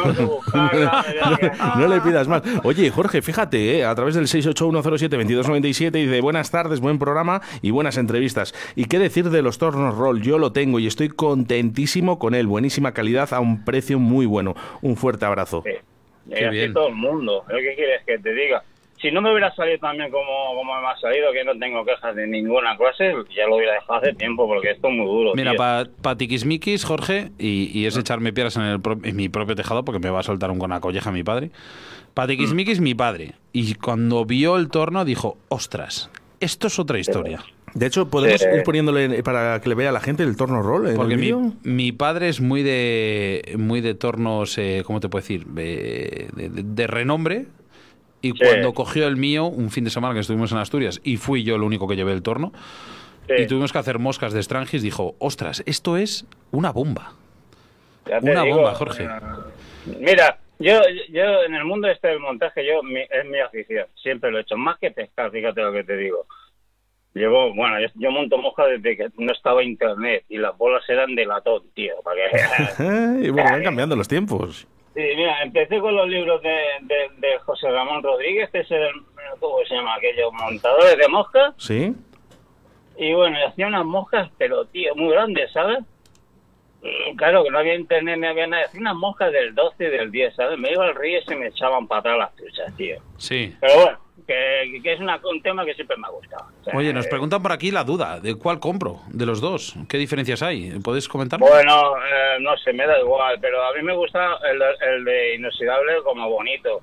No 1.77 1.87
le 1.87 2.01
pidas 2.01 2.27
más. 2.27 2.41
Oye, 2.63 2.89
Jorge, 2.91 3.21
fíjate, 3.21 3.77
eh, 3.79 3.85
a 3.85 3.95
través 3.95 4.15
del 4.15 4.27
681072297 4.27 5.91
dice 5.91 6.19
buenas 6.19 6.51
tardes, 6.51 6.81
buen 6.81 6.99
programa 6.99 7.41
y 7.61 7.71
buenas 7.71 7.95
entrevistas. 7.97 8.53
¿Y 8.75 8.83
qué 8.85 8.99
decir 8.99 9.29
de 9.29 9.41
los 9.41 9.59
tornos 9.59 9.95
roll? 9.97 10.21
Yo 10.21 10.37
lo 10.37 10.51
tengo 10.51 10.79
y 10.79 10.87
estoy 10.87 11.07
contentísimo 11.07 12.19
con 12.19 12.35
él. 12.35 12.47
Buenísima 12.47 12.91
calidad 12.91 13.33
a 13.33 13.39
un 13.39 13.63
precio 13.63 13.97
muy 13.97 14.25
bueno. 14.25 14.55
Un 14.81 14.97
fuerte 14.97 15.23
abrazo. 15.25 15.63
Y 16.27 16.43
así 16.43 16.73
todo 16.73 16.89
el 16.89 16.95
mundo. 16.95 17.43
¿Lo 17.47 17.55
que 17.57 17.75
quieres 17.75 18.01
que 18.05 18.17
te 18.19 18.33
diga? 18.33 18.61
Si 19.01 19.11
no 19.11 19.21
me 19.21 19.29
hubiera 19.31 19.53
salido 19.55 19.77
también 19.79 20.09
como, 20.09 20.55
como 20.55 20.79
me 20.81 20.87
ha 20.87 20.97
salido, 20.97 21.31
que 21.33 21.43
no 21.43 21.57
tengo 21.59 21.83
quejas 21.85 22.15
de 22.15 22.25
ninguna 22.27 22.77
clase, 22.77 23.13
ya 23.35 23.45
lo 23.47 23.57
hubiera 23.57 23.73
dejado 23.73 23.95
hace 23.99 24.13
tiempo, 24.13 24.47
porque 24.47 24.71
esto 24.71 24.87
es 24.87 24.93
muy 24.95 25.05
duro. 25.05 25.33
Mira, 25.35 25.53
para 26.01 26.17
tiquismiquis, 26.17 26.85
Jorge, 26.85 27.31
y, 27.37 27.69
y 27.77 27.85
es 27.87 27.97
echarme 27.97 28.31
piedras 28.33 28.55
en, 28.55 28.63
el 28.63 28.79
pro- 28.81 28.97
en 29.03 29.15
mi 29.15 29.27
propio 29.29 29.55
tejado 29.55 29.83
porque 29.83 29.99
me 29.99 30.09
va 30.09 30.21
a 30.21 30.23
soltar 30.23 30.49
un 30.49 30.59
con 30.59 30.69
la 30.69 30.79
colleja 30.79 31.11
mi 31.11 31.23
padre. 31.23 31.51
Para 32.13 32.29
tiquismiquis, 32.29 32.79
mi 32.79 32.95
padre. 32.95 33.33
Y 33.51 33.75
cuando 33.75 34.23
vio 34.25 34.55
el 34.55 34.69
torno 34.69 35.03
dijo, 35.03 35.37
ostras, 35.49 36.09
esto 36.39 36.67
es 36.67 36.79
otra 36.79 36.97
historia. 36.97 37.43
De 37.73 37.87
hecho, 37.87 38.09
podemos 38.09 38.39
Sí. 38.39 38.47
ir 38.55 38.63
poniéndole 38.63 39.21
para 39.21 39.59
que 39.59 39.67
le 39.67 39.75
vea 39.75 39.89
a 39.89 39.91
la 39.91 39.99
gente 39.99 40.23
el 40.23 40.37
torno 40.37 40.61
roll. 40.61 40.87
en 40.87 40.95
Porque 40.95 41.15
el 41.15 41.19
mi, 41.19 41.33
mi 41.63 41.91
padre 41.91 42.29
es 42.29 42.39
muy 42.39 42.63
de 42.63 43.55
muy 43.57 43.81
de 43.81 43.93
tornos, 43.95 44.57
eh, 44.57 44.83
¿cómo 44.85 45.01
te 45.01 45.09
puedo 45.09 45.21
decir? 45.21 45.45
De, 45.47 46.29
de- 46.33 46.49
de- 46.49 46.63
de 46.63 46.87
renombre. 46.87 47.47
Y 48.25 48.31
cuando 48.31 48.73
cogió 48.73 49.07
el 49.07 49.17
mío, 49.17 49.45
un 49.45 49.69
fin 49.69 49.83
de 49.83 49.91
semana 49.91 50.13
que 50.15 50.21
estuvimos 50.21 50.51
en 50.51 50.57
Asturias, 50.57 50.99
y 51.03 51.17
fui 51.17 51.43
yo 51.43 51.55
el 51.55 51.61
único 51.61 51.87
que 51.87 51.95
llevé 51.95 52.11
el 52.11 52.23
torno, 52.23 52.51
y 53.29 53.45
tuvimos 53.45 53.71
que 53.71 53.77
hacer 53.77 53.99
moscas 53.99 54.33
de 54.33 54.41
Strangis, 54.41 54.81
dijo, 54.81 55.15
ostras, 55.19 55.61
esto 55.67 55.95
es 55.97 56.25
una 56.51 56.71
bomba. 56.71 57.13
Una 58.21 58.43
digo, 58.43 58.55
bomba, 58.57 58.73
Jorge. 58.73 59.03
eh, 59.03 59.09
Mira, 59.99 60.39
yo, 60.57 60.79
yo 61.09 61.43
en 61.43 61.53
el 61.53 61.65
mundo 61.65 61.87
este 61.87 62.07
del 62.07 62.19
montaje, 62.19 62.65
yo 62.65 62.81
mi- 62.81 63.01
es 63.01 63.25
mi 63.29 63.39
afición, 63.39 63.85
siempre 64.01 64.31
lo 64.31 64.39
he 64.39 64.41
hecho, 64.41 64.57
más 64.57 64.79
que 64.79 64.89
pescar, 64.89 65.29
fíjate 65.29 65.61
lo 65.61 65.71
que 65.71 65.83
te 65.83 65.95
digo. 65.95 66.25
Llevo, 67.13 67.53
bueno, 67.53 67.79
yo, 67.79 67.87
yo 67.95 68.11
monto 68.11 68.37
moja 68.39 68.65
desde 68.65 68.97
que 68.97 69.09
no 69.17 69.31
estaba 69.31 69.63
internet 69.63 70.25
y 70.29 70.37
las 70.37 70.57
bolas 70.57 70.83
eran 70.89 71.13
de 71.15 71.25
latón, 71.25 71.61
tío, 71.75 71.93
para 72.03 72.17
que... 72.77 73.23
y 73.27 73.29
bueno, 73.29 73.51
van 73.51 73.63
cambiando 73.63 73.95
los 73.95 74.07
tiempos. 74.07 74.67
Sí, 74.95 75.01
mira, 75.15 75.41
empecé 75.43 75.79
con 75.79 75.93
los 75.93 76.07
libros 76.07 76.41
de, 76.41 76.57
de, 76.83 77.09
de 77.17 77.37
José 77.39 77.69
Ramón 77.69 78.01
Rodríguez, 78.01 78.49
que 78.49 78.59
es 78.59 78.71
el, 78.71 78.91
¿cómo 79.41 79.57
se 79.67 79.75
llama 79.75 79.95
aquello? 79.95 80.31
Montadores 80.31 80.97
de 80.97 81.07
moscas. 81.09 81.53
¿Sí? 81.57 81.93
Y 82.97 83.13
bueno, 83.13 83.37
hacía 83.45 83.67
unas 83.67 83.83
moscas, 83.85 84.31
pero 84.37 84.65
tío, 84.67 84.95
muy 84.95 85.11
grandes, 85.11 85.51
¿sabes? 85.51 85.79
Y 86.81 87.15
claro, 87.17 87.43
que 87.43 87.49
no 87.49 87.59
había 87.59 87.75
internet 87.75 88.19
ni 88.19 88.27
había 88.27 88.47
nada. 88.47 88.63
Hacía 88.63 88.79
unas 88.79 88.95
moscas 88.95 89.33
del 89.33 89.53
12 89.53 89.83
y 89.83 89.89
del 89.89 90.11
10, 90.11 90.35
¿sabes? 90.35 90.57
Me 90.57 90.71
iba 90.71 90.85
al 90.85 90.95
río 90.95 91.19
y 91.19 91.23
se 91.23 91.35
me 91.35 91.47
echaban 91.47 91.87
para 91.87 91.99
atrás 91.99 92.17
las 92.17 92.35
truchas, 92.35 92.77
tío. 92.77 92.97
Sí. 93.17 93.53
Pero 93.59 93.75
bueno, 93.75 93.99
que, 94.27 94.79
que 94.81 94.93
es 94.93 94.99
una, 94.99 95.19
un 95.29 95.41
tema 95.41 95.65
que 95.65 95.73
siempre 95.75 95.95
me 95.97 96.07
ha 96.07 96.11
gustado. 96.11 96.45
O 96.61 96.63
sea, 96.63 96.75
Oye, 96.75 96.93
nos 96.93 97.05
eh, 97.05 97.09
preguntan 97.09 97.41
por 97.41 97.51
aquí 97.51 97.71
la 97.71 97.83
duda, 97.83 98.19
¿de 98.19 98.35
cuál 98.35 98.59
compro? 98.59 99.01
De 99.09 99.25
los 99.25 99.41
dos. 99.41 99.75
¿Qué 99.87 99.97
diferencias 99.97 100.41
hay? 100.41 100.71
¿Puedes 100.83 101.07
comentarlo? 101.07 101.45
Bueno, 101.47 101.97
eh, 101.97 102.37
no 102.41 102.57
sé, 102.57 102.73
me 102.73 102.85
da 102.87 102.99
igual, 102.99 103.37
pero 103.39 103.63
a 103.63 103.73
mí 103.73 103.81
me 103.83 103.95
gusta 103.95 104.37
el, 104.51 104.61
el 104.89 105.05
de 105.05 105.35
inoxidable 105.35 105.93
como 106.03 106.29
bonito. 106.29 106.81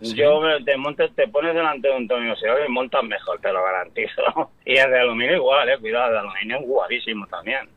Yo 0.00 0.40
me- 0.42 0.62
te 0.62 0.76
montes, 0.76 1.10
te 1.14 1.26
pones 1.28 1.54
delante 1.54 1.88
de 1.88 1.96
un 1.96 2.06
tono 2.06 2.24
inoxidable 2.24 2.66
y 2.66 2.70
montas 2.70 3.02
mejor, 3.02 3.40
te 3.40 3.52
lo 3.52 3.62
garantizo. 3.64 4.22
Y 4.66 4.76
el 4.76 4.90
de 4.90 4.98
aluminio 5.00 5.36
igual, 5.36 5.68
eh, 5.68 5.78
cuidado, 5.78 6.06
el 6.08 6.12
de 6.12 6.18
aluminio 6.18 6.58
es 6.60 6.66
guapísimo 6.66 7.26
también. 7.28 7.68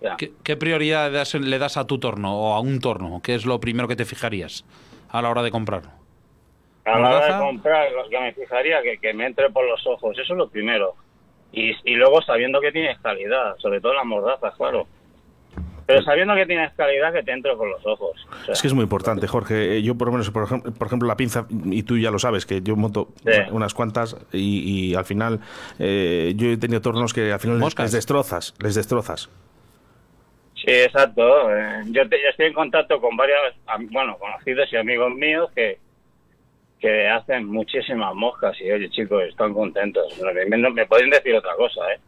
Ya. 0.00 0.16
¿Qué, 0.16 0.32
qué 0.42 0.56
prioridad 0.56 1.10
le 1.12 1.58
das 1.58 1.76
a 1.76 1.86
tu 1.86 1.98
torno 1.98 2.34
o 2.36 2.54
a 2.54 2.60
un 2.60 2.80
torno? 2.80 3.20
¿Qué 3.22 3.34
es 3.34 3.44
lo 3.46 3.60
primero 3.60 3.86
que 3.86 3.96
te 3.96 4.04
fijarías 4.06 4.64
a 5.10 5.20
la 5.22 5.28
hora 5.30 5.42
de 5.42 5.50
comprarlo? 5.50 5.90
A 6.94 6.98
la 6.98 7.16
hora 7.16 7.36
de 7.38 7.44
comprar, 7.44 7.92
lo 7.92 8.08
que 8.08 8.20
me 8.20 8.32
fijaría 8.32 8.82
que, 8.82 8.98
que 8.98 9.12
me 9.14 9.26
entre 9.26 9.50
por 9.50 9.66
los 9.68 9.86
ojos, 9.86 10.18
eso 10.18 10.32
es 10.32 10.38
lo 10.38 10.48
primero. 10.48 10.94
Y, 11.52 11.72
y 11.84 11.94
luego 11.96 12.22
sabiendo 12.22 12.60
que 12.60 12.72
tienes 12.72 12.98
calidad, 13.00 13.56
sobre 13.58 13.80
todo 13.80 13.94
las 13.94 14.04
mordazas, 14.06 14.54
claro. 14.56 14.86
Pero 15.86 16.02
sabiendo 16.02 16.36
que 16.36 16.46
tienes 16.46 16.72
calidad, 16.74 17.12
que 17.12 17.24
te 17.24 17.32
entre 17.32 17.56
por 17.56 17.68
los 17.68 17.84
ojos. 17.84 18.12
O 18.30 18.44
sea, 18.44 18.52
Es 18.54 18.62
que 18.62 18.68
es 18.68 18.74
muy 18.74 18.84
importante, 18.84 19.26
Jorge. 19.26 19.78
Eh, 19.78 19.82
Yo, 19.82 19.96
por 19.96 20.06
lo 20.06 20.12
menos, 20.12 20.30
por 20.30 20.44
ejemplo, 20.44 20.72
por 20.72 20.86
ejemplo, 20.86 21.08
la 21.08 21.16
pinza, 21.16 21.46
y 21.64 21.82
tú 21.82 21.98
ya 21.98 22.12
lo 22.12 22.20
sabes, 22.20 22.46
que 22.46 22.60
yo 22.62 22.76
monto 22.76 23.08
Sí. 23.24 23.32
unas 23.50 23.74
cuantas 23.74 24.16
y, 24.32 24.90
y 24.90 24.94
al 24.94 25.04
final 25.04 25.40
eh, 25.80 26.32
yo 26.36 26.48
he 26.50 26.56
tenido 26.58 26.80
tornos 26.80 27.12
que 27.12 27.32
al 27.32 27.40
final 27.40 27.58
les, 27.58 27.76
les 27.76 27.90
destrozas, 27.92 28.54
les 28.62 28.76
destrozas. 28.76 29.28
Sí, 30.54 30.70
exacto. 30.70 31.50
Eh, 31.56 31.82
Yo, 31.86 32.08
te- 32.08 32.22
yo 32.22 32.28
estoy 32.30 32.46
en 32.46 32.52
contacto 32.52 33.00
con 33.00 33.16
varios, 33.16 33.38
bueno, 33.90 34.16
conocidos 34.18 34.72
y 34.72 34.76
amigos 34.76 35.12
míos 35.14 35.50
que, 35.56 35.78
que 36.80 37.08
hacen 37.08 37.46
muchísimas 37.46 38.14
moscas 38.14 38.56
y, 38.60 38.70
oye, 38.70 38.88
chicos, 38.90 39.22
están 39.28 39.52
contentos. 39.52 40.04
Me, 40.22 40.56
me- 40.56 40.70
me 40.70 40.86
pueden 40.86 41.10
decir 41.10 41.34
otra 41.34 41.54
cosa, 41.56 41.80
¿eh? 41.92 41.98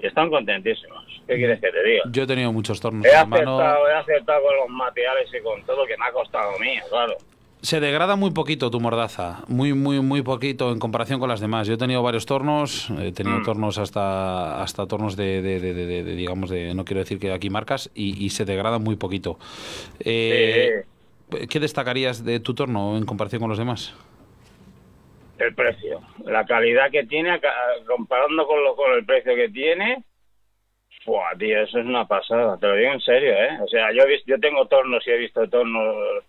Y 0.00 0.06
están 0.08 0.28
contentísimos. 0.30 1.04
¿Qué 1.26 1.36
quieres 1.36 1.60
que 1.60 1.70
te 1.70 1.82
diga? 1.82 2.02
Yo 2.10 2.24
he 2.24 2.26
tenido 2.26 2.52
muchos 2.52 2.80
tornos 2.80 3.06
He 3.06 3.16
en 3.16 3.28
mano. 3.28 3.58
he 3.88 3.92
acertado 3.94 4.42
con 4.42 4.56
los 4.56 4.68
materiales 4.68 5.28
y 5.32 5.42
con 5.42 5.62
todo 5.64 5.86
que 5.86 5.96
me 5.96 6.04
ha 6.06 6.12
costado 6.12 6.54
a 6.54 6.58
mí, 6.58 6.74
claro. 6.90 7.14
Se 7.62 7.80
degrada 7.80 8.14
muy 8.16 8.30
poquito 8.32 8.70
tu 8.70 8.78
mordaza, 8.80 9.42
muy, 9.48 9.72
muy, 9.72 10.00
muy 10.00 10.22
poquito 10.22 10.70
en 10.70 10.78
comparación 10.78 11.18
con 11.18 11.28
las 11.28 11.40
demás. 11.40 11.66
Yo 11.66 11.74
he 11.74 11.78
tenido 11.78 12.02
varios 12.02 12.26
tornos, 12.26 12.90
he 12.90 13.10
Mm. 13.10 13.14
tenido 13.14 13.42
tornos 13.42 13.78
hasta, 13.78 14.60
hasta 14.62 14.86
tornos 14.86 15.16
de, 15.16 15.40
de- 15.40 15.58
de- 15.60 15.72
de- 15.74 16.02
digamos, 16.14 16.50
de, 16.50 16.74
no 16.74 16.84
quiero 16.84 17.00
decir 17.00 17.18
que 17.18 17.32
aquí 17.32 17.48
marcas, 17.48 17.90
y, 17.94 18.22
y 18.24 18.30
se 18.30 18.44
degrada 18.44 18.78
muy 18.78 18.96
poquito. 18.96 19.38
Eh, 20.00 20.82
¿Qué 21.48 21.58
destacarías 21.58 22.24
de 22.24 22.38
tu 22.38 22.54
torno 22.54 22.96
en 22.96 23.04
comparación 23.04 23.40
con 23.40 23.48
los 23.48 23.58
demás? 23.58 23.94
El 25.38 25.54
precio, 25.54 26.00
la 26.24 26.44
calidad 26.46 26.90
que 26.90 27.04
tiene, 27.04 27.38
comparando 27.86 28.46
con, 28.46 28.62
lo, 28.64 28.74
con 28.74 28.92
el 28.94 29.04
precio 29.04 29.34
que 29.34 29.48
tiene, 29.50 30.02
¡fua, 31.04 31.30
tío, 31.38 31.60
eso 31.62 31.78
es 31.78 31.84
una 31.86 32.06
pasada, 32.08 32.58
te 32.58 32.66
lo 32.66 32.74
digo 32.74 32.92
en 32.92 33.00
serio, 33.00 33.32
¿eh? 33.32 33.58
O 33.62 33.68
sea, 33.68 33.92
yo, 33.92 34.02
he 34.04 34.06
vis- 34.08 34.24
yo 34.26 34.38
tengo 34.40 34.66
tornos 34.66 35.06
y 35.06 35.10
he 35.10 35.18
visto 35.18 35.46
tornos, 35.48 36.24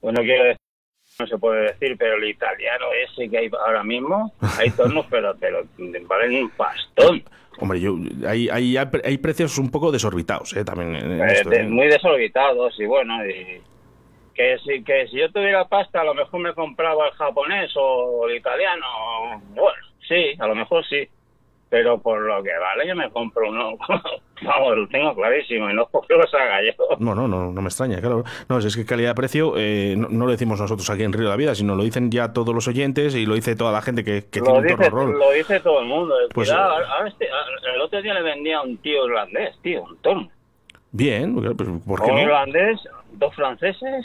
bueno, 0.00 0.20
quiero 0.20 0.44
decir, 0.44 0.60
no 1.18 1.26
se 1.26 1.38
puede 1.38 1.62
decir, 1.72 1.96
pero 1.98 2.16
el 2.16 2.28
italiano 2.28 2.86
ese 2.92 3.30
que 3.30 3.38
hay 3.38 3.50
ahora 3.66 3.82
mismo, 3.82 4.32
hay 4.58 4.70
tornos, 4.70 5.06
pero, 5.10 5.34
pero 5.40 5.62
valen 6.02 6.44
un 6.44 6.50
pastón. 6.50 7.24
Hombre, 7.58 7.80
yo, 7.80 7.96
hay, 8.28 8.50
hay, 8.50 8.76
hay 8.76 9.16
precios 9.18 9.56
un 9.56 9.70
poco 9.70 9.90
desorbitados, 9.90 10.54
eh, 10.54 10.62
también. 10.64 10.94
en 10.94 11.20
Eh, 11.22 11.32
esto, 11.32 11.52
eh. 11.52 11.62
muy 11.62 11.86
desorbitados 11.86 12.78
y 12.78 12.84
bueno 12.84 13.26
y 13.26 13.62
que 14.36 14.58
si 14.58 14.84
que 14.84 15.06
si 15.08 15.18
yo 15.18 15.30
tuviera 15.32 15.64
pasta 15.66 16.00
a 16.00 16.04
lo 16.04 16.14
mejor 16.14 16.40
me 16.40 16.52
compraba 16.54 17.06
el 17.08 17.12
japonés 17.14 17.72
o 17.76 18.28
el 18.28 18.36
italiano 18.36 18.86
bueno 19.54 19.72
sí 20.06 20.34
a 20.38 20.46
lo 20.46 20.54
mejor 20.54 20.84
sí 20.86 21.08
pero 21.68 21.98
por 21.98 22.20
lo 22.20 22.42
que 22.44 22.50
vale 22.58 22.86
yo 22.86 22.94
me 22.94 23.10
compro 23.10 23.48
uno 23.48 23.76
vamos 24.42 24.76
lo 24.76 24.86
tengo 24.88 25.14
clarísimo 25.16 25.68
y 25.70 25.74
no 25.74 25.88
porque 25.90 26.14
los 26.14 26.32
haga 26.34 26.58
yo 26.62 26.96
No, 27.00 27.14
no, 27.14 27.26
no, 27.26 27.50
no 27.50 27.60
me 27.62 27.68
extraña, 27.68 27.98
claro. 28.00 28.22
No, 28.48 28.58
es 28.58 28.76
que 28.76 28.84
calidad-precio 28.86 29.54
eh, 29.56 29.94
no, 29.96 30.08
no 30.08 30.26
lo 30.26 30.30
decimos 30.30 30.60
nosotros 30.60 30.88
aquí 30.90 31.02
en 31.02 31.12
Río 31.12 31.24
de 31.24 31.30
la 31.30 31.36
Vida, 31.36 31.54
sino 31.54 31.74
lo 31.74 31.82
dicen 31.82 32.10
ya 32.10 32.32
todos 32.32 32.54
los 32.54 32.68
oyentes 32.68 33.14
y 33.16 33.26
lo 33.26 33.34
dice 33.34 33.56
toda 33.56 33.72
la 33.72 33.82
gente 33.82 34.04
que, 34.04 34.26
que 34.30 34.40
tiene 34.40 34.58
un 34.58 34.66
torno 34.66 34.90
roll. 34.90 35.18
lo 35.18 35.30
dice 35.32 35.58
todo 35.60 35.80
el 35.80 35.86
mundo 35.86 36.14
Pues, 36.34 36.48
Cuidado, 36.50 36.70
eh, 36.70 36.74
ahora- 36.74 36.92
ahora 36.92 37.08
este- 37.08 37.28
el 37.74 37.80
otro 37.80 38.00
día 38.02 38.14
le 38.14 38.22
vendía 38.22 38.58
a 38.58 38.62
un 38.62 38.76
tío 38.78 39.06
irlandés 39.06 39.56
tío 39.62 39.82
un 39.82 39.96
torno 39.98 40.28
Bien, 40.92 41.34
pues, 41.34 41.68
¿por 41.86 42.02
qué 42.04 42.10
un 42.10 42.16
no? 42.16 42.22
irlandés 42.22 42.80
dos 43.18 43.34
franceses 43.34 44.04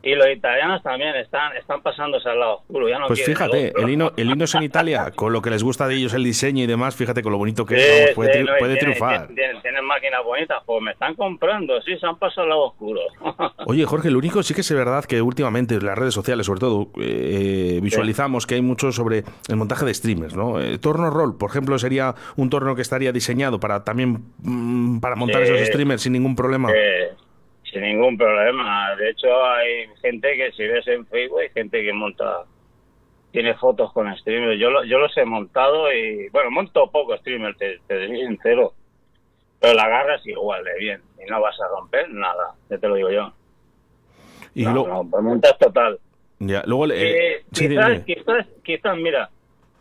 y 0.00 0.14
los 0.14 0.28
italianos 0.30 0.80
también 0.84 1.16
están 1.16 1.56
están 1.56 1.82
pasándose 1.82 2.28
al 2.28 2.38
lado 2.38 2.58
oscuro 2.58 2.88
ya 2.88 3.00
no 3.00 3.08
Pues 3.08 3.24
fíjate, 3.24 3.72
el 3.76 3.90
hino, 3.90 4.12
el 4.16 4.30
hino 4.30 4.44
es 4.44 4.54
en 4.54 4.62
Italia, 4.62 5.10
con 5.14 5.32
lo 5.32 5.42
que 5.42 5.50
les 5.50 5.64
gusta 5.64 5.88
de 5.88 5.96
ellos 5.96 6.14
el 6.14 6.22
diseño 6.22 6.62
y 6.62 6.66
demás, 6.68 6.94
fíjate 6.94 7.20
con 7.20 7.32
lo 7.32 7.38
bonito 7.38 7.66
que 7.66 7.74
Sí, 7.74 7.80
es, 7.82 8.00
vamos, 8.02 8.14
puede, 8.14 8.32
sí, 8.32 8.38
tri- 8.38 8.46
no, 8.46 8.56
y 8.56 8.58
puede 8.60 8.74
tienen- 8.76 8.94
triunfar. 8.96 9.26
Tienen, 9.34 9.60
tienen 9.60 9.84
máquinas 9.84 10.22
bonitas, 10.24 10.62
pues 10.64 10.80
me 10.82 10.92
están 10.92 11.16
comprando, 11.16 11.82
sí, 11.82 11.98
se 11.98 12.06
han 12.06 12.16
pasado 12.16 12.42
al 12.44 12.48
lado 12.50 12.64
oscuro. 12.66 13.00
Oye, 13.66 13.84
Jorge, 13.86 14.08
lo 14.12 14.18
único 14.18 14.40
sí 14.44 14.54
que 14.54 14.60
es 14.60 14.72
verdad 14.72 15.04
que 15.04 15.20
últimamente 15.20 15.74
en 15.74 15.84
las 15.84 15.98
redes 15.98 16.14
sociales, 16.14 16.46
sobre 16.46 16.60
todo, 16.60 16.90
eh, 17.00 17.80
visualizamos 17.82 18.46
que 18.46 18.54
hay 18.54 18.62
mucho 18.62 18.92
sobre 18.92 19.24
el 19.48 19.56
montaje 19.56 19.84
de 19.84 19.92
streamers, 19.92 20.36
¿no? 20.36 20.60
Eh, 20.60 20.78
torno 20.78 21.10
roll, 21.10 21.36
por 21.36 21.50
ejemplo, 21.50 21.76
sería 21.76 22.14
un 22.36 22.50
torno 22.50 22.76
que 22.76 22.82
estaría 22.82 23.10
diseñado 23.10 23.58
para 23.58 23.82
también 23.82 24.22
mm, 24.44 25.00
para 25.00 25.16
montar 25.16 25.42
esos 25.42 25.58
streamers 25.66 26.02
sin 26.02 26.12
ningún 26.12 26.36
problema. 26.36 26.70
Eh, 26.72 27.10
sin 27.70 27.82
ningún 27.82 28.16
problema. 28.16 28.94
De 28.96 29.10
hecho, 29.10 29.44
hay 29.44 29.86
gente 30.02 30.34
que 30.36 30.52
si 30.52 30.66
ves 30.66 30.86
en 30.88 31.06
Facebook, 31.06 31.40
hay 31.40 31.50
gente 31.50 31.82
que 31.82 31.92
monta, 31.92 32.44
tiene 33.30 33.54
fotos 33.54 33.92
con 33.92 34.14
streamers. 34.18 34.58
Yo, 34.58 34.70
lo- 34.70 34.84
yo 34.84 34.98
los 34.98 35.16
he 35.16 35.24
montado 35.24 35.92
y, 35.92 36.28
bueno, 36.30 36.50
monto 36.50 36.90
poco 36.90 37.16
streamer, 37.18 37.54
te, 37.56 37.78
te 37.86 38.06
soy 38.06 38.16
sincero. 38.26 38.72
Pero 39.60 39.74
la 39.74 39.84
agarras 39.84 40.24
igual 40.26 40.62
de 40.64 40.78
bien 40.78 41.02
y 41.20 41.28
no 41.28 41.40
vas 41.40 41.60
a 41.60 41.66
romper 41.68 42.08
nada, 42.10 42.54
ya 42.70 42.78
te 42.78 42.86
lo 42.88 42.94
digo 42.94 43.10
yo. 43.10 43.32
y 44.54 44.64
no, 44.64 44.84
pues 45.10 45.22
montas 45.22 45.58
total. 45.58 45.98
ya, 46.38 46.62
luego 46.64 46.86
eh, 46.86 47.36
Eh, 47.36 47.44
sí, 47.52 47.68
quizás, 47.68 48.00
quizás, 48.04 48.46
quizás, 48.62 48.96
mira, 48.96 49.30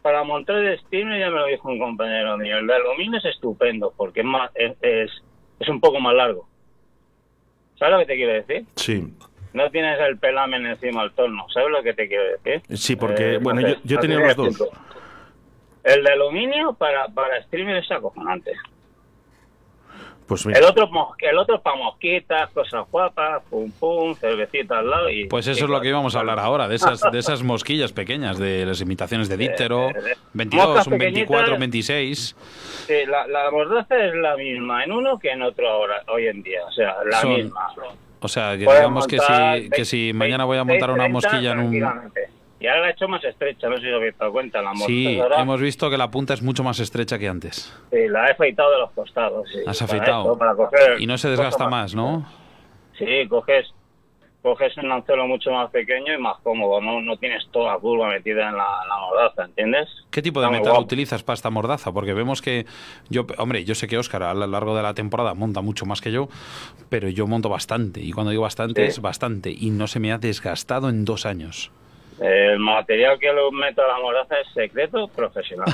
para 0.01 0.23
montar 0.23 0.57
el 0.57 0.79
steamer 0.79 1.19
ya 1.19 1.29
me 1.29 1.39
lo 1.39 1.45
dijo 1.45 1.69
un 1.69 1.77
compañero 1.79 2.37
mío. 2.37 2.57
El 2.57 2.65
de 2.67 2.73
aluminio 2.75 3.19
es 3.19 3.25
estupendo 3.25 3.93
porque 3.95 4.21
es, 4.21 4.25
más, 4.25 4.49
es, 4.55 4.75
es, 4.81 5.11
es 5.59 5.69
un 5.69 5.79
poco 5.79 5.99
más 5.99 6.15
largo. 6.15 6.47
¿Sabes 7.77 7.93
lo 7.93 7.99
que 7.99 8.05
te 8.05 8.15
quiero 8.15 8.33
decir? 8.33 8.65
Sí. 8.75 9.13
No 9.53 9.69
tienes 9.71 9.99
el 10.01 10.17
pelamen 10.17 10.65
encima 10.65 11.01
del 11.03 11.11
torno. 11.13 11.47
¿Sabes 11.53 11.69
lo 11.71 11.81
que 11.83 11.93
te 11.93 12.07
quiero 12.07 12.23
decir? 12.23 12.61
Sí, 12.77 12.95
porque, 12.95 13.35
Eh, 13.35 13.37
bueno, 13.39 13.61
no 13.61 13.67
yo, 13.69 13.73
sé, 13.75 13.81
yo 13.83 13.97
así 13.99 14.07
tenía 14.07 14.25
los 14.25 14.35
dos. 14.57 14.69
El 15.83 16.03
de 16.03 16.11
aluminio 16.11 16.73
para, 16.73 17.07
para 17.07 17.41
streamer 17.43 17.77
es 17.77 17.89
acojonante. 17.91 18.51
Pues 20.27 20.45
mira, 20.45 20.59
El 20.59 20.65
otro, 20.65 20.89
el 21.19 21.37
otro 21.37 21.61
para 21.61 21.77
mosquitas, 21.77 22.49
cosas 22.51 22.85
guapas, 22.91 23.41
pum 23.49 23.71
pum, 23.71 24.13
cervecita 24.15 24.79
al 24.79 24.89
lado 24.89 25.09
y... 25.09 25.25
Pues 25.27 25.47
eso 25.47 25.61
y 25.61 25.63
es 25.63 25.69
lo 25.69 25.79
que 25.79 25.87
íbamos 25.87 26.15
a 26.15 26.19
hablar 26.19 26.37
ahora, 26.39 26.67
de 26.67 26.75
esas, 26.75 27.01
de 27.11 27.17
esas 27.17 27.43
mosquillas 27.43 27.93
pequeñas, 27.93 28.37
de 28.37 28.65
las 28.65 28.81
imitaciones 28.81 29.29
de 29.29 29.37
díptero, 29.37 29.89
eh, 29.89 29.93
eh, 30.11 30.15
22, 30.33 30.67
moscas 30.67 30.87
un 30.87 30.97
24, 30.97 31.27
pequeñitas. 31.37 31.53
un 31.53 31.59
26. 31.59 32.35
Sí, 32.87 32.93
la, 33.07 33.25
la 33.27 33.51
mordaza 33.51 34.03
es 34.05 34.13
la 34.15 34.35
misma 34.35 34.83
en 34.83 34.91
uno 34.91 35.17
que 35.17 35.31
en 35.31 35.41
otro 35.43 35.69
ahora, 35.69 36.03
hoy 36.09 36.27
en 36.27 36.43
día, 36.43 36.59
o 36.67 36.71
sea, 36.73 36.95
la 37.09 37.21
Son- 37.21 37.33
misma. 37.33 37.67
O 38.19 38.27
sea, 38.27 38.51
que 38.53 38.57
digamos 38.57 39.05
que 39.07 39.19
si, 39.19 39.69
que 39.69 39.85
si 39.85 40.11
mañana 40.11 40.43
voy 40.43 40.57
a 40.57 40.63
montar 40.63 40.89
una 40.89 41.03
30 41.05 41.13
mosquilla 41.13 41.51
en 41.51 41.59
un... 41.59 42.11
Y 42.59 42.65
ahora 42.67 42.81
la 42.81 42.87
he 42.89 42.91
hecho 42.91 43.07
más 43.07 43.23
estrecha, 43.23 43.69
no 43.69 43.75
sé 43.77 43.83
si 43.83 43.89
os 43.89 43.95
habéis 43.95 44.17
dado 44.17 44.31
cuenta. 44.31 44.61
La 44.61 44.73
Sí, 44.75 45.19
ahora, 45.19 45.41
hemos 45.41 45.61
visto 45.61 45.89
que 45.91 45.97
la 45.97 46.09
punta 46.09 46.33
es 46.33 46.41
mucho 46.41 46.63
más 46.63 46.79
estrecha 46.79 47.19
que 47.19 47.27
antes. 47.27 47.71
sí, 47.91 48.07
la 48.09 48.27
he 48.27 48.31
afeitado 48.31 48.71
de 48.71 48.79
los 48.79 48.91
costados. 48.91 49.47
Sí, 49.51 49.59
Has 49.67 49.81
afeitado. 49.81 50.23
eso, 50.23 50.37
para 50.37 50.55
coger 50.55 50.99
Y 50.99 51.05
no 51.05 51.17
se 51.17 51.29
desgasta 51.29 51.67
más, 51.69 51.93
¿no? 51.93 52.25
Sí, 52.97 53.27
coges 53.29 53.71
coges 54.41 54.77
un 54.77 54.89
anzuelo 54.89 55.27
mucho 55.27 55.51
más 55.51 55.69
pequeño 55.71 56.13
y 56.13 56.21
más 56.21 56.37
cómodo, 56.41 56.79
no, 56.79 57.01
no 57.01 57.17
tienes 57.17 57.43
toda 57.51 57.73
la 57.73 57.79
curva 57.79 58.07
metida 58.07 58.47
en 58.47 58.55
la, 58.55 58.65
la 58.87 58.97
mordaza, 58.97 59.43
¿entiendes? 59.43 59.89
¿Qué 60.09 60.21
tipo 60.21 60.39
de 60.39 60.45
Está 60.47 60.57
metal 60.59 60.81
utilizas 60.81 61.21
para 61.21 61.33
esta 61.33 61.49
mordaza? 61.49 61.91
Porque 61.91 62.13
vemos 62.13 62.41
que 62.41 62.65
yo, 63.09 63.25
hombre, 63.39 63.65
yo 63.65 63.75
sé 63.75 63.87
que 63.87 63.97
Óscar 63.97 64.23
a 64.23 64.33
lo 64.33 64.47
largo 64.47 64.73
de 64.77 64.83
la 64.83 64.93
temporada 64.93 65.33
monta 65.33 65.59
mucho 65.61 65.85
más 65.85 65.99
que 65.99 66.13
yo, 66.13 66.29
pero 66.87 67.09
yo 67.09 67.27
monto 67.27 67.49
bastante. 67.49 67.99
Y 67.99 68.13
cuando 68.13 68.29
digo 68.31 68.43
bastante 68.43 68.83
Sí. 68.83 68.87
es 68.87 69.01
bastante. 69.01 69.51
Y 69.51 69.69
no 69.71 69.85
se 69.87 69.99
me 69.99 70.13
ha 70.13 70.17
desgastado 70.17 70.87
en 70.87 71.03
dos 71.03 71.25
años. 71.25 71.69
El 72.19 72.57
material 72.59 73.19
que 73.19 73.31
lo 73.31 73.51
meto 73.51 73.81
a 73.83 73.87
la 73.87 73.99
mordaza 73.99 74.35
es 74.39 74.47
secreto 74.53 75.07
profesional. 75.09 75.67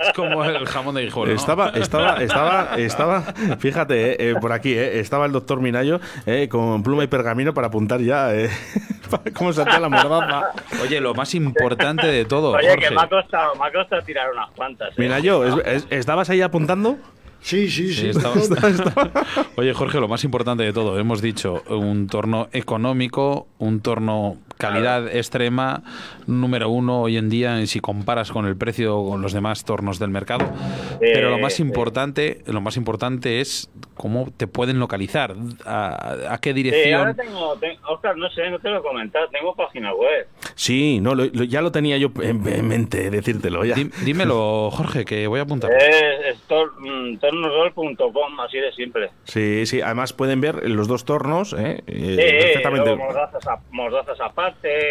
Es 0.00 0.12
como 0.16 0.44
el 0.44 0.66
jamón 0.66 0.94
de 0.96 1.02
Guijuelo, 1.02 1.32
¿no? 1.32 1.36
Estaba, 1.38 1.68
estaba, 1.70 2.16
estaba, 2.22 2.74
estaba, 2.76 3.22
fíjate, 3.58 4.12
eh, 4.12 4.30
eh, 4.30 4.34
por 4.40 4.52
aquí, 4.52 4.72
eh, 4.72 4.98
estaba 4.98 5.26
el 5.26 5.32
doctor 5.32 5.60
Minayo 5.60 6.00
eh, 6.26 6.48
con 6.48 6.82
pluma 6.82 7.04
y 7.04 7.06
pergamino 7.06 7.54
para 7.54 7.68
apuntar 7.68 8.00
ya 8.00 8.34
eh, 8.34 8.50
para 9.10 9.30
cómo 9.32 9.52
se 9.52 9.62
hacía 9.62 9.78
la 9.78 9.88
mordaza. 9.88 10.52
Oye, 10.82 11.00
lo 11.00 11.14
más 11.14 11.34
importante 11.34 12.06
de 12.08 12.24
todo, 12.24 12.52
Oye, 12.52 12.68
Jorge. 12.70 12.88
que 12.88 12.94
me 12.94 13.00
ha 13.02 13.08
costado, 13.08 13.54
me 13.54 13.66
ha 13.66 13.72
costado 13.72 14.02
tirar 14.02 14.32
unas 14.32 14.50
cuantas. 14.56 14.90
¿eh? 14.90 14.94
Minayo, 14.96 15.44
¿es- 15.62 15.66
es- 15.84 15.86
¿estabas 15.90 16.30
ahí 16.30 16.42
apuntando? 16.42 16.96
Sí, 17.42 17.70
sí, 17.70 17.92
Sí, 17.94 18.08
estaba- 18.10 18.34
Oye, 19.56 19.72
Jorge, 19.72 20.00
lo 20.00 20.08
más 20.08 20.24
importante 20.24 20.62
de 20.64 20.72
todo, 20.72 20.98
hemos 20.98 21.22
dicho 21.22 21.62
un 21.68 22.06
torno 22.08 22.48
económico, 22.52 23.46
un 23.58 23.80
torno 23.80 24.36
calidad 24.60 25.08
extrema, 25.14 25.82
número 26.26 26.68
uno 26.70 27.02
hoy 27.02 27.16
en 27.16 27.28
día 27.28 27.66
si 27.66 27.80
comparas 27.80 28.30
con 28.30 28.46
el 28.46 28.56
precio 28.56 29.04
con 29.04 29.22
los 29.22 29.32
demás 29.32 29.64
tornos 29.64 29.98
del 29.98 30.10
mercado. 30.10 30.48
Pero 31.00 31.30
lo 31.30 31.38
más 31.38 31.54
sí. 31.54 31.62
importante, 31.62 32.42
lo 32.46 32.60
más 32.60 32.76
importante 32.76 33.40
es 33.40 33.70
cómo 33.94 34.28
te 34.36 34.46
pueden 34.46 34.78
localizar, 34.78 35.34
a, 35.66 36.32
a 36.34 36.38
qué 36.38 36.50
Sí, 36.50 36.54
dirección. 36.54 37.00
ahora 37.00 37.14
tengo, 37.14 37.54
ten- 37.56 37.76
Oscar, 37.88 38.16
no 38.16 38.30
sé, 38.30 38.48
no 38.50 38.58
te 38.58 38.70
lo 38.70 38.78
he 38.78 38.82
comentado, 38.82 39.26
tengo 39.28 39.54
página 39.54 39.92
web. 39.94 40.26
Sí, 40.54 41.00
no, 41.00 41.14
lo- 41.14 41.26
lo- 41.26 41.44
ya 41.44 41.60
lo 41.60 41.70
tenía 41.70 41.98
yo 41.98 42.10
en, 42.22 42.46
en 42.48 42.68
mente, 42.68 43.10
decírtelo 43.10 43.64
ya. 43.64 43.74
Dí- 43.74 43.90
Dímelo, 44.04 44.70
Jorge, 44.70 45.04
que 45.04 45.26
voy 45.26 45.40
a 45.40 45.42
apuntar. 45.42 45.70
Es, 45.72 46.34
es 46.34 46.48
tor- 46.48 46.72
mm, 46.78 47.18
tornosroll.com, 47.18 48.40
así 48.40 48.58
de 48.58 48.72
simple. 48.72 49.10
Sí, 49.24 49.66
sí, 49.66 49.80
además 49.80 50.12
pueden 50.12 50.40
ver 50.40 50.68
los 50.68 50.88
dos 50.88 51.04
tornos, 51.04 51.52
¿eh? 51.52 51.82
Eh, 51.86 52.16
Sí, 52.16 52.44
perfectamente. 52.46 52.86
luego 52.90 53.04
mordazas, 53.04 53.46
a- 53.48 53.60
mordazas 53.70 54.20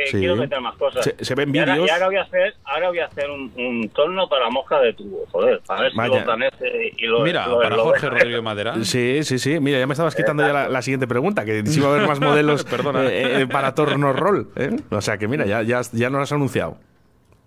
Sí. 0.08 0.18
quiero 0.20 0.36
meter 0.36 0.60
más 0.62 0.76
cosas. 0.76 1.04
Se- 1.06 1.24
se 1.24 1.36
ven 1.36 1.54
Y 1.54 1.60
ahora- 1.60 1.74
vídeos. 1.74 1.88
Y 1.90 1.92
ahora 1.92 2.06
voy 2.08 2.16
a 2.18 2.22
hacer, 2.22 2.54
ahora 2.64 2.88
voy 2.90 3.00
a 3.00 3.06
hacer 3.06 3.30
un, 3.30 3.52
un 3.58 3.90
torno 3.90 4.28
para 4.30 4.50
mosca 4.50 4.80
de 4.80 4.94
tubo, 4.94 5.26
joder, 5.32 5.60
para 5.66 5.82
ver 5.84 5.92
si 5.92 5.98
Vaya. 5.98 6.20
lo 6.20 6.26
danese 6.26 6.94
y 6.98 7.06
lo 7.06 7.22
Mira, 7.22 7.48
lo- 7.48 7.60
para 7.62 7.76
lo- 7.76 7.84
Jorge 7.84 8.10
Rodríguez 8.10 8.42
Madera. 8.44 8.74
Sí, 8.84 9.24
sí, 9.24 9.40
sí. 9.40 9.60
Mira, 9.60 9.80
ya 9.80 9.88
me 9.88 9.94
estabas 9.94 10.16
quitando 10.16 10.44
ya 10.46 10.54
la, 10.54 10.70
la 10.70 10.82
siguiente 10.82 11.08
pregunta, 11.08 11.46
que 11.46 11.66
si 11.66 11.80
va 11.80 11.88
a 11.90 11.96
haber 11.96 12.08
más 12.08 12.20
modelos 12.22 12.64
Perdona. 12.64 13.06
eh, 13.06 13.42
eh, 13.42 13.48
para 13.48 13.74
tornos 13.76 14.16
roll. 14.18 14.50
¿eh? 14.56 14.70
O 14.92 15.02
sea 15.02 15.18
que 15.18 15.28
mira, 15.28 15.46
ya, 15.46 15.62
ya, 15.64 15.82
ya 15.94 16.10
nos 16.10 16.18
lo 16.20 16.24
has 16.24 16.32
anunciado. 16.32 16.78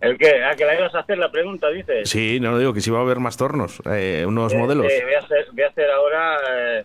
¿El 0.00 0.18
qué? 0.18 0.42
¿A 0.42 0.56
que 0.56 0.64
la 0.64 0.74
ibas 0.74 0.92
a 0.96 0.98
hacer 1.00 1.16
la 1.16 1.30
pregunta, 1.30 1.68
dices? 1.68 2.10
Sí, 2.10 2.40
no 2.40 2.58
digo 2.58 2.72
que 2.74 2.80
si 2.80 2.90
va 2.90 2.98
a 2.98 3.02
haber 3.02 3.20
más 3.20 3.36
tornos, 3.36 3.80
eh, 3.88 4.24
unos 4.26 4.52
Eh, 4.52 4.58
modelos. 4.58 4.86
eh, 4.90 5.00
voy, 5.04 5.14
a 5.14 5.18
hacer, 5.20 5.46
voy 5.52 5.62
a 5.62 5.68
hacer 5.68 5.88
ahora, 5.92 6.36
eh, 6.50 6.84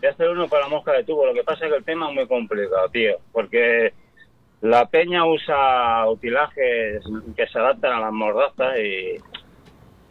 voy 0.00 0.08
a 0.08 0.12
hacer 0.12 0.28
uno 0.28 0.46
para 0.46 0.68
mosca 0.68 0.92
de 0.92 1.02
tubo. 1.02 1.26
Lo 1.26 1.34
que 1.34 1.42
pasa 1.42 1.64
es 1.66 1.72
que 1.72 1.78
el 1.78 1.84
tema 1.84 2.08
es 2.08 2.14
muy 2.14 2.26
complicado, 2.28 2.88
tío, 2.92 3.16
porque 3.32 3.92
la 4.62 4.86
peña 4.86 5.26
usa 5.26 6.08
utilajes 6.08 7.02
que 7.36 7.46
se 7.46 7.58
adaptan 7.58 7.92
a 7.92 8.00
las 8.00 8.12
mordazas 8.12 8.78
y... 8.78 9.16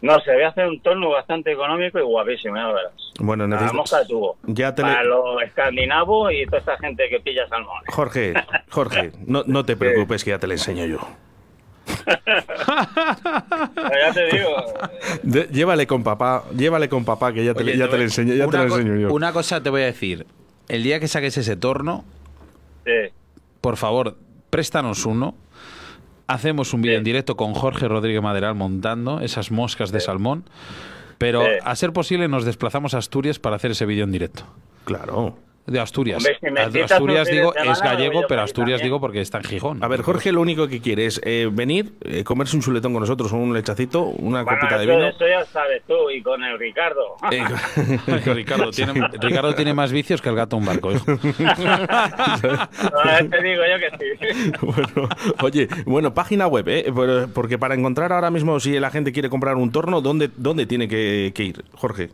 No 0.03 0.19
sé, 0.21 0.33
voy 0.33 0.41
a 0.43 0.47
hacer 0.49 0.65
un 0.65 0.81
torno 0.81 1.11
bastante 1.11 1.51
económico 1.51 1.99
y 1.99 2.01
guapísimo, 2.01 2.55
ya 2.55 2.67
verás. 2.67 2.91
Bueno, 3.19 3.43
Para 3.43 3.55
la 3.55 3.61
necesito... 3.61 3.77
mosca 3.81 3.99
de 3.99 4.05
tubo. 4.07 4.35
Ya 4.47 4.73
te 4.73 4.81
le- 4.81 4.87
Para 4.87 5.03
los 5.03 5.43
escandinavos 5.43 6.33
y 6.33 6.45
toda 6.47 6.57
esta 6.57 6.77
gente 6.79 7.07
que 7.07 7.19
pilla 7.19 7.47
salmones. 7.47 7.83
Jorge, 7.93 8.33
Jorge, 8.71 9.11
no, 9.27 9.43
no 9.45 9.63
te 9.63 9.77
preocupes 9.77 10.23
que 10.23 10.31
ya 10.31 10.39
te 10.39 10.47
lo 10.47 10.53
enseño 10.53 10.85
yo. 10.87 10.97
Ya 12.07 14.13
te 14.13 14.25
digo, 14.35 14.55
De- 15.23 15.47
llévale 15.51 15.87
con 15.87 16.03
papá, 16.03 16.43
llévale 16.55 16.89
con 16.89 17.05
papá 17.05 17.33
que 17.33 17.43
ya 17.45 17.53
te, 17.53 17.63
Oye, 17.63 17.77
ya 17.77 17.87
te 17.89 17.97
te 17.97 18.03
enseño, 18.03 18.33
ya 18.33 18.43
te 18.47 18.49
una 18.49 18.65
lo 18.65 18.75
enseño 18.77 18.95
yo. 18.97 19.13
Una 19.13 19.33
cosa 19.33 19.61
te 19.61 19.69
voy 19.69 19.83
a 19.83 19.85
decir. 19.85 20.25
El 20.67 20.83
día 20.83 20.99
que 20.99 21.07
saques 21.07 21.37
ese 21.37 21.55
torno, 21.55 22.05
sí. 22.85 22.91
por 23.61 23.77
favor, 23.77 24.15
préstanos 24.51 25.07
uno. 25.07 25.33
Hacemos 26.27 26.73
un 26.75 26.81
vídeo 26.83 26.97
en 26.99 27.03
directo 27.03 27.35
con 27.35 27.53
Jorge 27.55 27.87
Rodríguez 27.87 28.21
Maderal 28.21 28.53
montando 28.55 29.19
esas 29.21 29.49
moscas 29.51 29.91
de 29.91 29.99
salmón. 29.99 30.43
Pero 31.17 31.41
Sí. 31.43 31.49
a 31.63 31.75
ser 31.75 31.91
posible 31.93 32.27
nos 32.27 32.45
desplazamos 32.45 32.93
a 32.93 32.99
Asturias 32.99 33.37
para 33.39 33.55
hacer 33.55 33.71
ese 33.71 33.85
vídeo 33.85 34.03
en 34.03 34.11
directo. 34.11 34.43
Claro. 34.85 35.37
De 35.67 35.79
Asturias. 35.79 36.17
Hombre, 36.17 36.71
si 36.71 36.79
Asturias 36.81 37.27
digo 37.27 37.53
es 37.55 37.81
gallego, 37.81 38.23
pero 38.27 38.41
Asturias 38.41 38.79
también. 38.79 38.87
digo 38.87 38.99
porque 38.99 39.21
está 39.21 39.37
en 39.37 39.43
Gijón. 39.43 39.83
A 39.83 39.87
ver, 39.87 40.01
Jorge 40.01 40.31
lo 40.31 40.41
único 40.41 40.67
que 40.67 40.81
quiere 40.81 41.05
es 41.05 41.21
eh, 41.23 41.47
venir, 41.51 41.93
eh, 42.01 42.23
comerse 42.23 42.55
un 42.55 42.63
chuletón 42.63 42.93
con 42.93 43.01
nosotros, 43.01 43.31
un 43.31 43.53
lechacito, 43.53 44.01
una 44.03 44.41
Bueno, 44.43 44.59
copita 44.59 44.79
de 44.79 44.85
vino. 44.87 45.07
eso 45.07 45.25
ya 45.27 45.45
sabes 45.45 45.83
tú 45.87 46.09
y 46.09 46.21
con 46.23 46.43
el 46.43 46.57
Ricardo. 46.57 47.15
Eh, 47.31 47.43
Ricardo, 48.33 48.71
tiene, 48.71 48.93
Ricardo 49.21 49.53
tiene 49.53 49.73
más 49.73 49.91
vicios 49.91 50.19
que 50.21 50.29
el 50.29 50.35
gato 50.35 50.55
en 50.57 50.61
un 50.63 50.65
barco. 50.67 50.91
hijo. 50.91 51.05
No, 52.41 53.29
te 53.29 53.43
digo 53.43 53.61
yo 53.63 53.77
que 53.79 54.17
sí. 54.17 54.51
bueno, 54.61 55.09
oye, 55.41 55.67
bueno, 55.85 56.13
página 56.13 56.47
web, 56.47 56.67
¿eh? 56.67 56.91
Por- 56.93 57.31
porque 57.33 57.57
para 57.57 57.75
encontrar 57.75 58.11
ahora 58.13 58.31
mismo 58.31 58.59
si 58.59 58.79
la 58.79 58.89
gente 58.91 59.11
quiere 59.11 59.29
comprar 59.29 59.55
un 59.55 59.71
torno, 59.71 60.01
¿dónde, 60.01 60.29
dónde 60.35 60.65
tiene 60.65 60.87
que, 60.87 61.31
que 61.35 61.43
ir, 61.43 61.63
Jorge? 61.73 62.09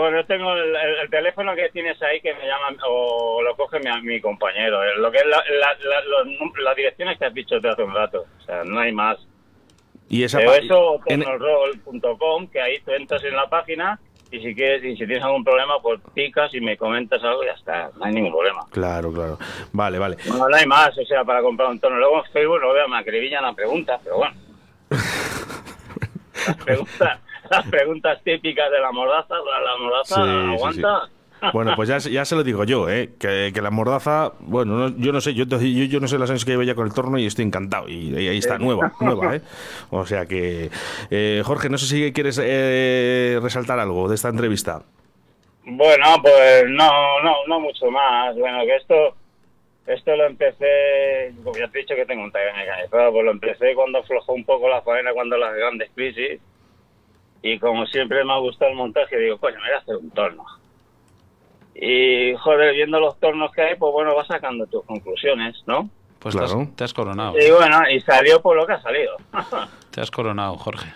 Bueno, 0.00 0.20
yo 0.20 0.26
tengo 0.26 0.52
el, 0.54 0.74
el- 0.74 0.94
el 1.02 1.10
teléfono 1.10 1.54
que 1.54 1.68
tienes 1.70 2.00
ahí 2.02 2.20
que 2.20 2.34
me 2.34 2.46
llama 2.46 2.76
o 2.88 3.42
lo 3.42 3.54
coge 3.56 3.78
mi, 3.80 3.90
mi 4.02 4.20
compañero. 4.20 4.82
eh, 4.82 4.96
Lo 4.96 5.10
que 5.10 5.18
es 5.18 5.26
la, 5.26 5.36
la, 5.38 5.74
la- 5.84 6.04
los 6.04 6.26
las 6.64 6.76
direcciones 6.76 7.18
que 7.18 7.26
has 7.26 7.34
dicho 7.34 7.56
desde 7.56 7.70
hace 7.70 7.82
un 7.82 7.94
rato. 7.94 8.24
O 8.40 8.42
sea, 8.44 8.64
no 8.64 8.78
hay 8.80 8.92
más. 8.92 9.18
Y 10.08 10.24
esa 10.24 10.38
Pero 10.38 10.54
eso, 10.54 11.00
en- 11.06 11.22
que 12.50 12.60
ahí 12.60 12.80
tú 12.80 12.92
entras 12.92 13.22
en 13.24 13.36
la 13.36 13.48
página 13.48 13.98
y 14.32 14.40
si 14.40 14.54
quieres 14.54 14.82
y 14.84 14.92
si 14.96 15.06
tienes 15.06 15.22
algún 15.24 15.44
problema, 15.44 15.74
pues 15.82 16.00
picas 16.14 16.52
y 16.54 16.60
me 16.60 16.76
comentas 16.76 17.22
algo 17.22 17.42
y 17.42 17.46
ya 17.46 17.52
está. 17.52 17.90
No 17.96 18.04
hay 18.04 18.12
ningún 18.12 18.32
problema. 18.32 18.64
Claro, 18.70 19.12
claro. 19.12 19.38
Vale, 19.72 19.98
vale. 19.98 20.16
No, 20.26 20.48
no 20.48 20.56
hay 20.56 20.66
más, 20.66 20.96
o 20.96 21.04
sea, 21.04 21.24
para 21.24 21.42
comprar 21.42 21.68
un 21.68 21.78
tono. 21.80 21.96
Luego 21.96 22.24
en 22.24 22.32
Facebook 22.32 22.60
lo 22.60 22.72
veo, 22.72 22.88
me 22.88 22.98
acribillan 22.98 23.42
las 23.44 23.54
preguntas, 23.54 24.00
pero 24.02 24.16
bueno. 24.16 24.34
Las 26.46 26.56
preguntas, 26.64 27.20
las 27.50 27.66
preguntas 27.66 28.22
típicas 28.22 28.70
de 28.70 28.80
la 28.80 28.92
mordaza, 28.92 29.34
la, 29.34 29.76
mordaza 29.82 30.14
Sí, 30.16 30.20
sí, 30.22 30.82
aguanta. 30.82 31.08
Bueno, 31.54 31.72
pues 31.74 31.88
ya, 31.88 31.96
ya 31.98 32.24
se 32.26 32.36
lo 32.36 32.42
digo 32.42 32.64
yo, 32.64 32.90
¿eh? 32.90 33.12
que, 33.18 33.50
que 33.54 33.62
la 33.62 33.70
mordaza, 33.70 34.32
bueno, 34.40 34.76
no- 34.76 34.96
yo 34.98 35.10
no 35.10 35.22
sé, 35.22 35.32
yo, 35.32 35.44
yo, 35.46 35.58
yo 35.58 35.98
no 35.98 36.06
sé 36.06 36.18
los 36.18 36.28
años 36.30 36.44
que 36.44 36.50
llevo 36.50 36.64
ya 36.64 36.74
con 36.74 36.86
el 36.86 36.92
torno 36.92 37.18
y 37.18 37.24
estoy 37.24 37.46
encantado. 37.46 37.88
Y, 37.88 38.10
y 38.14 38.28
ahí 38.28 38.36
está, 38.38 38.58
nueva, 38.58 38.92
nueva, 39.00 39.36
¿eh? 39.36 39.40
O 39.90 40.04
sea 40.04 40.26
que, 40.26 40.70
eh, 41.10 41.42
Jorge, 41.44 41.70
no 41.70 41.78
sé 41.78 41.86
si 41.86 42.12
quieres 42.12 42.38
eh, 42.42 43.38
resaltar 43.42 43.78
algo 43.78 44.06
de 44.08 44.16
esta 44.16 44.28
entrevista. 44.28 44.82
Bueno, 45.64 46.04
pues 46.20 46.64
no, 46.68 47.22
no, 47.22 47.34
no 47.48 47.60
mucho 47.60 47.90
más. 47.90 48.36
Bueno, 48.36 48.58
que 48.66 48.76
esto, 48.76 49.14
esto 49.86 50.14
lo 50.16 50.26
empecé, 50.26 51.32
como 51.42 51.56
ya 51.56 51.68
te 51.68 51.78
he 51.78 51.82
dicho 51.82 51.94
que 51.94 52.04
tengo 52.04 52.22
un 52.22 52.32
taller 52.32 52.54
mecanizado, 52.54 53.12
pues 53.12 53.24
lo 53.24 53.30
empecé 53.30 53.74
cuando 53.74 54.00
aflojó 54.00 54.34
un 54.34 54.44
poco 54.44 54.68
la 54.68 54.82
faena, 54.82 55.14
cuando 55.14 55.38
las 55.38 55.54
grandes 55.54 55.90
crisis. 55.94 56.38
Y 57.42 57.58
como 57.58 57.86
siempre 57.86 58.24
me 58.24 58.32
ha 58.32 58.38
gustado 58.38 58.70
el 58.70 58.76
montaje, 58.76 59.16
digo, 59.18 59.38
coño, 59.38 59.56
me 59.56 59.66
voy 59.68 59.74
a 59.74 59.78
hacer 59.78 59.96
un 59.96 60.10
torno. 60.10 60.44
Y, 61.74 62.34
joder, 62.36 62.74
viendo 62.74 63.00
los 63.00 63.18
tornos 63.18 63.50
que 63.52 63.62
hay, 63.62 63.76
pues 63.76 63.92
bueno, 63.92 64.14
vas 64.14 64.26
sacando 64.26 64.66
tus 64.66 64.84
conclusiones, 64.84 65.62
¿no? 65.66 65.88
Pues 66.18 66.34
Claro. 66.34 66.48
te, 66.54 66.62
has, 66.62 66.76
te 66.76 66.84
has 66.84 66.92
coronado. 66.94 67.38
Y 67.38 67.50
bueno, 67.50 67.88
y 67.88 68.00
salió 68.00 68.42
por 68.42 68.56
lo 68.56 68.66
que 68.66 68.74
ha 68.74 68.82
salido. 68.82 69.16
Te 69.90 70.00
has 70.02 70.10
coronado, 70.10 70.56
Jorge. 70.56 70.92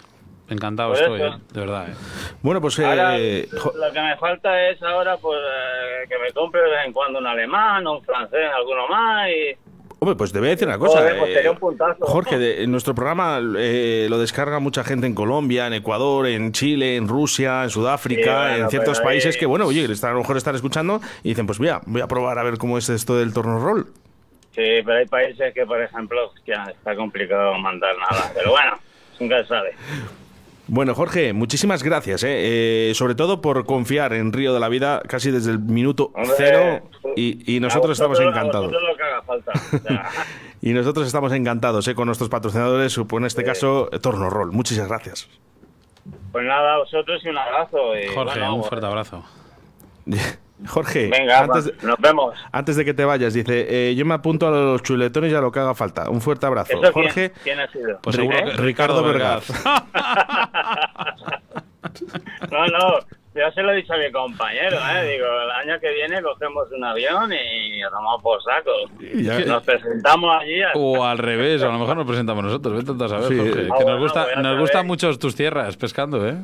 Encantado 0.51 0.90
Por 0.90 0.99
estoy, 1.01 1.20
eso. 1.22 1.34
¿eh? 1.36 1.40
de 1.53 1.61
verdad. 1.61 1.88
¿eh? 1.88 1.95
Bueno, 2.42 2.61
pues 2.61 2.78
Ahora, 2.78 3.18
eh, 3.18 3.49
lo 3.51 3.92
que 3.92 4.01
me 4.03 4.16
falta 4.18 4.68
es 4.68 4.80
ahora 4.82 5.16
pues 5.16 5.40
eh, 5.40 6.07
que 6.09 6.18
me 6.18 6.30
compre 6.32 6.61
de 6.61 6.68
vez 6.70 6.86
en 6.86 6.92
cuando 6.92 7.18
un 7.18 7.26
alemán 7.26 7.86
o 7.86 7.95
un 7.95 8.05
francés, 8.05 8.51
alguno 8.55 8.86
más 8.86 9.28
y 9.30 9.57
Hombre, 10.05 10.17
pues 10.17 10.33
te 10.35 10.39
voy 10.39 10.49
a 10.49 10.51
decir 10.51 10.69
una 10.69 10.79
cosa. 10.79 11.01
Pues 11.19 11.35
eh, 11.35 11.49
un 11.49 11.57
puntazo. 11.57 12.05
Jorge, 12.05 12.37
de- 12.39 12.63
en 12.63 12.71
nuestro 12.71 12.95
programa 12.95 13.41
eh, 13.57 14.07
lo 14.11 14.19
descarga 14.19 14.59
mucha 14.59 14.85
gente 14.85 15.07
en 15.07 15.15
Colombia, 15.15 15.67
en 15.67 15.73
Ecuador, 15.73 16.27
en 16.27 16.53
Chile, 16.53 16.97
en 16.97 17.09
Rusia, 17.09 17.65
en 17.65 17.71
Sudáfrica, 17.71 18.55
Sí, 18.55 18.61
en 18.61 18.69
ciertos 18.69 19.01
países 19.01 19.39
que, 19.39 19.47
bueno, 19.47 19.65
oye, 19.65 19.87
a 19.87 20.11
lo 20.13 20.19
mejor 20.19 20.37
están 20.37 20.55
escuchando 20.55 21.01
y 21.23 21.31
dicen, 21.31 21.47
pues 21.47 21.59
mira, 21.59 21.81
voy 21.87 22.03
a 22.03 22.07
probar 22.07 22.39
a 22.39 22.43
ver 22.43 22.59
cómo 22.59 22.77
es 22.77 22.91
esto 22.91 23.17
del 23.17 23.33
torno 23.33 23.59
roll. 23.59 23.87
Sí, 24.55 24.83
pero 24.85 24.99
hay 24.99 25.07
países 25.07 25.55
que, 25.55 25.65
por 25.65 25.81
ejemplo, 25.83 26.31
ya 26.47 26.65
está 26.65 26.95
complicado 26.95 27.55
mandar 27.59 27.97
nada. 27.97 28.31
Pero 28.35 28.51
bueno, 28.51 28.77
nunca 29.19 29.41
se 29.41 29.49
sabe. 29.49 29.71
Bueno, 30.67 30.95
Jorge, 30.95 31.33
muchísimas 31.35 31.83
gracias, 31.83 32.25
eh, 32.25 32.91
eh, 32.91 32.95
sobre 32.95 33.15
todo 33.15 33.43
por 33.43 33.67
confiar 33.67 34.15
en 34.15 34.33
Río 34.33 34.55
de 34.55 34.61
la 34.61 34.69
Vida 34.69 35.03
casi 35.07 35.31
desde 35.31 35.51
el 35.51 35.59
minuto 35.59 36.11
Hombre, 36.15 36.35
cero 36.37 36.89
y, 37.17 37.57
y 37.57 37.61
nosotros 37.61 37.93
estamos 37.93 38.19
encantados. 38.19 38.69
vosotros 38.69 38.83
lo 38.91 38.97
que 38.97 39.03
haga 39.03 39.23
falta. 39.23 39.53
O 39.53 39.79
sea, 39.79 40.11
Y 40.62 40.73
nosotros 40.73 41.07
estamos 41.07 41.31
encantados 41.33 41.87
eh, 41.89 41.95
con 41.95 42.07
nuestros 42.07 42.31
patrocinadores, 42.31 42.97
en 42.97 43.25
este 43.27 43.45
caso 43.45 43.91
Torno 44.01 44.31
Roll. 44.31 44.51
Muchísimas 44.53 44.89
gracias. 44.89 45.29
pues 46.33 46.47
nada, 46.47 46.77
a 46.77 46.79
vosotros 46.79 47.23
y 47.23 47.29
un 47.29 47.37
abrazo. 47.37 47.99
Y, 47.99 48.07
Jorge, 48.15 48.39
bueno, 48.39 48.57
un 48.57 48.65
fuerte 48.65 48.87
abrazo. 48.87 49.23
Jorge, 50.67 51.09
Venga, 51.09 51.41
antes, 51.41 51.69
va, 51.69 51.73
nos 51.83 51.99
vemos. 51.99 52.35
antes 52.53 52.77
de 52.77 52.85
que 52.85 52.95
te 52.95 53.05
vayas, 53.05 53.35
dice, 53.35 53.67
eh, 53.69 53.95
yo 53.97 54.05
me 54.07 54.15
apunto 54.15 54.47
a 54.47 54.51
los 54.51 54.83
chuletones 54.83 55.33
y 55.33 55.35
a 55.35 55.41
lo 55.41 55.51
que 55.51 55.59
haga 55.59 55.75
falta. 55.75 56.09
Un 56.09 56.21
fuerte 56.21 56.47
abrazo. 56.47 56.73
¿Eso 56.73 56.81
quién, 56.81 56.93
Jorge, 56.93 57.33
quién 57.43 57.61
ha 57.61 57.69
sido? 57.71 57.99
Pues 58.01 58.17
¿Eh? 58.19 58.29
que 58.29 58.51
Ricardo 58.63 59.03
Vergaz. 59.03 59.45
No, 62.51 62.67
no, 62.67 62.99
yo 63.35 63.51
se 63.53 63.62
lo 63.62 63.72
he 63.72 63.76
dicho 63.76 63.93
a 63.95 63.99
mi 63.99 64.11
compañero, 64.12 64.76
¿eh? 64.76 65.12
Digo, 65.12 65.26
el 65.26 65.51
año 65.51 65.80
que 65.80 65.93
viene 65.93 66.22
cogemos 66.22 66.66
un 66.70 66.85
avión 66.85 67.32
y 67.32 67.80
nos 67.80 67.93
vamos 67.93 68.22
por 68.22 68.41
saco. 68.43 68.70
Ya- 69.14 69.39
Nos 69.41 69.62
presentamos 69.64 70.30
allí. 70.41 70.62
a- 70.62 70.72
O 70.74 71.05
al 71.05 71.18
revés, 71.18 71.62
a 71.62 71.66
lo 71.66 71.78
mejor 71.78 71.97
nos 71.97 72.07
presentamos 72.07 72.45
nosotros. 72.45 72.85
Vete 72.85 73.05
a 73.05 73.09
saber, 73.09 73.28
Sí. 73.28 73.37
Jorge. 73.39 73.51
Ah, 73.51 73.76
que 73.78 73.85
bueno, 73.85 73.91
nos 73.93 74.01
gusta, 74.01 74.26
nos 74.43 74.59
gustan 74.61 74.87
mucho 74.87 75.18
tus 75.18 75.35
tierras 75.35 75.76
pescando, 75.76 76.26
¿eh? 76.26 76.37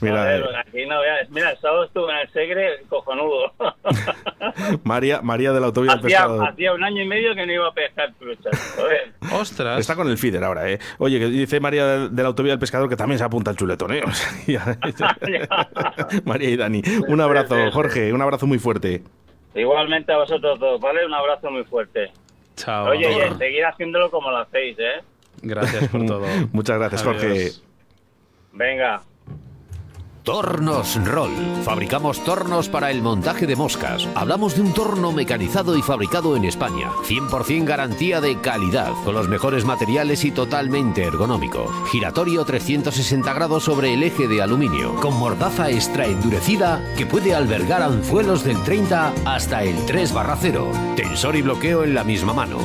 Mira, 0.00 0.16
Joder, 0.22 0.40
eh, 0.42 0.56
aquí 0.58 0.86
no 0.86 1.00
veas. 1.00 1.30
Mira, 1.30 1.50
el 1.50 1.58
sábado 1.58 1.84
estuve 1.84 2.10
en 2.12 2.18
el 2.18 2.28
Segre 2.32 2.82
cojonudo. 2.88 3.52
María, 4.84 5.22
María 5.22 5.52
de 5.52 5.60
la 5.60 5.66
Autovía 5.66 5.92
del 5.92 6.00
hacía, 6.00 6.18
Pescado. 6.18 6.42
hacía 6.44 6.72
un 6.72 6.82
año 6.82 7.02
y 7.02 7.06
medio 7.06 7.34
que 7.34 7.46
no 7.46 7.52
iba 7.52 7.68
a 7.68 7.72
pescar 7.72 8.12
truchas. 8.18 8.74
Joder. 8.76 9.12
Ostras. 9.32 9.78
Está 9.80 9.94
con 9.94 10.08
el 10.10 10.18
feeder 10.18 10.42
ahora, 10.42 10.68
¿eh? 10.68 10.78
Oye, 10.98 11.18
que 11.20 11.26
dice 11.26 11.60
María 11.60 12.08
de, 12.08 12.22
la 12.22 12.28
Autovía 12.28 12.52
del 12.52 12.58
Pescador 12.58 12.88
que 12.88 12.96
también 12.96 13.18
se 13.18 13.24
apunta 13.24 13.50
al 13.52 13.56
chuletón, 13.56 13.92
¿eh? 13.92 14.02
O 14.04 14.10
sea, 14.12 14.28
ya- 14.46 14.78
María 16.24 16.50
y 16.50 16.56
Dani. 16.56 16.82
Un 17.08 17.20
abrazo, 17.20 17.56
Jorge, 17.72 18.12
un 18.12 18.22
abrazo 18.22 18.46
muy 18.46 18.58
fuerte. 18.58 19.02
Igualmente 19.54 20.12
a 20.12 20.18
vosotros 20.18 20.58
dos, 20.58 20.80
¿vale? 20.80 21.04
Un 21.04 21.14
abrazo 21.14 21.50
muy 21.50 21.64
fuerte. 21.64 22.10
Chao. 22.56 22.88
Oye, 22.90 23.12
Jorge. 23.12 23.34
seguir 23.38 23.64
haciéndolo 23.64 24.10
como 24.10 24.30
lo 24.30 24.38
hacéis, 24.38 24.78
¿eh? 24.78 25.02
Gracias 25.42 25.88
por 25.88 26.06
todo. 26.06 26.26
Muchas 26.52 26.78
gracias, 26.78 27.02
Jorge. 27.02 27.26
Adiós. 27.26 27.64
Venga. 28.52 29.02
Tornos 30.24 31.04
Roll. 31.04 31.32
Fabricamos 31.64 32.22
tornos 32.22 32.68
para 32.68 32.92
el 32.92 33.02
montaje 33.02 33.44
de 33.44 33.56
moscas. 33.56 34.06
Hablamos 34.14 34.54
de 34.54 34.60
un 34.60 34.72
torno 34.72 35.10
mecanizado 35.10 35.76
y 35.76 35.82
fabricado 35.82 36.36
en 36.36 36.44
España. 36.44 36.90
100% 37.08 37.64
garantía 37.64 38.20
de 38.20 38.40
calidad, 38.40 38.92
con 39.04 39.14
los 39.14 39.28
mejores 39.28 39.64
materiales 39.64 40.24
y 40.24 40.30
totalmente 40.30 41.02
ergonómico. 41.02 41.66
Giratorio 41.90 42.44
360 42.44 43.32
grados 43.32 43.64
sobre 43.64 43.94
el 43.94 44.04
eje 44.04 44.28
de 44.28 44.42
aluminio, 44.42 44.94
con 44.96 45.18
mordaza 45.18 45.70
extra 45.70 46.06
endurecida 46.06 46.80
que 46.96 47.04
puede 47.04 47.34
albergar 47.34 47.82
anzuelos 47.82 48.44
del 48.44 48.62
30 48.62 49.12
hasta 49.24 49.64
el 49.64 49.74
3 49.86 50.12
barra 50.12 50.36
0. 50.40 50.70
Tensor 50.94 51.34
y 51.34 51.42
bloqueo 51.42 51.82
en 51.82 51.94
la 51.94 52.04
misma 52.04 52.32
mano. 52.32 52.58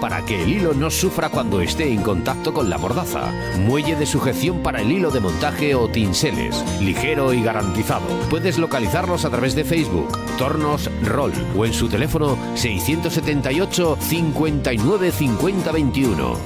Para 0.00 0.24
que 0.24 0.40
el 0.40 0.50
hilo 0.50 0.72
no 0.72 0.88
sufra 0.88 1.30
cuando 1.30 1.60
esté 1.60 1.92
en 1.92 2.02
contacto 2.02 2.54
con 2.54 2.70
la 2.70 2.78
mordaza. 2.78 3.32
Muelle 3.66 3.96
de 3.96 4.06
sujeción 4.06 4.62
para 4.62 4.82
el 4.82 4.92
hilo 4.92 5.10
de 5.10 5.18
montaje 5.18 5.74
o 5.74 5.88
tinseles. 5.88 6.64
Ligero 6.80 7.34
y 7.34 7.42
garantizado. 7.42 8.06
Puedes 8.30 8.56
localizarlos 8.56 9.24
a 9.24 9.30
través 9.30 9.56
de 9.56 9.64
Facebook, 9.64 10.16
Tornos 10.38 10.88
Roll 11.02 11.32
o 11.56 11.66
en 11.66 11.72
su 11.72 11.88
teléfono 11.88 12.38
678 12.54 13.98
59 13.98 15.10
50 15.10 15.72
21. 15.72 16.36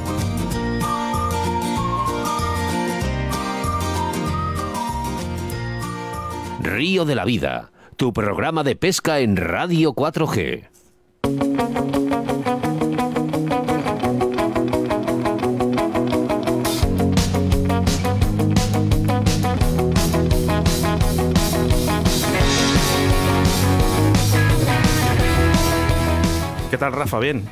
Río 6.63 7.05
de 7.05 7.15
la 7.15 7.27
Vida, 7.27 7.73
tu 7.97 8.15
programa 8.15 8.65
de 8.65 8.75
pesca 8.75 9.21
en 9.21 9.37
Radio 9.37 9.93
4G. 9.93 11.92
Tal, 26.83 26.93
Rafa? 26.93 27.21
Bien. 27.21 27.45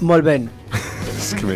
Molt 0.00 0.24
ben. 0.24 0.50
Es 1.22 1.34
que 1.34 1.46
me, 1.46 1.54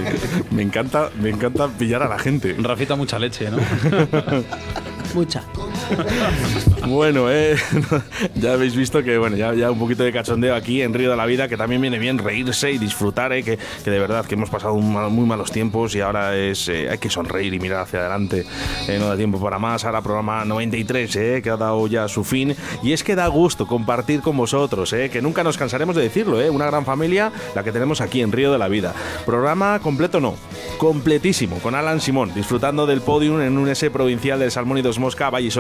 me 0.53 0.63
encanta, 0.63 1.11
me 1.21 1.29
encanta 1.29 1.69
pillar 1.69 2.03
a 2.03 2.09
la 2.09 2.19
gente. 2.19 2.55
Rafita, 2.59 2.95
mucha 2.95 3.19
leche, 3.19 3.51
¿no? 3.51 3.59
Mucha. 5.15 5.43
Bueno, 6.87 7.31
eh, 7.31 7.57
ya 8.37 8.53
habéis 8.53 8.77
visto 8.77 9.03
que 9.03 9.19
bueno, 9.19 9.37
ya, 9.37 9.71
un 9.73 9.79
poquito 9.79 10.05
de 10.05 10.13
cachondeo 10.13 10.55
aquí 10.55 10.83
en 10.83 10.95
Río 10.95 11.11
de 11.11 11.17
la 11.17 11.27
Vida, 11.27 11.49
que 11.49 11.57
también 11.57 11.81
viene 11.81 11.99
bien 11.99 12.19
reírse 12.19 12.71
y 12.71 12.79
disfrutar, 12.79 13.33
eh, 13.33 13.43
que, 13.43 13.59
que 13.83 13.91
de 13.91 13.99
verdad 13.99 14.25
que 14.25 14.35
hemos 14.35 14.51
pasado 14.51 14.77
muy 14.77 15.27
malos 15.27 15.51
tiempos 15.51 15.97
y 15.97 16.01
ahora 16.01 16.37
es 16.37 16.69
eh, 16.69 16.89
hay 16.91 16.99
que 16.99 17.11
sonreír 17.11 17.55
y 17.55 17.61
mirar 17.61 17.81
hacia 17.81 18.01
adelante. 18.01 18.45
Eh, 18.89 18.99
no 18.99 19.09
da 19.09 19.17
tiempo 19.17 19.41
para 19.41 19.59
más. 19.59 19.85
Ahora 19.85 20.03
programa 20.03 20.45
93, 20.45 21.17
eh, 21.17 21.41
que 21.43 21.51
ha 21.51 21.57
dado 21.57 21.87
ya 21.87 22.09
su 22.09 22.25
fin. 22.25 22.55
Y 22.83 22.93
es 22.93 23.03
que 23.03 23.15
da 23.15 23.27
gusto 23.29 23.67
compartir 23.67 24.21
con 24.21 24.37
vosotros, 24.37 24.91
que 24.91 25.23
nunca 25.23 25.43
nos 25.43 25.57
cansaremos 25.57 25.97
de 25.97 26.03
decirlo, 26.03 26.39
una 26.53 26.67
gran 26.67 26.85
familia 26.85 27.33
la 27.55 27.65
que 27.65 27.73
tenemos 27.73 28.01
aquí 28.01 28.21
en 28.21 28.33
Río 28.33 28.53
de 28.53 28.59
la 28.59 28.69
Vida. 28.69 28.95
Programa 29.25 29.79
completo 29.81 30.21
no, 30.21 30.37
completísimo, 30.79 31.59
con 31.59 31.75
Alan 31.75 32.01
Simón, 32.01 32.33
disfrutando 32.35 32.87
del 32.87 33.01
podium 33.01 33.41
en 33.41 33.59
un 33.59 33.69
S 33.69 33.91
provincial 33.91 34.39
del 34.39 34.51
Salmón 34.51 34.79
y 34.79 34.83
Dos 34.83 34.99
Mosca, 34.99 35.31
Valle 35.31 35.51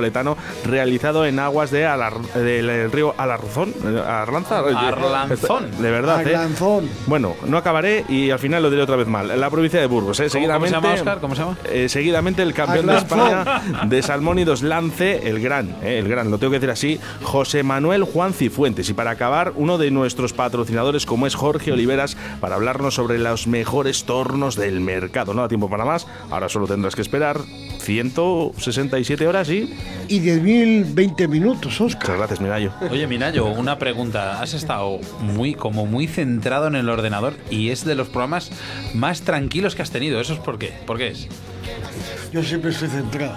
realizado 0.64 1.26
en 1.26 1.38
aguas 1.38 1.70
de 1.70 1.86
Alar- 1.86 2.20
del 2.34 2.90
río 2.92 3.14
Alarzón, 3.18 3.72
Arlanza, 4.06 4.58
Arlanzón. 4.60 5.70
de 5.80 5.90
verdad, 5.90 6.26
eh. 6.26 6.34
Arlanzón. 6.36 6.88
Bueno, 7.06 7.34
no 7.46 7.56
acabaré 7.58 8.04
y 8.08 8.30
al 8.30 8.38
final 8.38 8.62
lo 8.62 8.70
diré 8.70 8.82
otra 8.82 8.96
vez 8.96 9.06
mal. 9.08 9.38
La 9.40 9.50
provincia 9.50 9.80
de 9.80 9.86
Burgos, 9.86 10.20
¿eh? 10.20 10.28
¿Cómo- 10.30 10.46
cómo 10.46 10.64
se 10.66 10.70
Seguidamente, 10.70 10.98
llama? 11.04 11.20
¿Cómo 11.20 11.34
se 11.34 11.42
llama? 11.42 11.56
eh, 11.70 11.88
seguidamente 11.88 12.42
el 12.42 12.54
campeón 12.54 12.86
de. 12.86 12.96
España 12.96 13.62
de 13.86 14.02
Salmónidos 14.02 14.62
Lance, 14.62 15.28
el 15.28 15.40
gran, 15.40 15.76
eh, 15.82 15.98
el 15.98 16.08
gran, 16.08 16.30
lo 16.30 16.38
tengo 16.38 16.50
que 16.52 16.58
decir 16.58 16.70
así, 16.70 17.00
José 17.22 17.62
Manuel 17.62 18.04
Juan 18.04 18.32
Cifuentes. 18.32 18.88
Y 18.88 18.94
para 18.94 19.10
acabar, 19.10 19.52
uno 19.56 19.78
de 19.78 19.90
nuestros 19.90 20.32
patrocinadores, 20.32 21.06
como 21.06 21.26
es 21.26 21.34
Jorge 21.34 21.72
Oliveras, 21.72 22.16
para 22.40 22.54
hablarnos 22.56 22.94
sobre 22.94 23.18
los 23.18 23.46
mejores 23.46 24.04
tornos 24.04 24.56
del 24.56 24.80
mercado. 24.80 25.34
No 25.34 25.42
da 25.42 25.48
tiempo 25.48 25.68
para 25.68 25.84
más, 25.84 26.06
ahora 26.30 26.48
solo 26.48 26.66
tendrás 26.66 26.94
que 26.96 27.02
esperar 27.02 27.38
167 27.80 29.26
horas 29.26 29.48
y... 29.50 29.74
Y 30.08 30.20
10.020 30.20 31.28
minutos, 31.28 31.80
Oscar. 31.80 32.02
Muchas 32.02 32.18
gracias, 32.18 32.40
Mirayo. 32.40 32.72
Oye, 32.90 33.06
Minayo, 33.06 33.46
una 33.46 33.78
pregunta. 33.78 34.40
Has 34.40 34.54
estado 34.54 35.00
muy, 35.20 35.54
como 35.54 35.86
muy 35.86 36.06
centrado 36.06 36.68
en 36.68 36.76
el 36.76 36.88
ordenador 36.88 37.34
y 37.50 37.70
es 37.70 37.84
de 37.84 37.94
los 37.94 38.08
programas 38.08 38.50
más 38.94 39.22
tranquilos 39.22 39.74
que 39.74 39.82
has 39.82 39.90
tenido. 39.90 40.20
¿Eso 40.20 40.34
es 40.34 40.38
por 40.38 40.58
qué? 40.58 40.72
¿Por 40.86 40.98
qué 40.98 41.08
es? 41.08 41.28
Yo 42.32 42.42
siempre 42.42 42.70
estoy 42.70 42.88
centrado. 42.88 43.36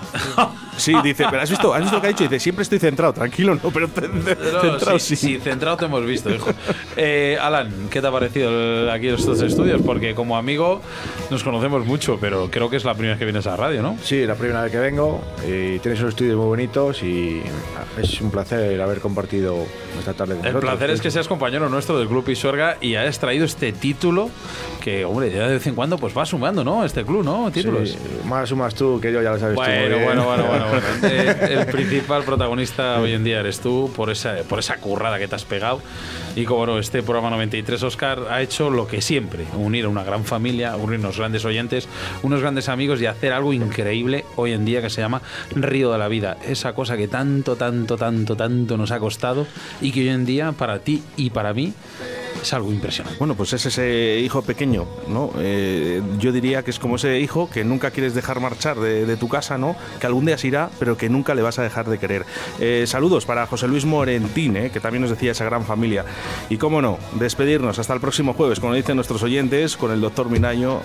Sí, 0.77 0.93
dice, 1.03 1.25
pero 1.29 1.41
has 1.41 1.49
visto, 1.49 1.73
has 1.73 1.81
visto 1.81 1.95
lo 1.97 2.01
que 2.01 2.07
ha 2.07 2.11
dicho, 2.11 2.23
dice, 2.23 2.39
siempre 2.39 2.63
estoy 2.63 2.79
centrado, 2.79 3.11
tranquilo, 3.13 3.55
no, 3.61 3.69
pero 3.71 3.87
No, 3.87 4.61
centrado 4.61 4.99
sí, 4.99 5.15
sí. 5.15 5.33
sí, 5.35 5.39
centrado 5.43 5.75
te 5.77 5.85
hemos 5.85 6.05
visto, 6.05 6.29
hijo. 6.33 6.49
Eh, 6.95 7.37
Alan, 7.41 7.69
¿qué 7.89 7.99
te 8.01 8.07
ha 8.07 8.11
parecido 8.11 8.49
el- 8.49 8.89
aquí 8.89 9.07
estos 9.09 9.41
estudios? 9.41 9.81
Porque 9.81 10.15
como 10.15 10.37
amigo 10.37 10.81
nos 11.29 11.43
conocemos 11.43 11.85
mucho, 11.85 12.17
pero 12.19 12.49
creo 12.49 12.69
que 12.69 12.77
es 12.77 12.85
la 12.85 12.93
primera 12.93 13.13
vez 13.15 13.19
que 13.19 13.25
vienes 13.25 13.45
a 13.47 13.51
la 13.51 13.57
radio, 13.57 13.81
¿no? 13.81 13.97
Sí, 14.03 14.25
la 14.25 14.35
primera 14.35 14.61
vez 14.63 14.71
que 14.71 14.77
vengo 14.79 15.21
y 15.45 15.79
tienes 15.79 15.99
unos 15.99 16.13
estudios 16.13 16.37
muy 16.37 16.45
bonitos 16.45 17.03
y 17.03 17.41
es 18.01 18.21
un 18.21 18.31
placer 18.31 18.79
haber 18.81 18.99
compartido 19.01 19.57
esta 19.99 20.13
tarde 20.13 20.35
con 20.35 20.45
El 20.45 20.53
vosotros. 20.53 20.71
placer 20.71 20.89
es 20.91 21.01
que 21.01 21.11
seas 21.11 21.27
compañero 21.27 21.67
nuestro 21.69 21.97
del 21.99 22.07
Club 22.07 22.23
Pisuerga 22.23 22.77
y 22.79 22.95
hayas 22.95 23.19
traído 23.19 23.43
este 23.45 23.73
título 23.73 24.29
que, 24.81 25.03
hombre, 25.03 25.29
ya 25.31 25.47
de 25.47 25.53
vez 25.55 25.67
en 25.67 25.75
cuando 25.75 25.97
pues 25.97 26.17
va 26.17 26.25
sumando, 26.25 26.63
¿no? 26.63 26.85
Este 26.85 27.03
club, 27.03 27.23
¿no? 27.25 27.51
Títulos. 27.51 27.89
Sí, 27.89 27.97
más 28.25 28.47
sumas 28.47 28.73
tú, 28.79 28.99
que 29.01 29.11
yo 29.11 29.21
ya 29.21 29.31
lo 29.31 29.39
sabes 29.39 29.55
Bueno, 29.55 29.99
bueno, 29.99 30.23
bueno, 30.25 30.45
bueno, 30.47 30.67
bueno. 30.69 30.87
Eh, 31.03 31.57
El 31.59 31.65
principal 31.67 32.23
protagonista 32.23 32.99
hoy 32.99 33.13
en 33.13 33.23
día 33.23 33.41
eres 33.41 33.59
tú 33.59 33.91
por 33.95 34.09
esa, 34.09 34.37
por 34.47 34.59
esa 34.59 34.77
currada 34.77 35.19
que 35.19 35.27
te 35.27 35.35
has 35.35 35.45
pegado. 35.45 35.81
Y 36.35 36.45
como 36.45 36.65
no, 36.65 36.79
este 36.79 37.03
programa 37.03 37.29
93, 37.31 37.83
Oscar, 37.83 38.27
ha 38.29 38.41
hecho 38.41 38.69
lo 38.69 38.87
que 38.87 39.01
siempre, 39.01 39.45
unir 39.55 39.85
a 39.85 39.89
una 39.89 40.03
gran 40.03 40.23
familia, 40.23 40.75
unir 40.77 40.99
unos 40.99 41.17
grandes 41.17 41.43
oyentes, 41.45 41.87
unos 42.23 42.41
grandes 42.41 42.69
amigos 42.69 43.01
y 43.01 43.05
hacer 43.05 43.33
algo 43.33 43.51
increíble 43.51 44.23
hoy 44.37 44.53
en 44.53 44.63
día 44.65 44.81
que 44.81 44.89
se 44.89 45.01
llama 45.01 45.21
Río 45.51 45.91
de 45.91 45.97
la 45.97 46.07
Vida. 46.07 46.37
Esa 46.47 46.73
cosa 46.73 46.95
que 46.95 47.07
tanto, 47.07 47.57
tanto, 47.57 47.97
tanto, 47.97 48.35
tanto 48.35 48.77
nos 48.77 48.91
ha 48.91 48.99
costado 48.99 49.45
y 49.81 49.91
que 49.91 50.01
hoy 50.01 50.09
en 50.09 50.25
día 50.25 50.53
para 50.53 50.79
ti 50.79 51.03
y 51.17 51.29
para 51.31 51.53
mí 51.53 51.73
es 52.41 52.53
algo 52.53 52.71
impresionante. 52.71 53.17
Bueno, 53.19 53.35
pues 53.35 53.53
es 53.53 53.65
ese 53.65 54.19
hijo 54.19 54.41
pequeño, 54.41 54.85
¿no? 55.07 55.31
Eh, 55.37 56.01
yo 56.19 56.31
diría 56.31 56.63
que 56.63 56.71
es 56.71 56.79
como 56.79 56.95
ese 56.95 57.19
hijo 57.19 57.49
que 57.49 57.63
nunca 57.63 57.91
quieres 57.91 58.13
dejar 58.13 58.39
marchar 58.39 58.79
de, 58.79 59.05
de 59.05 59.17
tu 59.17 59.27
casa, 59.27 59.57
¿no? 59.57 59.75
Que 59.99 60.07
algún 60.07 60.25
día 60.25 60.37
se 60.37 60.47
irá, 60.47 60.69
pero 60.79 60.97
que 60.97 61.09
nunca 61.09 61.35
le 61.35 61.41
vas 61.41 61.59
a 61.59 61.63
dejar 61.63 61.89
de 61.89 61.97
querer. 61.97 62.25
Eh, 62.59 62.85
saludos 62.87 63.25
para 63.25 63.45
José 63.47 63.67
Luis 63.67 63.85
Morentín, 63.85 64.57
¿eh? 64.57 64.69
que 64.71 64.79
también 64.79 65.01
nos 65.01 65.11
decía 65.11 65.31
esa 65.31 65.45
gran 65.45 65.65
familia. 65.65 66.05
Y 66.49 66.57
cómo 66.57 66.81
no, 66.81 66.97
despedirnos 67.13 67.79
hasta 67.79 67.93
el 67.93 67.99
próximo 67.99 68.33
jueves, 68.33 68.59
como 68.59 68.73
dicen 68.73 68.95
nuestros 68.95 69.23
oyentes, 69.23 69.77
con 69.77 69.91
el 69.91 70.01
doctor 70.01 70.29
Minaño, 70.29 70.81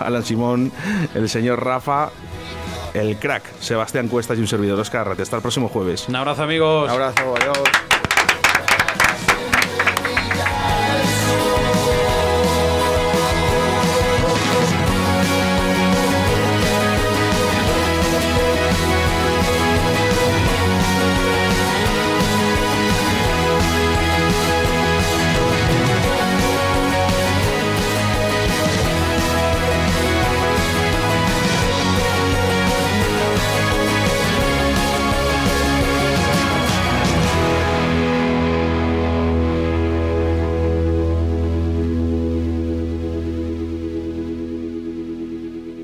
Alan 0.00 0.24
Simón, 0.24 0.72
el 1.14 1.28
señor 1.28 1.64
Rafa, 1.64 2.10
el 2.94 3.16
crack, 3.18 3.44
Sebastián 3.60 4.08
Cuestas 4.08 4.38
y 4.38 4.40
un 4.40 4.48
servidor 4.48 4.78
Oscar 4.80 5.02
Arrate. 5.02 5.22
Hasta 5.22 5.36
el 5.36 5.42
próximo 5.42 5.68
jueves. 5.68 6.08
Un 6.08 6.16
abrazo, 6.16 6.42
amigos. 6.42 6.84
Un 6.84 6.90
abrazo, 6.90 7.34
adiós. 7.36 7.87